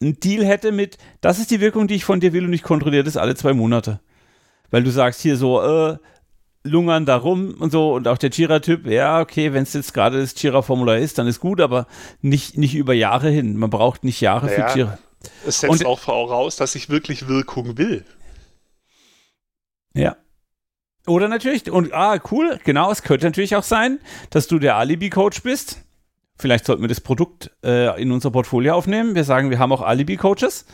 einen 0.00 0.20
Deal 0.20 0.44
hätte 0.44 0.72
mit, 0.72 0.98
das 1.20 1.38
ist 1.38 1.50
die 1.50 1.60
Wirkung, 1.60 1.88
die 1.88 1.94
ich 1.94 2.04
von 2.04 2.20
dir 2.20 2.32
will 2.32 2.44
und 2.44 2.52
ich 2.52 2.62
kontrolliere 2.62 3.04
das 3.04 3.16
alle 3.16 3.34
zwei 3.34 3.54
Monate. 3.54 4.00
Weil 4.70 4.82
du 4.82 4.90
sagst 4.90 5.20
hier 5.20 5.36
so, 5.36 5.62
äh, 5.62 5.96
lungern 6.64 7.06
da 7.06 7.16
rum 7.16 7.54
und 7.58 7.72
so 7.72 7.94
und 7.94 8.06
auch 8.06 8.18
der 8.18 8.30
Jira-Typ, 8.30 8.86
ja, 8.86 9.20
okay, 9.20 9.52
wenn 9.52 9.64
es 9.64 9.72
jetzt 9.72 9.94
gerade 9.94 10.20
das 10.20 10.40
Jira-Formular 10.40 10.98
ist, 10.98 11.18
dann 11.18 11.26
ist 11.26 11.40
gut, 11.40 11.60
aber 11.60 11.86
nicht, 12.20 12.56
nicht 12.56 12.74
über 12.74 12.94
Jahre 12.94 13.30
hin. 13.30 13.56
Man 13.56 13.70
braucht 13.70 14.04
nicht 14.04 14.20
Jahre 14.20 14.46
naja, 14.46 14.68
für 14.68 14.78
Jira. 14.78 14.98
Es 15.46 15.60
setzt 15.60 15.80
und, 15.80 15.86
auch 15.86 15.98
voraus, 15.98 16.56
dass 16.56 16.74
ich 16.74 16.88
wirklich 16.88 17.28
Wirkung 17.28 17.78
will. 17.78 18.04
Ja. 19.94 20.16
Oder 21.06 21.28
natürlich, 21.28 21.70
und 21.70 21.92
ah, 21.92 22.20
cool, 22.30 22.58
genau, 22.64 22.90
es 22.90 23.02
könnte 23.02 23.26
natürlich 23.26 23.56
auch 23.56 23.64
sein, 23.64 23.98
dass 24.30 24.46
du 24.46 24.58
der 24.58 24.76
Alibi-Coach 24.76 25.42
bist. 25.42 25.82
Vielleicht 26.38 26.64
sollten 26.64 26.82
wir 26.82 26.88
das 26.88 27.00
Produkt 27.00 27.50
äh, 27.64 28.00
in 28.00 28.12
unser 28.12 28.30
Portfolio 28.30 28.74
aufnehmen. 28.74 29.14
Wir 29.14 29.24
sagen, 29.24 29.50
wir 29.50 29.58
haben 29.58 29.72
auch 29.72 29.82
Alibi-Coaches. 29.82 30.66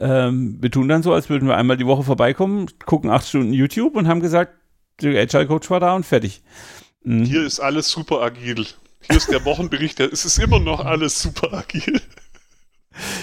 Ähm, 0.00 0.58
wir 0.60 0.70
tun 0.70 0.88
dann 0.88 1.02
so, 1.02 1.12
als 1.12 1.28
würden 1.28 1.48
wir 1.48 1.56
einmal 1.56 1.76
die 1.76 1.86
Woche 1.86 2.02
vorbeikommen, 2.02 2.66
gucken 2.86 3.10
acht 3.10 3.26
Stunden 3.28 3.52
YouTube 3.52 3.96
und 3.96 4.08
haben 4.08 4.20
gesagt, 4.20 4.54
der 5.00 5.20
Agile-Coach 5.20 5.70
war 5.70 5.80
da 5.80 5.94
und 5.94 6.06
fertig. 6.06 6.42
Mhm. 7.02 7.24
Hier 7.24 7.44
ist 7.44 7.60
alles 7.60 7.88
super 7.88 8.20
agil. 8.22 8.66
Hier 9.00 9.16
ist 9.16 9.30
der 9.30 9.44
Wochenbericht, 9.44 10.00
es 10.00 10.24
ist 10.24 10.38
immer 10.38 10.60
noch 10.60 10.84
alles 10.84 11.20
super 11.20 11.52
agil. 11.52 12.00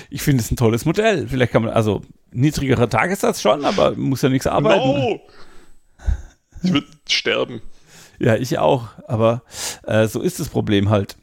Ich 0.10 0.22
finde 0.22 0.43
es 0.43 0.51
ein 0.51 0.57
tolles 0.57 0.86
Modell. 0.86 1.28
Vielleicht 1.28 1.51
kann 1.51 1.64
man, 1.64 1.72
also 1.72 2.01
niedrigerer 2.32 2.89
Tagessatz 2.89 3.41
schon, 3.41 3.66
aber 3.66 3.95
muss 3.95 4.22
ja 4.22 4.30
nichts 4.30 4.47
arbeiten. 4.47 4.88
No. 4.88 5.22
Ich 6.64 6.74
würde 6.74 6.88
sterben. 7.07 7.62
Ja, 8.20 8.36
ich 8.36 8.57
auch. 8.60 8.88
Aber 9.07 9.43
äh, 9.84 10.07
so 10.07 10.22
ist 10.22 10.39
das 10.39 10.49
Problem 10.49 10.89
halt. 10.89 11.18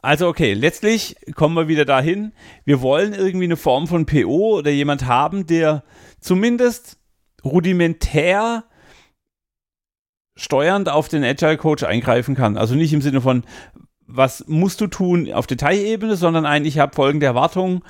Also 0.00 0.28
okay, 0.28 0.54
letztlich 0.54 1.16
kommen 1.34 1.56
wir 1.56 1.68
wieder 1.68 1.84
dahin. 1.84 2.32
Wir 2.64 2.80
wollen 2.80 3.12
irgendwie 3.12 3.46
eine 3.46 3.56
Form 3.56 3.88
von 3.88 4.06
PO 4.06 4.58
oder 4.58 4.70
jemand 4.70 5.06
haben, 5.06 5.46
der 5.46 5.82
zumindest 6.20 6.98
rudimentär 7.44 8.64
steuernd 10.36 10.88
auf 10.88 11.08
den 11.08 11.24
Agile 11.24 11.56
Coach 11.56 11.82
eingreifen 11.82 12.36
kann. 12.36 12.56
Also 12.56 12.76
nicht 12.76 12.92
im 12.92 13.02
Sinne 13.02 13.20
von, 13.20 13.42
was 14.06 14.46
musst 14.46 14.80
du 14.80 14.86
tun 14.86 15.32
auf 15.32 15.48
Detailebene, 15.48 16.16
sondern 16.16 16.46
eigentlich, 16.46 16.76
ich 16.76 16.80
habe 16.80 16.94
folgende 16.94 17.26
Erwartungen 17.26 17.82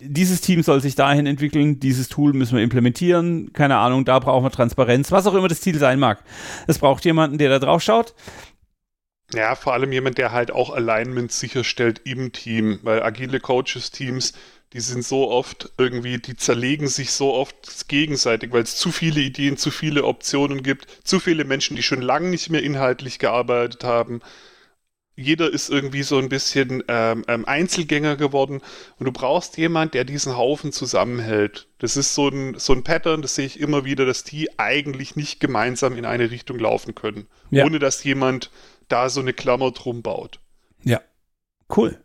dieses 0.00 0.40
Team 0.40 0.62
soll 0.62 0.80
sich 0.80 0.94
dahin 0.94 1.26
entwickeln, 1.26 1.80
dieses 1.80 2.08
Tool 2.08 2.32
müssen 2.32 2.56
wir 2.56 2.62
implementieren, 2.62 3.52
keine 3.52 3.76
Ahnung, 3.76 4.04
da 4.04 4.18
brauchen 4.18 4.44
wir 4.44 4.50
Transparenz, 4.50 5.10
was 5.10 5.26
auch 5.26 5.34
immer 5.34 5.48
das 5.48 5.60
Ziel 5.60 5.78
sein 5.78 5.98
mag. 5.98 6.22
Es 6.66 6.78
braucht 6.78 7.04
jemanden, 7.04 7.38
der 7.38 7.50
da 7.50 7.58
drauf 7.58 7.82
schaut. 7.82 8.14
Ja, 9.34 9.54
vor 9.56 9.74
allem 9.74 9.92
jemand, 9.92 10.16
der 10.16 10.32
halt 10.32 10.50
auch 10.50 10.70
Alignment 10.70 11.32
sicherstellt 11.32 12.00
im 12.04 12.32
Team, 12.32 12.78
weil 12.82 13.02
agile 13.02 13.40
Coaches-Teams, 13.40 14.32
die 14.72 14.80
sind 14.80 15.04
so 15.04 15.30
oft 15.30 15.72
irgendwie, 15.76 16.18
die 16.18 16.36
zerlegen 16.36 16.88
sich 16.88 17.10
so 17.10 17.34
oft 17.34 17.88
gegenseitig, 17.88 18.52
weil 18.52 18.62
es 18.62 18.76
zu 18.76 18.90
viele 18.90 19.20
Ideen, 19.20 19.56
zu 19.56 19.70
viele 19.70 20.04
Optionen 20.04 20.62
gibt, 20.62 20.86
zu 21.04 21.20
viele 21.20 21.44
Menschen, 21.44 21.76
die 21.76 21.82
schon 21.82 22.00
lange 22.00 22.28
nicht 22.28 22.48
mehr 22.50 22.62
inhaltlich 22.62 23.18
gearbeitet 23.18 23.84
haben 23.84 24.20
jeder 25.18 25.52
ist 25.52 25.68
irgendwie 25.68 26.04
so 26.04 26.18
ein 26.18 26.28
bisschen 26.28 26.84
ähm, 26.86 27.24
ähm, 27.26 27.44
Einzelgänger 27.44 28.14
geworden 28.14 28.60
und 28.98 29.06
du 29.06 29.10
brauchst 29.10 29.58
jemand, 29.58 29.94
der 29.94 30.04
diesen 30.04 30.36
Haufen 30.36 30.70
zusammenhält. 30.70 31.66
Das 31.78 31.96
ist 31.96 32.14
so 32.14 32.28
ein, 32.28 32.54
so 32.56 32.72
ein 32.72 32.84
Pattern, 32.84 33.20
das 33.20 33.34
sehe 33.34 33.46
ich 33.46 33.58
immer 33.58 33.84
wieder, 33.84 34.06
dass 34.06 34.22
die 34.22 34.58
eigentlich 34.60 35.16
nicht 35.16 35.40
gemeinsam 35.40 35.96
in 35.96 36.04
eine 36.04 36.30
Richtung 36.30 36.60
laufen 36.60 36.94
können, 36.94 37.26
ja. 37.50 37.64
ohne 37.64 37.80
dass 37.80 38.04
jemand 38.04 38.52
da 38.86 39.08
so 39.08 39.20
eine 39.20 39.32
Klammer 39.32 39.72
drum 39.72 40.02
baut. 40.02 40.38
Ja, 40.84 41.00
cool. 41.76 41.98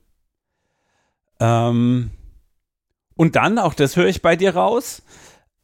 Ähm, 1.40 2.10
und 3.16 3.36
dann, 3.36 3.60
auch 3.60 3.76
das 3.76 3.96
höre 3.96 4.08
ich 4.08 4.24
bei 4.24 4.36
dir 4.36 4.56
raus, 4.56 5.04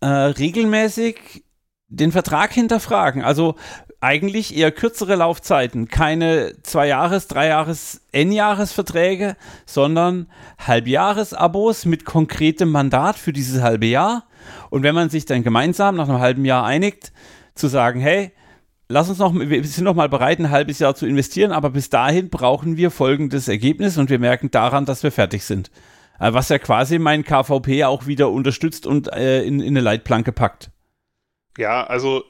äh, 0.02 0.06
regelmäßig 0.06 1.44
den 1.90 2.12
Vertrag 2.12 2.54
hinterfragen. 2.54 3.24
Also 3.24 3.56
eigentlich 4.02 4.56
eher 4.56 4.72
kürzere 4.72 5.16
Laufzeiten, 5.16 5.90
keine 5.90 6.54
zwei 6.64 6.88
Jahres, 6.88 7.28
drei 7.28 7.48
Jahres, 7.48 8.02
N-Jahres-Verträge, 8.12 9.36
sondern 9.66 10.28
Halbjahres-Abos 10.60 11.86
mit 11.86 12.06
konkretem 12.06 12.72
Mandat 12.72 13.18
für 13.18 13.34
dieses 13.34 13.62
halbe 13.62 13.88
Jahr. 13.88 14.24
Und 14.70 14.84
wenn 14.84 14.96
man 14.96 15.10
sich 15.10 15.26
dann 15.26 15.44
gemeinsam 15.44 15.96
nach 15.96 16.08
einem 16.08 16.20
halben 16.20 16.46
Jahr 16.46 16.66
einigt, 16.66 17.12
zu 17.56 17.68
sagen, 17.68 18.00
hey, 18.00 18.32
lass 18.88 19.10
uns 19.10 19.18
noch, 19.18 19.34
wir 19.36 19.64
sind 19.66 19.84
noch 19.84 19.96
mal 19.96 20.08
bereit, 20.08 20.40
ein 20.40 20.50
halbes 20.50 20.80
Jahr 20.80 20.96
zu 20.96 21.06
investieren, 21.06 21.52
aber 21.52 21.70
bis 21.70 21.90
dahin 21.90 22.30
brauchen 22.30 22.78
wir 22.78 22.92
folgendes 22.92 23.50
Ergebnis 23.50 23.98
und 23.98 24.10
wir 24.10 24.20
merken 24.20 24.50
daran, 24.50 24.86
dass 24.86 25.04
wir 25.04 25.12
fertig 25.12 25.44
sind. 25.44 25.72
Äh, 26.20 26.34
was 26.34 26.48
ja 26.50 26.58
quasi 26.58 27.00
mein 27.00 27.26
KVP 27.26 27.84
auch 27.84 28.08
wieder 28.08 28.30
unterstützt 28.32 28.88
und 28.88 29.12
äh, 29.12 29.44
in, 29.44 29.60
in 29.60 29.70
eine 29.70 29.82
Leitplanke 29.82 30.32
packt. 30.32 30.72
Ja, 31.58 31.86
also 31.86 32.24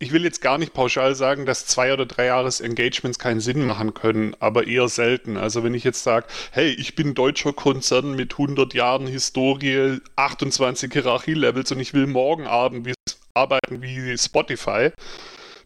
ich 0.00 0.12
will 0.12 0.22
jetzt 0.22 0.40
gar 0.40 0.58
nicht 0.58 0.74
pauschal 0.74 1.14
sagen, 1.14 1.44
dass 1.44 1.66
zwei 1.66 1.92
oder 1.92 2.06
drei 2.06 2.26
Jahres 2.26 2.60
Engagements 2.60 3.18
keinen 3.18 3.40
Sinn 3.40 3.66
machen 3.66 3.94
können, 3.94 4.36
aber 4.38 4.66
eher 4.66 4.88
selten. 4.88 5.36
Also 5.36 5.64
wenn 5.64 5.74
ich 5.74 5.82
jetzt 5.82 6.04
sage, 6.04 6.26
hey, 6.52 6.68
ich 6.68 6.94
bin 6.94 7.14
deutscher 7.14 7.52
Konzern 7.52 8.14
mit 8.14 8.34
100 8.34 8.74
Jahren 8.74 9.08
Historie, 9.08 9.98
28 10.14 10.92
Hierarchielevels 10.92 11.72
und 11.72 11.80
ich 11.80 11.94
will 11.94 12.06
morgen 12.06 12.46
Abend 12.46 12.86
wie, 12.86 12.94
arbeiten 13.34 13.82
wie 13.82 14.16
Spotify, 14.16 14.90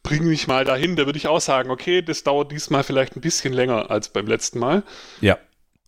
bring 0.03 0.25
mich 0.27 0.47
mal 0.47 0.65
dahin. 0.65 0.97
Da 0.97 1.05
würde 1.05 1.19
ich 1.19 1.29
auch 1.29 1.41
sagen, 1.41 1.71
okay, 1.71 2.01
das 2.01 2.25
dauert 2.25 2.53
diesmal 2.53 2.85
vielleicht 2.85 3.17
ein 3.17 3.21
bisschen 3.21 3.53
länger 3.53 3.91
als 3.91 4.09
beim 4.09 4.27
letzten 4.27 4.59
Mal. 4.59 4.83
Ja. 5.21 5.39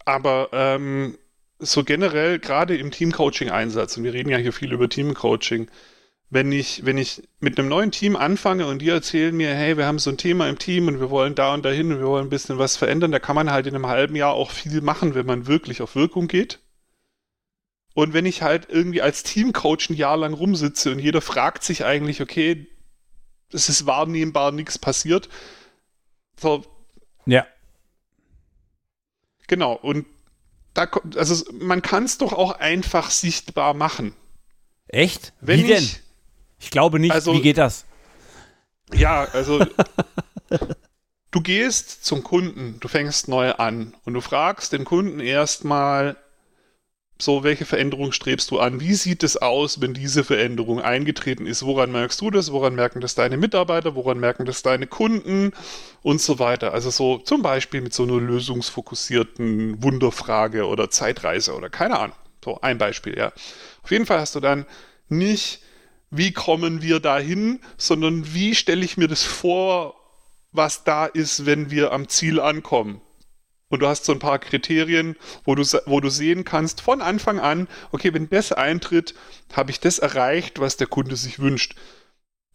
Aber 0.05 0.51
ähm, 0.53 1.17
so 1.59 1.83
generell, 1.83 2.39
gerade 2.39 2.77
im 2.77 2.91
Teamcoaching-Einsatz, 2.91 3.97
und 3.97 4.05
wir 4.05 4.13
reden 4.13 4.29
ja 4.29 4.37
hier 4.37 4.53
viel 4.53 4.71
über 4.71 4.87
Teamcoaching, 4.87 5.71
wenn 6.31 6.51
ich, 6.53 6.85
wenn 6.85 6.99
ich 6.99 7.23
mit 7.41 7.59
einem 7.59 7.69
neuen 7.69 7.91
Team 7.91 8.17
anfange 8.17 8.67
und 8.67 8.81
die 8.81 8.89
erzählen 8.89 9.37
mir, 9.37 9.55
hey, 9.55 9.77
wir 9.77 9.87
haben 9.87 9.99
so 9.99 10.11
ein 10.11 10.19
Thema 10.19 10.49
im 10.49 10.59
Team 10.59 10.89
und 10.89 11.01
wir 11.01 11.11
wollen 11.11 11.35
da 11.35 11.55
und 11.55 11.65
dahin 11.65 11.93
und 11.93 11.99
wir 11.99 12.07
wollen 12.07 12.27
ein 12.27 12.31
bisschen 12.31 12.59
was 12.59 12.77
verändern, 12.77 13.13
da 13.13 13.19
kann 13.19 13.37
man 13.37 13.51
halt 13.51 13.67
in 13.67 13.75
einem 13.75 13.87
halben 13.87 14.17
Jahr 14.17 14.33
auch 14.33 14.51
viel 14.51 14.81
machen, 14.81 15.15
wenn 15.15 15.27
man 15.27 15.47
wirklich 15.47 15.81
auf 15.81 15.95
Wirkung 15.95 16.27
geht. 16.29 16.61
Und 17.95 18.13
wenn 18.13 18.27
ich 18.27 18.43
halt 18.43 18.69
irgendwie 18.69 19.03
als 19.03 19.23
Teamcoach 19.23 19.91
ein 19.91 19.95
Jahr 19.95 20.17
lang 20.17 20.35
rumsitze 20.35 20.91
und 20.91 20.99
jeder 20.99 21.21
fragt 21.21 21.63
sich 21.63 21.85
eigentlich, 21.85 22.21
okay, 22.21 22.67
es 23.53 23.69
ist 23.69 23.87
wahrnehmbar, 23.87 24.51
nichts 24.51 24.79
passiert. 24.79 25.29
So. 26.41 26.65
Ja. 27.27 27.47
Genau, 29.47 29.75
und 29.75 30.07
da 30.73 30.91
also 31.15 31.45
man 31.53 31.83
kann 31.83 32.05
es 32.05 32.19
doch 32.19 32.33
auch 32.33 32.53
einfach 32.59 33.11
sichtbar 33.11 33.75
machen. 33.75 34.17
Echt? 34.89 35.33
Wenn 35.41 35.63
Wie 35.63 35.69
denn? 35.69 35.85
Ich 35.85 36.04
glaube 36.71 36.99
nicht. 36.99 37.13
Also, 37.13 37.33
Wie 37.35 37.43
geht 37.43 37.59
das? 37.59 37.85
Ja, 38.93 39.25
also 39.33 39.65
du 41.31 41.41
gehst 41.41 42.05
zum 42.05 42.23
Kunden, 42.23 42.79
du 42.81 42.89
fängst 42.89 43.29
neu 43.29 43.53
an 43.53 43.95
und 44.05 44.15
du 44.15 44.21
fragst 44.21 44.73
den 44.73 44.85
Kunden 44.85 45.21
erstmal, 45.21 46.17
so, 47.21 47.45
welche 47.45 47.65
Veränderung 47.65 48.11
strebst 48.11 48.51
du 48.51 48.59
an? 48.59 48.81
Wie 48.81 48.95
sieht 48.95 49.23
es 49.23 49.37
aus, 49.37 49.81
wenn 49.81 49.95
diese 49.95 50.25
Veränderung 50.25 50.81
eingetreten 50.81 51.47
ist? 51.47 51.65
Woran 51.65 51.93
merkst 51.93 52.21
du 52.21 52.31
das? 52.31 52.51
Woran 52.51 52.75
merken 52.75 53.01
das 53.01 53.15
deine 53.15 53.37
Mitarbeiter? 53.37 53.95
Woran 53.95 54.19
merken 54.19 54.47
das 54.47 54.63
deine 54.63 54.89
Kunden? 54.89 55.53
Und 56.03 56.21
so 56.21 56.41
weiter. 56.41 56.75
Also 56.75 56.91
so 56.91 57.19
zum 57.19 57.41
Beispiel 57.41 57.83
mit 57.83 57.95
so 57.95 58.03
einer 58.03 58.21
lösungsfokussierten 58.21 59.81
Wunderfrage 59.83 60.67
oder 60.67 60.91
Zeitreise 60.91 61.55
oder 61.55 61.71
keine 61.71 62.01
Ahnung. 62.01 62.17
So 62.45 62.61
ein 62.61 62.79
Beispiel, 62.79 63.17
ja. 63.17 63.33
Auf 63.83 63.93
jeden 63.93 64.07
Fall 64.07 64.19
hast 64.19 64.35
du 64.35 64.41
dann 64.41 64.67
nicht 65.09 65.63
wie 66.17 66.33
kommen 66.33 66.83
wir 66.83 67.01
dahin, 67.01 67.61
sondern 67.77 68.35
wie 68.35 68.55
stelle 68.55 68.85
ich 68.85 68.97
mir 68.97 69.09
das 69.09 69.23
vor, 69.23 69.95
was 70.53 70.85
da 70.85 71.07
ist, 71.07 71.47
wenn 71.47 71.71
wir 71.71 71.93
am 71.93 72.09
Ziel 72.09 72.41
ankommen. 72.41 73.01
Und 73.69 73.81
du 73.81 73.89
hast 73.89 74.05
so 74.05 74.13
ein 74.13 74.21
paar 74.21 74.39
Kriterien, 74.39 75.17
wo 75.45 75.55
du, 75.57 75.65
wo 75.87 76.01
du 76.01 76.09
sehen 76.09 76.45
kannst 76.45 76.81
von 76.81 77.03
Anfang 77.03 77.41
an, 77.41 77.67
okay, 77.91 78.15
wenn 78.15 78.31
das 78.31 78.53
eintritt, 78.53 79.15
habe 79.53 79.73
ich 79.73 79.81
das 79.81 79.99
erreicht, 79.99 80.61
was 80.61 80.77
der 80.77 80.87
Kunde 80.87 81.17
sich 81.17 81.41
wünscht. 81.41 81.75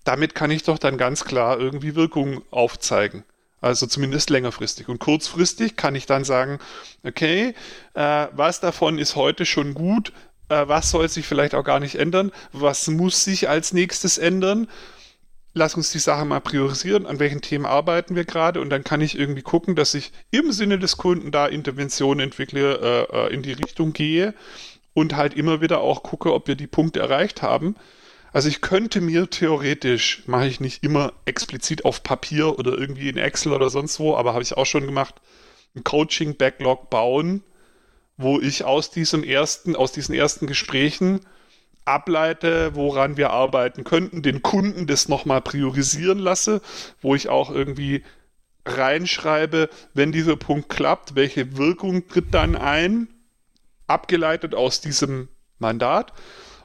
Damit 0.06 0.34
kann 0.34 0.52
ich 0.52 0.64
doch 0.64 0.78
dann 0.78 0.98
ganz 0.98 1.26
klar 1.26 1.60
irgendwie 1.60 1.96
Wirkung 1.96 2.42
aufzeigen. 2.52 3.26
Also 3.62 3.86
zumindest 3.88 4.30
längerfristig. 4.30 4.88
Und 4.88 5.00
kurzfristig 5.00 5.76
kann 5.76 5.96
ich 5.96 6.06
dann 6.06 6.24
sagen, 6.24 6.60
okay, 7.04 7.54
äh, 7.94 8.28
was 8.32 8.62
davon 8.62 8.98
ist 8.98 9.18
heute 9.18 9.46
schon 9.46 9.74
gut, 9.74 10.14
äh, 10.50 10.68
was 10.68 10.92
soll 10.92 11.08
sich 11.10 11.26
vielleicht 11.26 11.56
auch 11.56 11.64
gar 11.64 11.80
nicht 11.80 11.96
ändern, 11.96 12.32
was 12.52 12.88
muss 12.88 13.24
sich 13.24 13.50
als 13.50 13.74
nächstes 13.74 14.18
ändern. 14.18 14.68
Lass 15.54 15.76
uns 15.76 15.92
die 15.92 16.00
Sache 16.00 16.26
mal 16.26 16.42
priorisieren, 16.42 17.06
an 17.06 17.20
welchen 17.20 17.42
Themen 17.42 17.66
arbeiten 17.66 18.16
wir 18.16 18.24
gerade 18.24 18.62
und 18.62 18.70
dann 18.70 18.84
kann 18.84 19.02
ich 19.02 19.18
irgendwie 19.18 19.42
gucken, 19.42 19.76
dass 19.76 19.94
ich 19.94 20.12
im 20.32 20.52
Sinne 20.52 20.78
des 20.78 20.98
Kunden 20.98 21.32
da 21.32 21.48
Interventionen 21.48 22.20
entwickle, 22.20 23.08
äh, 23.12 23.28
äh, 23.28 23.34
in 23.34 23.42
die 23.42 23.54
Richtung 23.54 23.94
gehe 23.94 24.34
und 24.94 25.16
halt 25.16 25.34
immer 25.34 25.62
wieder 25.62 25.82
auch 25.82 26.04
gucke, 26.04 26.34
ob 26.34 26.48
wir 26.48 26.56
die 26.56 26.68
Punkte 26.68 27.00
erreicht 27.00 27.42
haben. 27.42 27.76
Also 28.32 28.48
ich 28.48 28.62
könnte 28.62 29.02
mir 29.02 29.30
theoretisch, 29.30 30.24
mache 30.28 30.48
ich 30.48 30.60
nicht 30.60 30.84
immer 30.84 31.14
explizit 31.26 31.84
auf 31.84 32.04
Papier 32.04 32.60
oder 32.60 32.78
irgendwie 32.78 33.10
in 33.10 33.18
Excel 33.18 33.54
oder 33.54 33.72
sonst 33.72 34.00
wo, 34.00 34.16
aber 34.16 34.34
habe 34.34 34.44
ich 34.44 34.56
auch 34.56 34.68
schon 34.68 34.86
gemacht, 34.86 35.16
ein 35.76 35.84
Coaching-Backlog 35.84 36.92
bauen, 36.92 37.44
wo 38.20 38.38
ich 38.38 38.66
aus 38.66 38.92
diesem 38.92 39.24
ersten, 39.24 39.78
aus 39.78 39.94
diesen 39.94 40.14
ersten 40.14 40.46
Gesprächen 40.46 41.22
ableite, 41.86 42.76
woran 42.76 43.16
wir 43.16 43.30
arbeiten 43.30 43.86
könnten, 43.86 44.22
den 44.22 44.42
Kunden 44.42 44.88
das 44.88 45.08
nochmal 45.08 45.40
priorisieren 45.40 46.20
lasse, 46.20 46.62
wo 47.02 47.16
ich 47.16 47.30
auch 47.30 47.50
irgendwie 47.50 48.04
reinschreibe, 48.66 49.70
wenn 49.94 50.12
dieser 50.12 50.36
Punkt 50.36 50.68
klappt, 50.68 51.16
welche 51.16 51.56
Wirkung 51.58 52.10
tritt 52.10 52.34
dann 52.34 52.58
ein, 52.58 53.08
abgeleitet 53.88 54.54
aus 54.54 54.82
diesem 54.82 55.30
Mandat. 55.58 56.12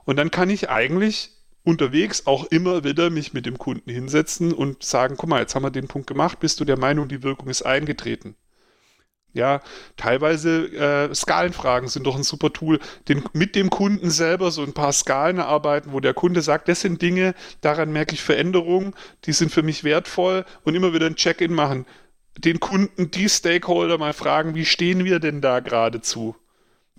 Und 0.04 0.16
dann 0.16 0.32
kann 0.32 0.50
ich 0.50 0.70
eigentlich 0.70 1.30
unterwegs 1.62 2.26
auch 2.26 2.46
immer 2.46 2.82
wieder 2.82 3.10
mich 3.10 3.32
mit 3.32 3.46
dem 3.46 3.58
Kunden 3.58 3.90
hinsetzen 3.90 4.52
und 4.52 4.82
sagen, 4.82 5.14
guck 5.16 5.30
mal, 5.30 5.40
jetzt 5.40 5.54
haben 5.54 5.62
wir 5.62 5.70
den 5.70 5.86
Punkt 5.86 6.08
gemacht, 6.08 6.40
bist 6.40 6.58
du 6.58 6.64
der 6.64 6.78
Meinung, 6.78 7.06
die 7.06 7.22
Wirkung 7.22 7.48
ist 7.48 7.62
eingetreten? 7.62 8.34
Ja, 9.34 9.62
teilweise 9.96 10.66
äh, 10.68 11.12
Skalenfragen 11.12 11.88
sind 11.88 12.06
doch 12.06 12.14
ein 12.14 12.22
super 12.22 12.52
Tool. 12.52 12.78
Den, 13.08 13.24
mit 13.32 13.56
dem 13.56 13.68
Kunden 13.68 14.10
selber 14.10 14.52
so 14.52 14.62
ein 14.62 14.72
paar 14.72 14.92
Skalen 14.92 15.38
erarbeiten, 15.38 15.92
wo 15.92 15.98
der 15.98 16.14
Kunde 16.14 16.40
sagt, 16.40 16.68
das 16.68 16.80
sind 16.80 17.02
Dinge, 17.02 17.34
daran 17.60 17.92
merke 17.92 18.14
ich 18.14 18.22
Veränderungen, 18.22 18.94
die 19.24 19.32
sind 19.32 19.50
für 19.50 19.64
mich 19.64 19.82
wertvoll 19.82 20.44
und 20.62 20.76
immer 20.76 20.94
wieder 20.94 21.06
ein 21.06 21.16
Check-in 21.16 21.52
machen. 21.52 21.84
Den 22.38 22.60
Kunden, 22.60 23.10
die 23.10 23.28
Stakeholder 23.28 23.98
mal 23.98 24.12
fragen, 24.12 24.54
wie 24.54 24.64
stehen 24.64 25.04
wir 25.04 25.18
denn 25.18 25.40
da 25.40 25.58
gerade 25.58 26.00
zu? 26.00 26.36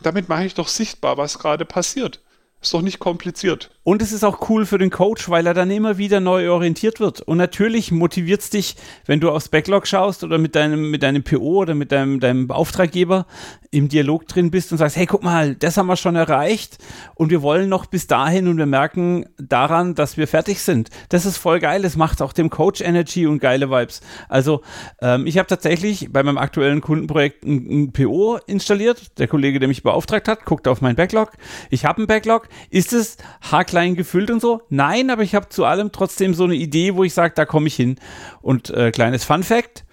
Damit 0.02 0.28
mache 0.28 0.46
ich 0.46 0.54
doch 0.54 0.68
sichtbar, 0.68 1.18
was 1.18 1.40
gerade 1.40 1.64
passiert. 1.64 2.22
Ist 2.62 2.74
doch 2.74 2.82
nicht 2.82 3.00
kompliziert. 3.00 3.70
Und 3.84 4.02
es 4.02 4.12
ist 4.12 4.24
auch 4.24 4.50
cool 4.50 4.66
für 4.66 4.80
den 4.80 4.90
Coach, 4.90 5.30
weil 5.30 5.46
er 5.46 5.54
dann 5.54 5.70
immer 5.70 6.00
wieder 6.00 6.20
neu 6.20 6.50
orientiert 6.50 7.00
wird. 7.00 7.22
Und 7.22 7.38
natürlich 7.38 7.92
motiviert 7.92 8.42
es 8.42 8.50
dich, 8.50 8.76
wenn 9.06 9.20
du 9.20 9.30
aufs 9.30 9.50
Backlog 9.50 9.86
schaust 9.86 10.24
oder 10.24 10.40
mit 10.40 10.56
deinem, 10.56 10.90
mit 10.90 11.04
deinem 11.04 11.24
PO 11.24 11.62
oder 11.62 11.76
mit 11.76 11.92
deinem, 11.92 12.20
deinem 12.20 12.50
Auftraggeber 12.50 13.28
im 13.70 13.88
Dialog 13.88 14.28
drin 14.28 14.50
bist 14.50 14.72
und 14.72 14.80
sagst, 14.80 14.96
hey, 14.96 15.06
guck 15.06 15.22
mal, 15.22 15.54
das 15.54 15.78
haben 15.78 15.86
wir 15.86 15.98
schon 15.98 16.16
erreicht 16.16 16.80
und 17.14 17.30
wir 17.30 17.44
wollen 17.44 17.70
noch 17.70 17.86
bis 17.86 18.08
dahin 18.08 18.48
und 18.48 18.58
wir 18.58 18.66
merken 18.66 19.28
daran, 19.38 19.94
dass 19.94 20.18
wir 20.18 20.28
fertig 20.28 20.62
sind. 20.62 20.90
Das 21.10 21.28
ist 21.28 21.38
voll 21.38 21.60
geil. 21.60 21.84
Das 21.84 21.96
macht 21.96 22.24
auch 22.24 22.34
dem 22.34 22.50
Coach 22.50 22.82
Energy 22.82 23.28
und 23.28 23.38
geile 23.38 23.70
Vibes. 23.70 24.02
Also 24.30 24.62
ähm, 25.00 25.28
ich 25.28 25.38
habe 25.38 25.48
tatsächlich 25.48 26.12
bei 26.12 26.24
meinem 26.24 26.40
aktuellen 26.40 26.82
Kundenprojekt 26.82 27.44
ein, 27.44 27.84
ein 27.84 27.92
PO 27.92 28.40
installiert. 28.48 29.20
Der 29.20 29.28
Kollege, 29.28 29.60
der 29.60 29.68
mich 29.68 29.84
beauftragt 29.84 30.28
hat, 30.28 30.46
guckt 30.46 30.68
auf 30.68 30.82
meinen 30.82 30.96
Backlog. 30.96 31.34
Ich 31.70 31.86
habe 31.86 32.00
einen 32.00 32.08
Backlog. 32.08 32.45
Ist 32.70 32.94
es 32.94 33.18
haarklein 33.42 33.96
gefüllt 33.96 34.32
und 34.32 34.42
so? 34.42 34.62
Nein, 34.70 35.10
aber 35.10 35.24
ich 35.24 35.36
habe 35.36 35.50
zu 35.50 35.66
allem 35.66 35.92
trotzdem 35.92 36.34
so 36.34 36.44
eine 36.44 36.56
Idee, 36.56 36.96
wo 36.96 37.04
ich 37.04 37.14
sage, 37.14 37.34
da 37.36 37.46
komme 37.46 37.68
ich 37.68 37.76
hin. 37.76 37.98
Und 38.42 38.70
äh, 38.70 38.92
kleines 38.92 39.24
Fun 39.24 39.44
Fact, 39.44 39.86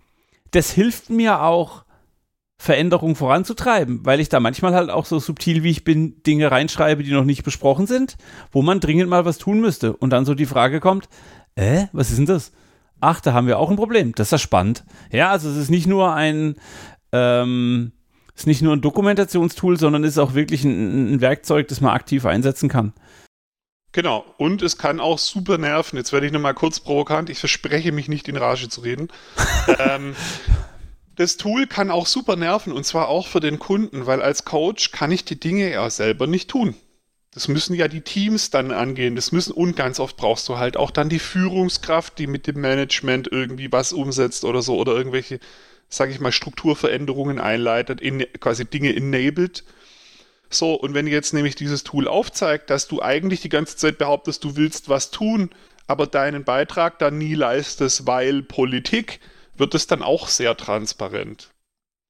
das 0.50 0.70
hilft 0.70 1.10
mir 1.10 1.42
auch, 1.42 1.84
Veränderungen 2.62 3.16
voranzutreiben, 3.16 4.06
weil 4.06 4.20
ich 4.20 4.28
da 4.28 4.38
manchmal 4.38 4.72
halt 4.72 4.88
auch 4.88 5.04
so 5.04 5.18
subtil 5.18 5.64
wie 5.64 5.70
ich 5.70 5.82
bin 5.82 6.22
Dinge 6.22 6.52
reinschreibe, 6.52 7.02
die 7.02 7.10
noch 7.10 7.24
nicht 7.24 7.42
besprochen 7.42 7.88
sind, 7.88 8.16
wo 8.52 8.62
man 8.62 8.78
dringend 8.78 9.10
mal 9.10 9.24
was 9.24 9.38
tun 9.38 9.60
müsste. 9.60 9.96
Und 9.96 10.10
dann 10.10 10.24
so 10.24 10.36
die 10.36 10.46
Frage 10.46 10.78
kommt, 10.78 11.08
äh, 11.56 11.86
was 11.90 12.10
ist 12.10 12.18
denn 12.18 12.26
das? 12.26 12.52
Ach, 13.00 13.20
da 13.20 13.32
haben 13.32 13.48
wir 13.48 13.58
auch 13.58 13.68
ein 13.68 13.74
Problem. 13.74 14.14
Das 14.14 14.28
ist 14.28 14.30
ja 14.30 14.38
spannend. 14.38 14.84
Ja, 15.10 15.30
also 15.32 15.50
es 15.50 15.56
ist 15.56 15.70
nicht 15.70 15.88
nur 15.88 16.14
ein, 16.14 16.54
ähm, 17.10 17.90
ist 18.42 18.46
nicht 18.46 18.62
nur 18.62 18.74
ein 18.74 18.80
Dokumentationstool, 18.80 19.78
sondern 19.78 20.02
ist 20.02 20.18
auch 20.18 20.34
wirklich 20.34 20.64
ein, 20.64 21.14
ein 21.14 21.20
Werkzeug, 21.20 21.68
das 21.68 21.80
man 21.80 21.94
aktiv 21.94 22.26
einsetzen 22.26 22.68
kann. 22.68 22.92
Genau. 23.92 24.24
Und 24.36 24.62
es 24.62 24.78
kann 24.78 24.98
auch 24.98 25.18
super 25.18 25.58
nerven. 25.58 25.96
Jetzt 25.96 26.12
werde 26.12 26.26
ich 26.26 26.32
nochmal 26.32 26.54
kurz 26.54 26.80
provokant. 26.80 27.30
Ich 27.30 27.38
verspreche 27.38 27.92
mich 27.92 28.08
nicht 28.08 28.26
in 28.26 28.36
Rage 28.36 28.68
zu 28.68 28.80
reden. 28.80 29.08
ähm, 29.78 30.16
das 31.14 31.36
Tool 31.36 31.68
kann 31.68 31.92
auch 31.92 32.06
super 32.06 32.34
nerven 32.34 32.72
und 32.72 32.84
zwar 32.84 33.08
auch 33.08 33.28
für 33.28 33.38
den 33.38 33.60
Kunden, 33.60 34.06
weil 34.06 34.20
als 34.20 34.44
Coach 34.44 34.90
kann 34.90 35.12
ich 35.12 35.24
die 35.24 35.38
Dinge 35.38 35.70
ja 35.70 35.88
selber 35.88 36.26
nicht 36.26 36.50
tun. 36.50 36.74
Das 37.32 37.46
müssen 37.46 37.74
ja 37.74 37.86
die 37.86 38.00
Teams 38.00 38.50
dann 38.50 38.72
angehen. 38.72 39.14
Das 39.14 39.30
müssen 39.30 39.52
und 39.52 39.76
ganz 39.76 40.00
oft 40.00 40.16
brauchst 40.16 40.48
du 40.48 40.58
halt 40.58 40.76
auch 40.76 40.90
dann 40.90 41.08
die 41.08 41.20
Führungskraft, 41.20 42.18
die 42.18 42.26
mit 42.26 42.48
dem 42.48 42.60
Management 42.60 43.28
irgendwie 43.30 43.70
was 43.70 43.92
umsetzt 43.92 44.44
oder 44.44 44.62
so 44.62 44.76
oder 44.78 44.96
irgendwelche, 44.96 45.38
sage 45.92 46.12
ich 46.12 46.20
mal, 46.20 46.32
Strukturveränderungen 46.32 47.38
einleitet, 47.38 48.00
in, 48.00 48.24
quasi 48.40 48.64
Dinge 48.64 48.94
enabled 48.94 49.64
so, 50.54 50.74
und 50.74 50.94
wenn 50.94 51.06
jetzt 51.06 51.32
nämlich 51.32 51.54
dieses 51.54 51.82
Tool 51.82 52.06
aufzeigt, 52.06 52.70
dass 52.70 52.88
du 52.88 53.00
eigentlich 53.00 53.40
die 53.40 53.48
ganze 53.48 53.76
Zeit 53.76 53.98
behauptest, 53.98 54.44
du 54.44 54.56
willst 54.56 54.88
was 54.88 55.10
tun, 55.10 55.50
aber 55.86 56.06
deinen 56.06 56.44
Beitrag 56.44 56.98
dann 56.98 57.18
nie 57.18 57.34
leistest, 57.34 58.06
weil 58.06 58.42
Politik, 58.42 59.20
wird 59.56 59.74
es 59.74 59.86
dann 59.86 60.02
auch 60.02 60.28
sehr 60.28 60.56
transparent. 60.56 61.50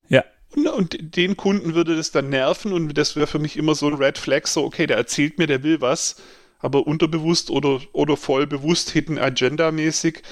Ja. 0.08 0.24
Und, 0.54 0.68
und 0.68 1.16
den 1.16 1.36
Kunden 1.36 1.74
würde 1.74 1.96
das 1.96 2.12
dann 2.12 2.28
nerven 2.28 2.72
und 2.72 2.94
das 2.96 3.16
wäre 3.16 3.26
für 3.26 3.38
mich 3.38 3.56
immer 3.56 3.74
so 3.74 3.88
ein 3.88 3.94
Red 3.94 4.18
Flag, 4.18 4.46
so, 4.46 4.64
okay, 4.64 4.86
der 4.86 4.96
erzählt 4.96 5.38
mir, 5.38 5.46
der 5.46 5.62
will 5.62 5.80
was, 5.80 6.16
aber 6.60 6.86
unterbewusst 6.86 7.50
oder, 7.50 7.80
oder 7.92 8.16
voll 8.16 8.46
bewusst 8.46 8.90
Hidden 8.90 9.18
Agenda 9.18 9.72
mäßig 9.72 10.22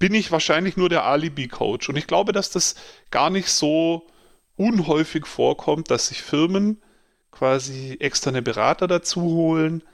bin 0.00 0.14
ich 0.14 0.32
wahrscheinlich 0.32 0.76
nur 0.76 0.88
der 0.88 1.04
Alibi-Coach. 1.04 1.90
Und 1.90 1.96
ich 1.96 2.08
glaube, 2.08 2.32
dass 2.32 2.50
das 2.50 2.74
gar 3.12 3.30
nicht 3.30 3.48
so 3.48 4.08
unhäufig 4.56 5.26
vorkommt, 5.26 5.90
dass 5.90 6.08
sich 6.08 6.22
Firmen 6.22 6.82
quasi 7.30 7.96
externe 8.00 8.42
Berater 8.42 8.88
dazu 8.88 9.22
holen, 9.22 9.84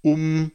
um 0.00 0.52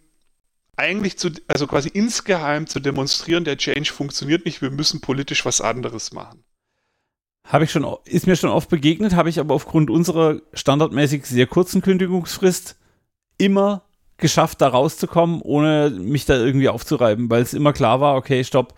eigentlich 0.76 1.20
zu, 1.20 1.30
also 1.48 1.68
quasi 1.68 1.90
insgeheim 1.90 2.66
zu 2.66 2.80
demonstrieren, 2.80 3.44
der 3.44 3.58
Change 3.58 3.92
funktioniert 3.92 4.46
nicht, 4.46 4.62
wir 4.62 4.72
müssen 4.72 5.02
politisch 5.02 5.46
was 5.46 5.62
anderes 5.62 6.14
machen. 6.14 6.44
Habe 7.46 7.66
ich 7.66 7.72
schon, 7.72 7.86
ist 8.06 8.26
mir 8.26 8.38
schon 8.38 8.50
oft 8.50 8.70
begegnet, 8.70 9.14
habe 9.16 9.30
ich 9.30 9.40
aber 9.40 9.54
aufgrund 9.54 9.90
unserer 9.90 10.42
standardmäßig 10.54 11.26
sehr 11.26 11.46
kurzen 11.46 11.82
Kündigungsfrist 11.82 12.78
immer 13.38 13.83
geschafft, 14.18 14.62
da 14.62 14.68
rauszukommen, 14.68 15.42
ohne 15.42 15.90
mich 15.90 16.26
da 16.26 16.36
irgendwie 16.36 16.70
aufzureiben, 16.70 17.30
weil 17.30 17.42
es 17.42 17.54
immer 17.54 17.74
klar 17.74 18.00
war, 18.00 18.16
okay, 18.16 18.44
stopp, 18.44 18.74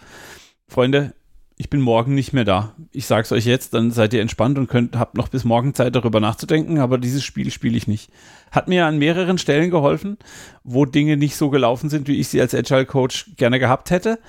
Freunde, 0.68 1.14
ich 1.58 1.70
bin 1.70 1.80
morgen 1.80 2.16
nicht 2.16 2.34
mehr 2.34 2.44
da. 2.44 2.76
Ich 2.92 3.06
sag's 3.06 3.32
euch 3.32 3.46
jetzt, 3.46 3.74
dann 3.74 3.92
seid 3.92 4.14
ihr 4.14 4.22
entspannt 4.22 4.58
und 4.58 4.68
könnt, 4.68 4.98
habt 4.98 5.16
noch 5.16 5.30
bis 5.30 5.46
morgen 5.46 5.74
Zeit 5.74 5.96
darüber 5.96 6.20
nachzudenken, 6.20 6.80
aber 6.80 6.98
dieses 6.98 7.24
Spiel 7.24 7.50
spiele 7.50 7.78
ich 7.78 7.88
nicht. 7.88 8.12
Hat 8.52 8.68
mir 8.68 8.86
an 8.86 8.98
mehreren 8.98 9.38
Stellen 9.38 9.72
geholfen, 9.72 10.18
wo 10.64 10.86
Dinge 10.86 11.16
nicht 11.16 11.38
so 11.38 11.50
gelaufen 11.50 11.90
sind, 11.90 12.08
wie 12.08 12.20
ich 12.20 12.28
sie 12.28 12.42
als 12.42 12.54
Agile 12.54 12.86
Coach 12.86 13.32
gerne 13.38 13.60
gehabt 13.60 13.90
hätte. 13.90 14.20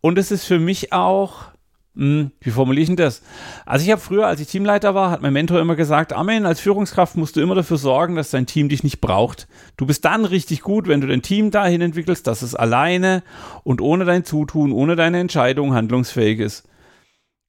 Und 0.00 0.16
es 0.16 0.30
ist 0.30 0.46
für 0.46 0.58
mich 0.58 0.92
auch, 0.92 1.49
hm, 2.00 2.30
wie 2.40 2.50
formuliere 2.50 2.80
ich 2.80 2.88
denn 2.88 2.96
das? 2.96 3.20
Also 3.66 3.84
ich 3.84 3.92
habe 3.92 4.00
früher, 4.00 4.26
als 4.26 4.40
ich 4.40 4.48
Teamleiter 4.48 4.94
war, 4.94 5.10
hat 5.10 5.20
mein 5.20 5.34
Mentor 5.34 5.60
immer 5.60 5.76
gesagt, 5.76 6.14
Amen, 6.14 6.46
als 6.46 6.58
Führungskraft 6.58 7.14
musst 7.18 7.36
du 7.36 7.42
immer 7.42 7.54
dafür 7.54 7.76
sorgen, 7.76 8.16
dass 8.16 8.30
dein 8.30 8.46
Team 8.46 8.70
dich 8.70 8.82
nicht 8.82 9.02
braucht. 9.02 9.48
Du 9.76 9.84
bist 9.84 10.06
dann 10.06 10.24
richtig 10.24 10.62
gut, 10.62 10.88
wenn 10.88 11.02
du 11.02 11.06
dein 11.08 11.20
Team 11.20 11.50
dahin 11.50 11.82
entwickelst, 11.82 12.26
dass 12.26 12.40
es 12.40 12.54
alleine 12.54 13.22
und 13.64 13.82
ohne 13.82 14.06
dein 14.06 14.24
Zutun, 14.24 14.72
ohne 14.72 14.96
deine 14.96 15.20
Entscheidung 15.20 15.74
handlungsfähig 15.74 16.40
ist. 16.40 16.66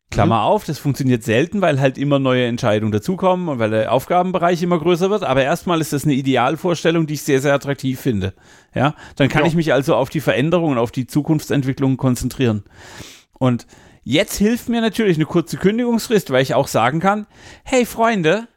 Klammer 0.09 0.39
mhm. 0.39 0.47
auf, 0.47 0.65
das 0.65 0.79
funktioniert 0.79 1.23
selten, 1.23 1.61
weil 1.61 1.79
halt 1.79 1.97
immer 1.97 2.19
neue 2.19 2.45
Entscheidungen 2.45 2.91
dazukommen 2.91 3.47
und 3.47 3.59
weil 3.59 3.69
der 3.69 3.93
Aufgabenbereich 3.93 4.61
immer 4.61 4.79
größer 4.79 5.09
wird. 5.09 5.23
Aber 5.23 5.43
erstmal 5.43 5.79
ist 5.79 5.93
das 5.93 6.03
eine 6.03 6.15
Idealvorstellung, 6.15 7.07
die 7.07 7.13
ich 7.13 7.21
sehr, 7.21 7.39
sehr 7.39 7.53
attraktiv 7.53 8.01
finde. 8.01 8.33
Ja, 8.75 8.95
dann 9.15 9.29
kann 9.29 9.43
ja. 9.43 9.47
ich 9.47 9.55
mich 9.55 9.71
also 9.71 9.95
auf 9.95 10.09
die 10.09 10.19
Veränderungen, 10.19 10.77
auf 10.77 10.91
die 10.91 11.07
Zukunftsentwicklung 11.07 11.95
konzentrieren. 11.95 12.63
Und 13.39 13.65
jetzt 14.03 14.37
hilft 14.37 14.69
mir 14.69 14.81
natürlich 14.81 15.17
eine 15.17 15.25
kurze 15.25 15.57
Kündigungsfrist, 15.57 16.29
weil 16.31 16.43
ich 16.43 16.53
auch 16.53 16.67
sagen 16.67 16.99
kann, 16.99 17.27
hey 17.63 17.85
Freunde, 17.85 18.47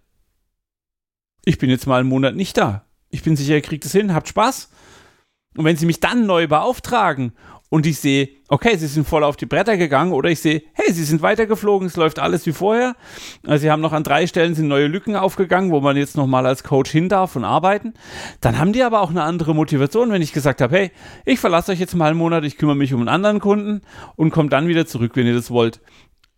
ich 1.44 1.58
bin 1.58 1.70
jetzt 1.70 1.86
mal 1.86 2.00
einen 2.00 2.08
Monat 2.08 2.34
nicht 2.34 2.56
da. 2.56 2.86
Ich 3.10 3.22
bin 3.22 3.36
sicher, 3.36 3.54
ihr 3.54 3.62
kriegt 3.62 3.84
es 3.84 3.92
hin, 3.92 4.14
habt 4.14 4.28
Spaß. 4.28 4.70
Und 5.56 5.64
wenn 5.64 5.76
sie 5.76 5.86
mich 5.86 6.00
dann 6.00 6.26
neu 6.26 6.48
beauftragen 6.48 7.32
und 7.70 7.86
ich 7.86 7.98
sehe, 7.98 8.28
okay, 8.48 8.76
sie 8.76 8.86
sind 8.86 9.06
voll 9.06 9.24
auf 9.24 9.36
die 9.36 9.46
Bretter 9.46 9.76
gegangen 9.76 10.12
oder 10.12 10.30
ich 10.30 10.40
sehe, 10.40 10.62
hey, 10.74 10.92
sie 10.92 11.02
sind 11.04 11.22
weitergeflogen, 11.22 11.88
es 11.88 11.96
läuft 11.96 12.18
alles 12.18 12.46
wie 12.46 12.52
vorher. 12.52 12.94
Also 13.46 13.62
sie 13.62 13.70
haben 13.70 13.82
noch 13.82 13.92
an 13.92 14.04
drei 14.04 14.26
Stellen 14.26 14.54
sind 14.54 14.68
neue 14.68 14.86
Lücken 14.86 15.16
aufgegangen, 15.16 15.72
wo 15.72 15.80
man 15.80 15.96
jetzt 15.96 16.16
nochmal 16.16 16.46
als 16.46 16.62
Coach 16.62 16.90
hin 16.90 17.08
darf 17.08 17.34
und 17.36 17.44
arbeiten. 17.44 17.94
Dann 18.40 18.58
haben 18.58 18.72
die 18.72 18.82
aber 18.82 19.00
auch 19.00 19.10
eine 19.10 19.22
andere 19.22 19.54
Motivation, 19.54 20.10
wenn 20.10 20.22
ich 20.22 20.32
gesagt 20.32 20.60
habe, 20.60 20.76
hey, 20.76 20.90
ich 21.24 21.40
verlasse 21.40 21.72
euch 21.72 21.80
jetzt 21.80 21.94
mal 21.96 22.10
einen 22.10 22.18
Monat, 22.18 22.44
ich 22.44 22.58
kümmere 22.58 22.76
mich 22.76 22.94
um 22.94 23.00
einen 23.00 23.08
anderen 23.08 23.40
Kunden 23.40 23.82
und 24.16 24.30
komme 24.30 24.50
dann 24.50 24.68
wieder 24.68 24.86
zurück, 24.86 25.12
wenn 25.14 25.26
ihr 25.26 25.34
das 25.34 25.50
wollt. 25.50 25.80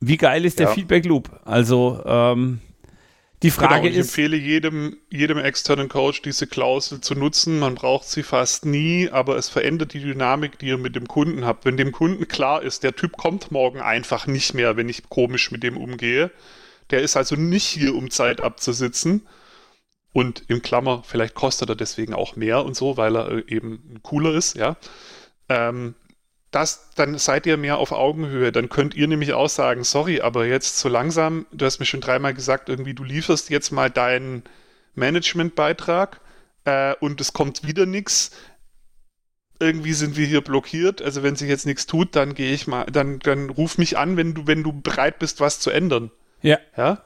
Wie 0.00 0.16
geil 0.16 0.44
ist 0.44 0.58
der 0.58 0.68
ja. 0.68 0.72
Feedback 0.72 1.04
Loop? 1.06 1.30
Also, 1.44 2.00
ähm, 2.06 2.60
die 3.42 3.50
genau, 3.50 3.60
Frage 3.60 3.82
genau, 3.82 3.92
ich 3.92 3.98
ist. 3.98 4.06
Ich 4.06 4.10
empfehle 4.10 4.36
jedem, 4.36 4.96
jedem 5.10 5.38
externen 5.38 5.88
Coach 5.88 6.22
diese 6.22 6.46
Klausel 6.46 7.00
zu 7.00 7.14
nutzen. 7.14 7.58
Man 7.58 7.74
braucht 7.74 8.08
sie 8.08 8.22
fast 8.22 8.64
nie, 8.64 9.10
aber 9.10 9.36
es 9.36 9.48
verändert 9.48 9.92
die 9.92 10.00
Dynamik, 10.00 10.58
die 10.58 10.68
ihr 10.68 10.78
mit 10.78 10.96
dem 10.96 11.06
Kunden 11.06 11.44
habt. 11.44 11.64
Wenn 11.64 11.76
dem 11.76 11.92
Kunden 11.92 12.28
klar 12.28 12.62
ist, 12.62 12.82
der 12.82 12.96
Typ 12.96 13.16
kommt 13.16 13.50
morgen 13.50 13.80
einfach 13.80 14.26
nicht 14.26 14.54
mehr, 14.54 14.76
wenn 14.76 14.88
ich 14.88 15.08
komisch 15.08 15.50
mit 15.50 15.62
dem 15.62 15.76
umgehe. 15.76 16.30
Der 16.90 17.02
ist 17.02 17.16
also 17.16 17.36
nicht 17.36 17.66
hier, 17.66 17.94
um 17.94 18.10
Zeit 18.10 18.40
abzusitzen. 18.40 19.26
Und 20.12 20.44
im 20.48 20.62
Klammer, 20.62 21.02
vielleicht 21.06 21.34
kostet 21.34 21.68
er 21.68 21.76
deswegen 21.76 22.14
auch 22.14 22.36
mehr 22.36 22.64
und 22.64 22.74
so, 22.74 22.96
weil 22.96 23.16
er 23.16 23.30
äh, 23.30 23.44
eben 23.48 24.00
cooler 24.02 24.32
ist, 24.32 24.56
ja. 24.56 24.78
Ähm, 25.50 25.94
das, 26.56 26.88
dann 26.94 27.18
seid 27.18 27.44
ihr 27.44 27.58
mehr 27.58 27.76
auf 27.76 27.92
Augenhöhe. 27.92 28.50
Dann 28.50 28.70
könnt 28.70 28.94
ihr 28.94 29.06
nämlich 29.06 29.34
auch 29.34 29.50
sagen, 29.50 29.84
sorry, 29.84 30.22
aber 30.22 30.46
jetzt 30.46 30.78
so 30.78 30.88
langsam, 30.88 31.44
du 31.52 31.66
hast 31.66 31.80
mir 31.80 31.84
schon 31.84 32.00
dreimal 32.00 32.32
gesagt, 32.32 32.70
irgendwie 32.70 32.94
du 32.94 33.04
lieferst 33.04 33.50
jetzt 33.50 33.72
mal 33.72 33.90
deinen 33.90 34.42
Managementbeitrag 34.94 36.18
äh, 36.64 36.94
und 36.98 37.20
es 37.20 37.34
kommt 37.34 37.66
wieder 37.66 37.84
nichts. 37.84 38.30
Irgendwie 39.60 39.92
sind 39.92 40.16
wir 40.16 40.26
hier 40.26 40.40
blockiert. 40.40 41.02
Also 41.02 41.22
wenn 41.22 41.36
sich 41.36 41.48
jetzt 41.50 41.66
nichts 41.66 41.84
tut, 41.84 42.16
dann 42.16 42.34
gehe 42.34 42.54
ich 42.54 42.66
mal, 42.66 42.86
dann, 42.86 43.18
dann 43.18 43.50
ruf 43.50 43.76
mich 43.76 43.98
an, 43.98 44.16
wenn 44.16 44.32
du, 44.32 44.46
wenn 44.46 44.62
du 44.62 44.72
bereit 44.72 45.18
bist, 45.18 45.40
was 45.40 45.60
zu 45.60 45.70
ändern. 45.70 46.10
Ja. 46.40 46.58
Ja. 46.74 47.02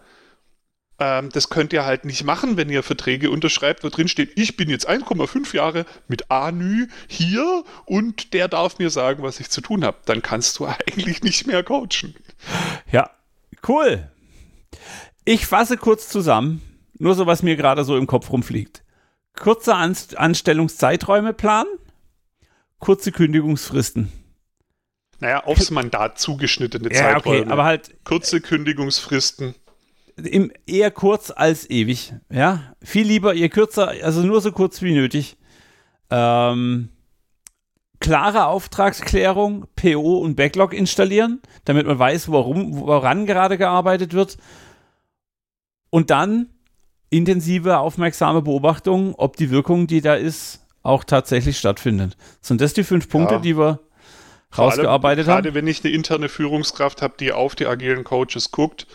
Ähm, 1.00 1.30
das 1.30 1.48
könnt 1.48 1.72
ihr 1.72 1.86
halt 1.86 2.04
nicht 2.04 2.24
machen, 2.24 2.58
wenn 2.58 2.68
ihr 2.68 2.82
Verträge 2.82 3.30
unterschreibt, 3.30 3.82
wo 3.82 3.88
drin 3.88 4.06
steht, 4.06 4.38
ich 4.38 4.58
bin 4.58 4.68
jetzt 4.68 4.88
1,5 4.88 5.56
Jahre 5.56 5.86
mit 6.08 6.30
ANÜ 6.30 6.88
hier 7.08 7.64
und 7.86 8.34
der 8.34 8.48
darf 8.48 8.78
mir 8.78 8.90
sagen, 8.90 9.22
was 9.22 9.40
ich 9.40 9.48
zu 9.48 9.62
tun 9.62 9.82
habe. 9.82 9.96
Dann 10.04 10.20
kannst 10.20 10.58
du 10.58 10.66
eigentlich 10.66 11.22
nicht 11.22 11.46
mehr 11.46 11.64
coachen. 11.64 12.14
Ja, 12.92 13.10
cool. 13.66 14.10
Ich 15.24 15.46
fasse 15.46 15.78
kurz 15.78 16.08
zusammen, 16.08 16.60
nur 16.98 17.14
so, 17.14 17.26
was 17.26 17.42
mir 17.42 17.56
gerade 17.56 17.84
so 17.84 17.96
im 17.96 18.06
Kopf 18.06 18.30
rumfliegt. 18.30 18.82
Kurze 19.34 19.74
An 19.74 19.96
Anstellungszeiträume 20.16 21.32
planen, 21.32 21.70
kurze 22.78 23.10
Kündigungsfristen. 23.10 24.12
Naja, 25.20 25.44
aufs 25.44 25.70
Mandat 25.70 26.18
zugeschnittene 26.18 26.92
ja, 26.92 26.94
Zeiträume. 26.94 27.42
Okay, 27.42 27.50
aber 27.50 27.64
halt. 27.64 27.94
Kurze 28.04 28.40
Kündigungsfristen 28.40 29.54
im, 30.16 30.52
eher 30.66 30.90
kurz 30.90 31.30
als 31.30 31.68
ewig. 31.68 32.14
Ja, 32.30 32.74
viel 32.82 33.06
lieber, 33.06 33.34
je 33.34 33.48
kürzer, 33.48 33.92
also 34.02 34.22
nur 34.22 34.40
so 34.40 34.52
kurz 34.52 34.82
wie 34.82 34.92
nötig. 34.92 35.36
Ähm, 36.10 36.90
klare 38.00 38.46
Auftragsklärung, 38.46 39.66
PO 39.76 40.18
und 40.18 40.36
Backlog 40.36 40.72
installieren, 40.72 41.40
damit 41.64 41.86
man 41.86 41.98
weiß, 41.98 42.30
warum, 42.32 42.80
woran 42.80 43.26
gerade 43.26 43.58
gearbeitet 43.58 44.14
wird. 44.14 44.38
Und 45.90 46.10
dann 46.10 46.48
intensive, 47.10 47.78
aufmerksame 47.78 48.42
Beobachtung, 48.42 49.14
ob 49.16 49.36
die 49.36 49.50
Wirkung, 49.50 49.86
die 49.86 50.00
da 50.00 50.14
ist, 50.14 50.66
auch 50.82 51.04
tatsächlich 51.04 51.58
stattfindet. 51.58 52.16
Sind 52.40 52.60
das 52.60 52.72
die 52.72 52.84
fünf 52.84 53.08
Punkte, 53.08 53.34
ja. 53.34 53.40
die 53.40 53.58
wir 53.58 53.80
rausgearbeitet 54.56 55.26
allem, 55.26 55.36
haben? 55.36 55.42
Gerade 55.42 55.54
wenn 55.54 55.66
ich 55.66 55.84
eine 55.84 55.92
interne 55.92 56.28
Führungskraft 56.28 57.02
habe, 57.02 57.14
die 57.18 57.32
auf 57.32 57.54
die 57.54 57.66
agilen 57.66 58.04
Coaches 58.04 58.50
guckt, 58.50 58.86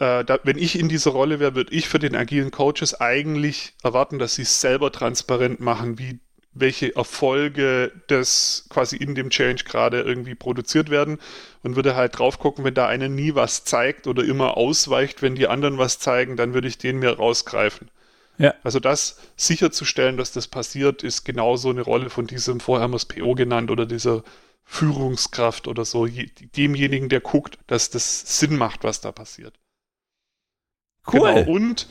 äh, 0.00 0.24
da, 0.24 0.38
wenn 0.42 0.58
ich 0.58 0.78
in 0.78 0.88
dieser 0.88 1.12
Rolle 1.12 1.38
wäre, 1.40 1.54
würde 1.54 1.72
ich 1.74 1.88
für 1.88 1.98
den 1.98 2.16
agilen 2.16 2.50
Coaches 2.50 3.00
eigentlich 3.00 3.74
erwarten, 3.82 4.18
dass 4.18 4.34
sie 4.34 4.42
es 4.42 4.60
selber 4.60 4.90
transparent 4.90 5.60
machen, 5.60 5.98
wie 5.98 6.18
welche 6.52 6.96
Erfolge 6.96 7.92
das 8.08 8.66
quasi 8.70 8.96
in 8.96 9.14
dem 9.14 9.30
Change 9.30 9.62
gerade 9.64 10.00
irgendwie 10.00 10.34
produziert 10.34 10.90
werden 10.90 11.18
und 11.62 11.76
würde 11.76 11.94
halt 11.94 12.18
drauf 12.18 12.40
gucken, 12.40 12.64
wenn 12.64 12.74
da 12.74 12.88
einer 12.88 13.08
nie 13.08 13.36
was 13.36 13.62
zeigt 13.62 14.08
oder 14.08 14.24
immer 14.24 14.56
ausweicht, 14.56 15.22
wenn 15.22 15.36
die 15.36 15.46
anderen 15.46 15.78
was 15.78 16.00
zeigen, 16.00 16.36
dann 16.36 16.52
würde 16.52 16.66
ich 16.66 16.76
den 16.76 16.98
mir 16.98 17.10
rausgreifen. 17.10 17.88
Ja. 18.38 18.54
Also 18.64 18.80
das 18.80 19.20
sicherzustellen, 19.36 20.16
dass 20.16 20.32
das 20.32 20.48
passiert, 20.48 21.04
ist 21.04 21.24
genauso 21.24 21.70
eine 21.70 21.82
Rolle 21.82 22.10
von 22.10 22.26
diesem, 22.26 22.58
vorher 22.58 22.82
haben 22.82 22.92
wir 22.92 22.96
es 22.96 23.04
PO 23.04 23.34
genannt, 23.34 23.70
oder 23.70 23.86
dieser 23.86 24.24
Führungskraft 24.64 25.68
oder 25.68 25.84
so, 25.84 26.06
demjenigen, 26.56 27.10
der 27.10 27.20
guckt, 27.20 27.58
dass 27.66 27.90
das 27.90 28.38
Sinn 28.38 28.56
macht, 28.56 28.82
was 28.82 29.00
da 29.00 29.12
passiert. 29.12 29.59
Cool. 31.12 31.34
Genau. 31.34 31.50
Und 31.50 31.86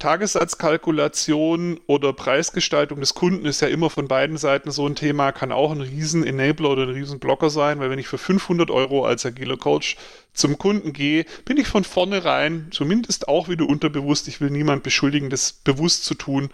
Tagessatzkalkulation 0.00 1.78
oder 1.86 2.14
Preisgestaltung 2.14 3.00
des 3.00 3.14
Kunden 3.14 3.44
ist 3.44 3.60
ja 3.60 3.68
immer 3.68 3.90
von 3.90 4.08
beiden 4.08 4.38
Seiten 4.38 4.70
so 4.70 4.86
ein 4.86 4.94
Thema, 4.94 5.30
kann 5.30 5.52
auch 5.52 5.70
ein 5.70 5.82
riesen 5.82 6.26
Enabler 6.26 6.70
oder 6.70 6.84
ein 6.84 6.94
riesen 6.94 7.20
Blocker 7.20 7.50
sein, 7.50 7.80
weil 7.80 7.90
wenn 7.90 7.98
ich 7.98 8.08
für 8.08 8.16
500 8.16 8.70
Euro 8.70 9.04
als 9.04 9.26
agiler 9.26 9.58
Coach 9.58 9.96
zum 10.32 10.56
Kunden 10.56 10.94
gehe, 10.94 11.26
bin 11.44 11.58
ich 11.58 11.68
von 11.68 11.84
vornherein, 11.84 12.68
zumindest 12.70 13.28
auch 13.28 13.50
wieder 13.50 13.68
unterbewusst, 13.68 14.26
ich 14.26 14.40
will 14.40 14.50
niemand 14.50 14.82
beschuldigen, 14.82 15.28
das 15.28 15.52
bewusst 15.52 16.06
zu 16.06 16.14
tun, 16.14 16.48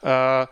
äh, 0.00 0.46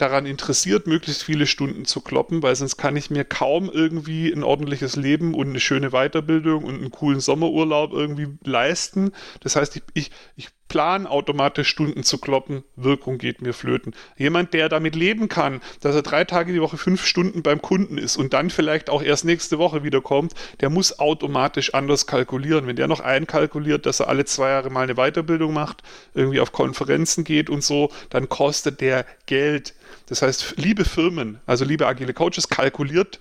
daran 0.00 0.26
interessiert, 0.26 0.86
möglichst 0.86 1.22
viele 1.22 1.46
Stunden 1.46 1.84
zu 1.84 2.00
kloppen, 2.00 2.42
weil 2.42 2.54
sonst 2.56 2.76
kann 2.76 2.96
ich 2.96 3.10
mir 3.10 3.24
kaum 3.24 3.70
irgendwie 3.70 4.32
ein 4.32 4.42
ordentliches 4.42 4.96
Leben 4.96 5.34
und 5.34 5.48
eine 5.48 5.60
schöne 5.60 5.90
Weiterbildung 5.90 6.64
und 6.64 6.76
einen 6.76 6.90
coolen 6.90 7.20
Sommerurlaub 7.20 7.92
irgendwie 7.92 8.28
leisten. 8.44 9.12
Das 9.40 9.56
heißt, 9.56 9.76
ich, 9.76 9.82
ich, 9.94 10.10
ich 10.36 10.48
plan 10.70 11.08
automatisch 11.08 11.68
Stunden 11.68 12.04
zu 12.04 12.18
kloppen, 12.18 12.62
Wirkung 12.76 13.18
geht 13.18 13.42
mir 13.42 13.52
flöten. 13.52 13.92
Jemand, 14.16 14.54
der 14.54 14.68
damit 14.68 14.94
leben 14.94 15.28
kann, 15.28 15.60
dass 15.80 15.96
er 15.96 16.02
drei 16.02 16.24
Tage 16.24 16.52
die 16.52 16.62
Woche 16.62 16.78
fünf 16.78 17.04
Stunden 17.04 17.42
beim 17.42 17.60
Kunden 17.60 17.98
ist 17.98 18.16
und 18.16 18.32
dann 18.32 18.50
vielleicht 18.50 18.88
auch 18.88 19.02
erst 19.02 19.24
nächste 19.24 19.58
Woche 19.58 19.82
wiederkommt, 19.82 20.32
der 20.60 20.70
muss 20.70 21.00
automatisch 21.00 21.74
anders 21.74 22.06
kalkulieren. 22.06 22.68
Wenn 22.68 22.76
der 22.76 22.86
noch 22.86 23.00
einkalkuliert, 23.00 23.84
dass 23.84 23.98
er 23.98 24.08
alle 24.08 24.24
zwei 24.24 24.50
Jahre 24.50 24.70
mal 24.70 24.84
eine 24.84 24.94
Weiterbildung 24.94 25.52
macht, 25.52 25.82
irgendwie 26.14 26.38
auf 26.38 26.52
Konferenzen 26.52 27.24
geht 27.24 27.50
und 27.50 27.64
so, 27.64 27.90
dann 28.08 28.28
kostet 28.28 28.80
der 28.80 29.04
Geld. 29.26 29.74
Das 30.10 30.22
heißt, 30.22 30.54
liebe 30.56 30.84
Firmen, 30.84 31.38
also 31.46 31.64
liebe 31.64 31.86
agile 31.86 32.12
Coaches, 32.12 32.48
kalkuliert 32.48 33.20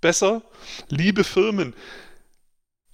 besser. 0.00 0.40
Liebe 0.88 1.24
Firmen, 1.24 1.74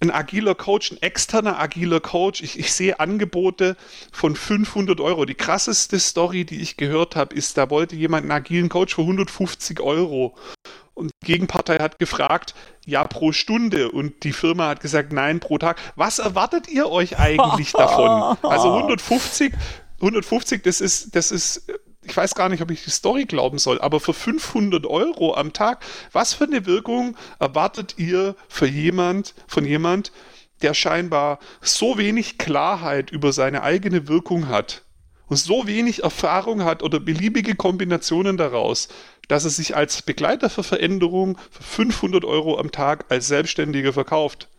ein 0.01 0.11
agiler 0.11 0.55
Coach, 0.55 0.91
ein 0.91 1.01
externer 1.01 1.57
agiler 1.57 2.01
Coach. 2.01 2.41
Ich, 2.41 2.59
ich 2.59 2.73
sehe 2.73 2.99
Angebote 2.99 3.77
von 4.11 4.35
500 4.35 4.99
Euro. 4.99 5.23
Die 5.23 5.35
krasseste 5.35 5.99
Story, 5.99 6.43
die 6.43 6.59
ich 6.59 6.75
gehört 6.75 7.15
habe, 7.15 7.33
ist, 7.33 7.57
da 7.57 7.69
wollte 7.69 7.95
jemand 7.95 8.23
einen 8.23 8.33
agilen 8.33 8.67
Coach 8.67 8.95
für 8.95 9.03
150 9.03 9.79
Euro. 9.79 10.35
Und 10.93 11.11
die 11.23 11.27
Gegenpartei 11.27 11.77
hat 11.77 11.97
gefragt, 11.97 12.55
ja, 12.85 13.05
pro 13.05 13.31
Stunde. 13.31 13.89
Und 13.89 14.25
die 14.25 14.33
Firma 14.33 14.67
hat 14.67 14.81
gesagt, 14.81 15.13
nein, 15.13 15.39
pro 15.39 15.57
Tag. 15.57 15.79
Was 15.95 16.19
erwartet 16.19 16.67
ihr 16.67 16.89
euch 16.89 17.17
eigentlich 17.17 17.71
davon? 17.71 18.37
Also 18.43 18.73
150, 18.73 19.53
150, 20.01 20.61
das 20.61 20.81
ist, 20.81 21.15
das 21.15 21.31
ist 21.31 21.69
ich 22.09 22.17
weiß 22.17 22.35
gar 22.35 22.49
nicht, 22.49 22.61
ob 22.61 22.71
ich 22.71 22.83
die 22.83 22.89
Story 22.89 23.25
glauben 23.25 23.59
soll, 23.59 23.79
aber 23.79 23.99
für 23.99 24.13
500 24.13 24.85
Euro 24.85 25.35
am 25.35 25.53
Tag, 25.53 25.85
was 26.11 26.33
für 26.33 26.45
eine 26.45 26.65
Wirkung 26.65 27.15
erwartet 27.39 27.95
ihr 27.97 28.35
für 28.47 28.67
jemand, 28.67 29.35
von 29.47 29.63
jemand, 29.63 30.11
der 30.61 30.73
scheinbar 30.73 31.39
so 31.61 31.97
wenig 31.97 32.37
Klarheit 32.37 33.11
über 33.11 33.31
seine 33.31 33.63
eigene 33.63 34.07
Wirkung 34.07 34.49
hat 34.49 34.83
und 35.27 35.37
so 35.37 35.67
wenig 35.67 36.03
Erfahrung 36.03 36.63
hat 36.63 36.83
oder 36.83 36.99
beliebige 36.99 37.55
Kombinationen 37.55 38.35
daraus, 38.35 38.89
dass 39.27 39.45
er 39.45 39.51
sich 39.51 39.75
als 39.75 40.01
Begleiter 40.01 40.49
für 40.49 40.63
Veränderung 40.63 41.37
für 41.51 41.63
500 41.63 42.25
Euro 42.25 42.57
am 42.57 42.71
Tag 42.71 43.05
als 43.09 43.27
Selbstständiger 43.27 43.93
verkauft? 43.93 44.49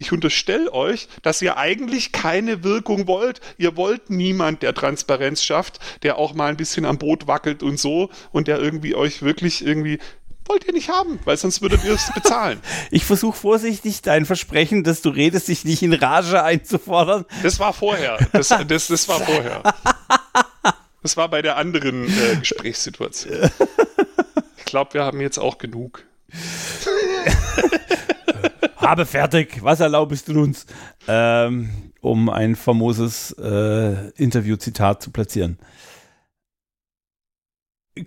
Ich 0.00 0.12
unterstelle 0.12 0.72
euch, 0.72 1.08
dass 1.22 1.42
ihr 1.42 1.56
eigentlich 1.56 2.12
keine 2.12 2.62
Wirkung 2.62 3.08
wollt. 3.08 3.40
Ihr 3.56 3.76
wollt 3.76 4.10
niemand, 4.10 4.62
der 4.62 4.72
Transparenz 4.72 5.42
schafft, 5.42 5.80
der 6.04 6.18
auch 6.18 6.34
mal 6.34 6.46
ein 6.50 6.56
bisschen 6.56 6.84
am 6.84 6.98
Boot 6.98 7.26
wackelt 7.26 7.64
und 7.64 7.80
so 7.80 8.08
und 8.30 8.46
der 8.46 8.60
irgendwie 8.60 8.94
euch 8.94 9.22
wirklich 9.22 9.66
irgendwie 9.66 9.98
wollt 10.46 10.66
ihr 10.66 10.72
nicht 10.72 10.88
haben, 10.88 11.18
weil 11.24 11.36
sonst 11.36 11.60
würdet 11.62 11.84
ihr 11.84 11.92
es 11.92 12.10
bezahlen. 12.14 12.60
Ich 12.90 13.04
versuche 13.04 13.36
vorsichtig 13.36 14.00
dein 14.00 14.24
Versprechen, 14.24 14.82
dass 14.84 15.02
du 15.02 15.10
redest, 15.10 15.48
dich 15.48 15.64
nicht 15.64 15.82
in 15.82 15.92
Rage 15.92 16.42
einzufordern. 16.42 17.26
Das 17.42 17.58
war 17.58 17.72
vorher. 17.72 18.18
Das, 18.32 18.48
das, 18.48 18.86
das 18.86 19.08
war 19.08 19.20
vorher. 19.20 19.62
Das 21.02 21.16
war 21.16 21.28
bei 21.28 21.42
der 21.42 21.56
anderen 21.56 22.06
äh, 22.06 22.36
Gesprächssituation. 22.36 23.50
Ich 24.56 24.64
glaube, 24.64 24.94
wir 24.94 25.04
haben 25.04 25.20
jetzt 25.20 25.38
auch 25.38 25.58
genug. 25.58 26.04
habe 28.78 29.06
fertig, 29.06 29.62
was 29.62 29.80
erlaubst 29.80 30.28
du 30.28 30.42
uns? 30.42 30.66
Ähm, 31.06 31.92
um 32.00 32.28
ein 32.28 32.56
famoses 32.56 33.32
äh, 33.32 34.10
Interview-Zitat 34.10 35.02
zu 35.02 35.10
platzieren. 35.10 35.58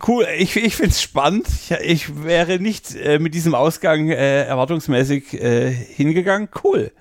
Cool, 0.08 0.26
ich, 0.38 0.56
ich 0.56 0.76
finde 0.76 0.92
es 0.92 1.02
spannend. 1.02 1.48
Ich, 1.48 1.72
ich, 1.72 2.24
wäre 2.24 2.60
nicht 2.60 2.96
äh, 2.96 3.20
mit 3.20 3.34
diesem 3.34 3.56
Ausgang 3.56 4.10
äh, 4.10 4.44
erwartungsmäßig 4.44 5.34
äh, 5.34 5.72
hingegangen. 5.72 6.50
Cool. 6.64 6.92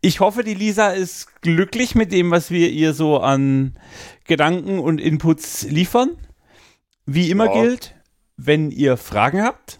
Ich 0.00 0.20
hoffe, 0.20 0.44
die 0.44 0.54
Lisa 0.54 0.90
ist 0.90 1.42
glücklich 1.42 1.94
mit 1.94 2.12
dem, 2.12 2.30
was 2.30 2.50
wir 2.50 2.70
ihr 2.70 2.94
so 2.94 3.18
an 3.18 3.76
Gedanken 4.24 4.78
und 4.78 5.00
Inputs 5.00 5.64
liefern. 5.64 6.16
Wie 7.04 7.30
immer 7.30 7.46
ja. 7.46 7.62
gilt, 7.62 7.94
wenn 8.36 8.70
ihr 8.70 8.96
Fragen 8.96 9.42
habt, 9.42 9.79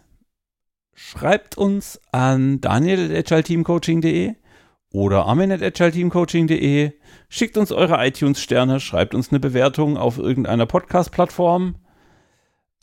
schreibt 1.02 1.56
uns 1.56 1.98
an 2.12 2.60
daniel.agileteamcoaching.de 2.60 4.34
oder 4.92 5.24
armin.agileteamcoaching.de. 5.26 6.92
Schickt 7.28 7.56
uns 7.56 7.72
eure 7.72 8.06
iTunes-Sterne, 8.06 8.80
schreibt 8.80 9.14
uns 9.14 9.30
eine 9.30 9.40
Bewertung 9.40 9.96
auf 9.96 10.18
irgendeiner 10.18 10.66
Podcast-Plattform. 10.66 11.76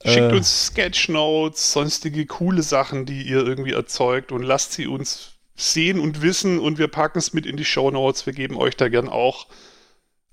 Schickt 0.03 0.32
äh, 0.32 0.36
uns 0.36 0.68
Sketchnotes, 0.68 1.72
sonstige 1.74 2.26
coole 2.26 2.63
Sachen, 2.63 3.05
die 3.05 3.22
ihr 3.22 3.45
irgendwie 3.45 3.74
erzeugt 3.74 4.32
und 4.32 4.41
lasst 4.41 4.74
sie 4.74 4.88
uns 4.88 5.34
sehen 5.55 5.99
und 5.99 6.22
wissen 6.22 6.59
und 6.59 6.80
wir 6.80 6.88
packen 6.88 7.20
es 7.20 7.34
mit 7.34 7.45
in 7.45 7.55
die 7.55 7.65
Show 7.65 7.91
Notes. 7.91 8.26
Wir 8.26 8.34
geben 8.34 8.57
euch 8.57 8.76
da 8.76 8.89
gern 8.89 9.09
auch 9.09 9.47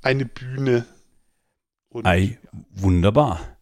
eine 0.03 0.25
Bühne. 0.25 0.87
Und, 1.91 2.07
Ei, 2.07 2.39
wunderbar. 2.71 3.54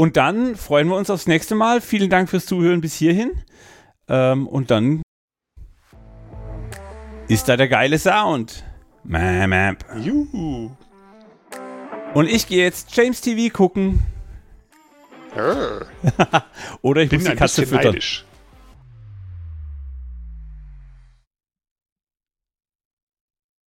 Und 0.00 0.16
dann 0.16 0.56
freuen 0.56 0.88
wir 0.88 0.96
uns 0.96 1.10
aufs 1.10 1.26
nächste 1.26 1.54
Mal. 1.54 1.82
Vielen 1.82 2.08
Dank 2.08 2.30
fürs 2.30 2.46
Zuhören 2.46 2.80
bis 2.80 2.94
hierhin. 2.94 3.32
Ähm, 4.08 4.46
und 4.46 4.70
dann 4.70 5.02
ist 7.28 7.50
da 7.50 7.58
der 7.58 7.68
geile 7.68 7.98
Sound. 7.98 8.64
Map. 9.04 9.84
Juhu. 9.98 10.70
Und 12.14 12.30
ich 12.30 12.46
gehe 12.46 12.64
jetzt 12.64 12.96
James 12.96 13.20
TV 13.20 13.54
gucken. 13.54 14.02
Oder 16.80 17.02
ich 17.02 17.10
Bin 17.10 17.20
muss 17.20 17.28
die 17.28 17.36
Katze 17.36 17.66
füttern. 17.66 17.92
Neidisch. 17.92 18.24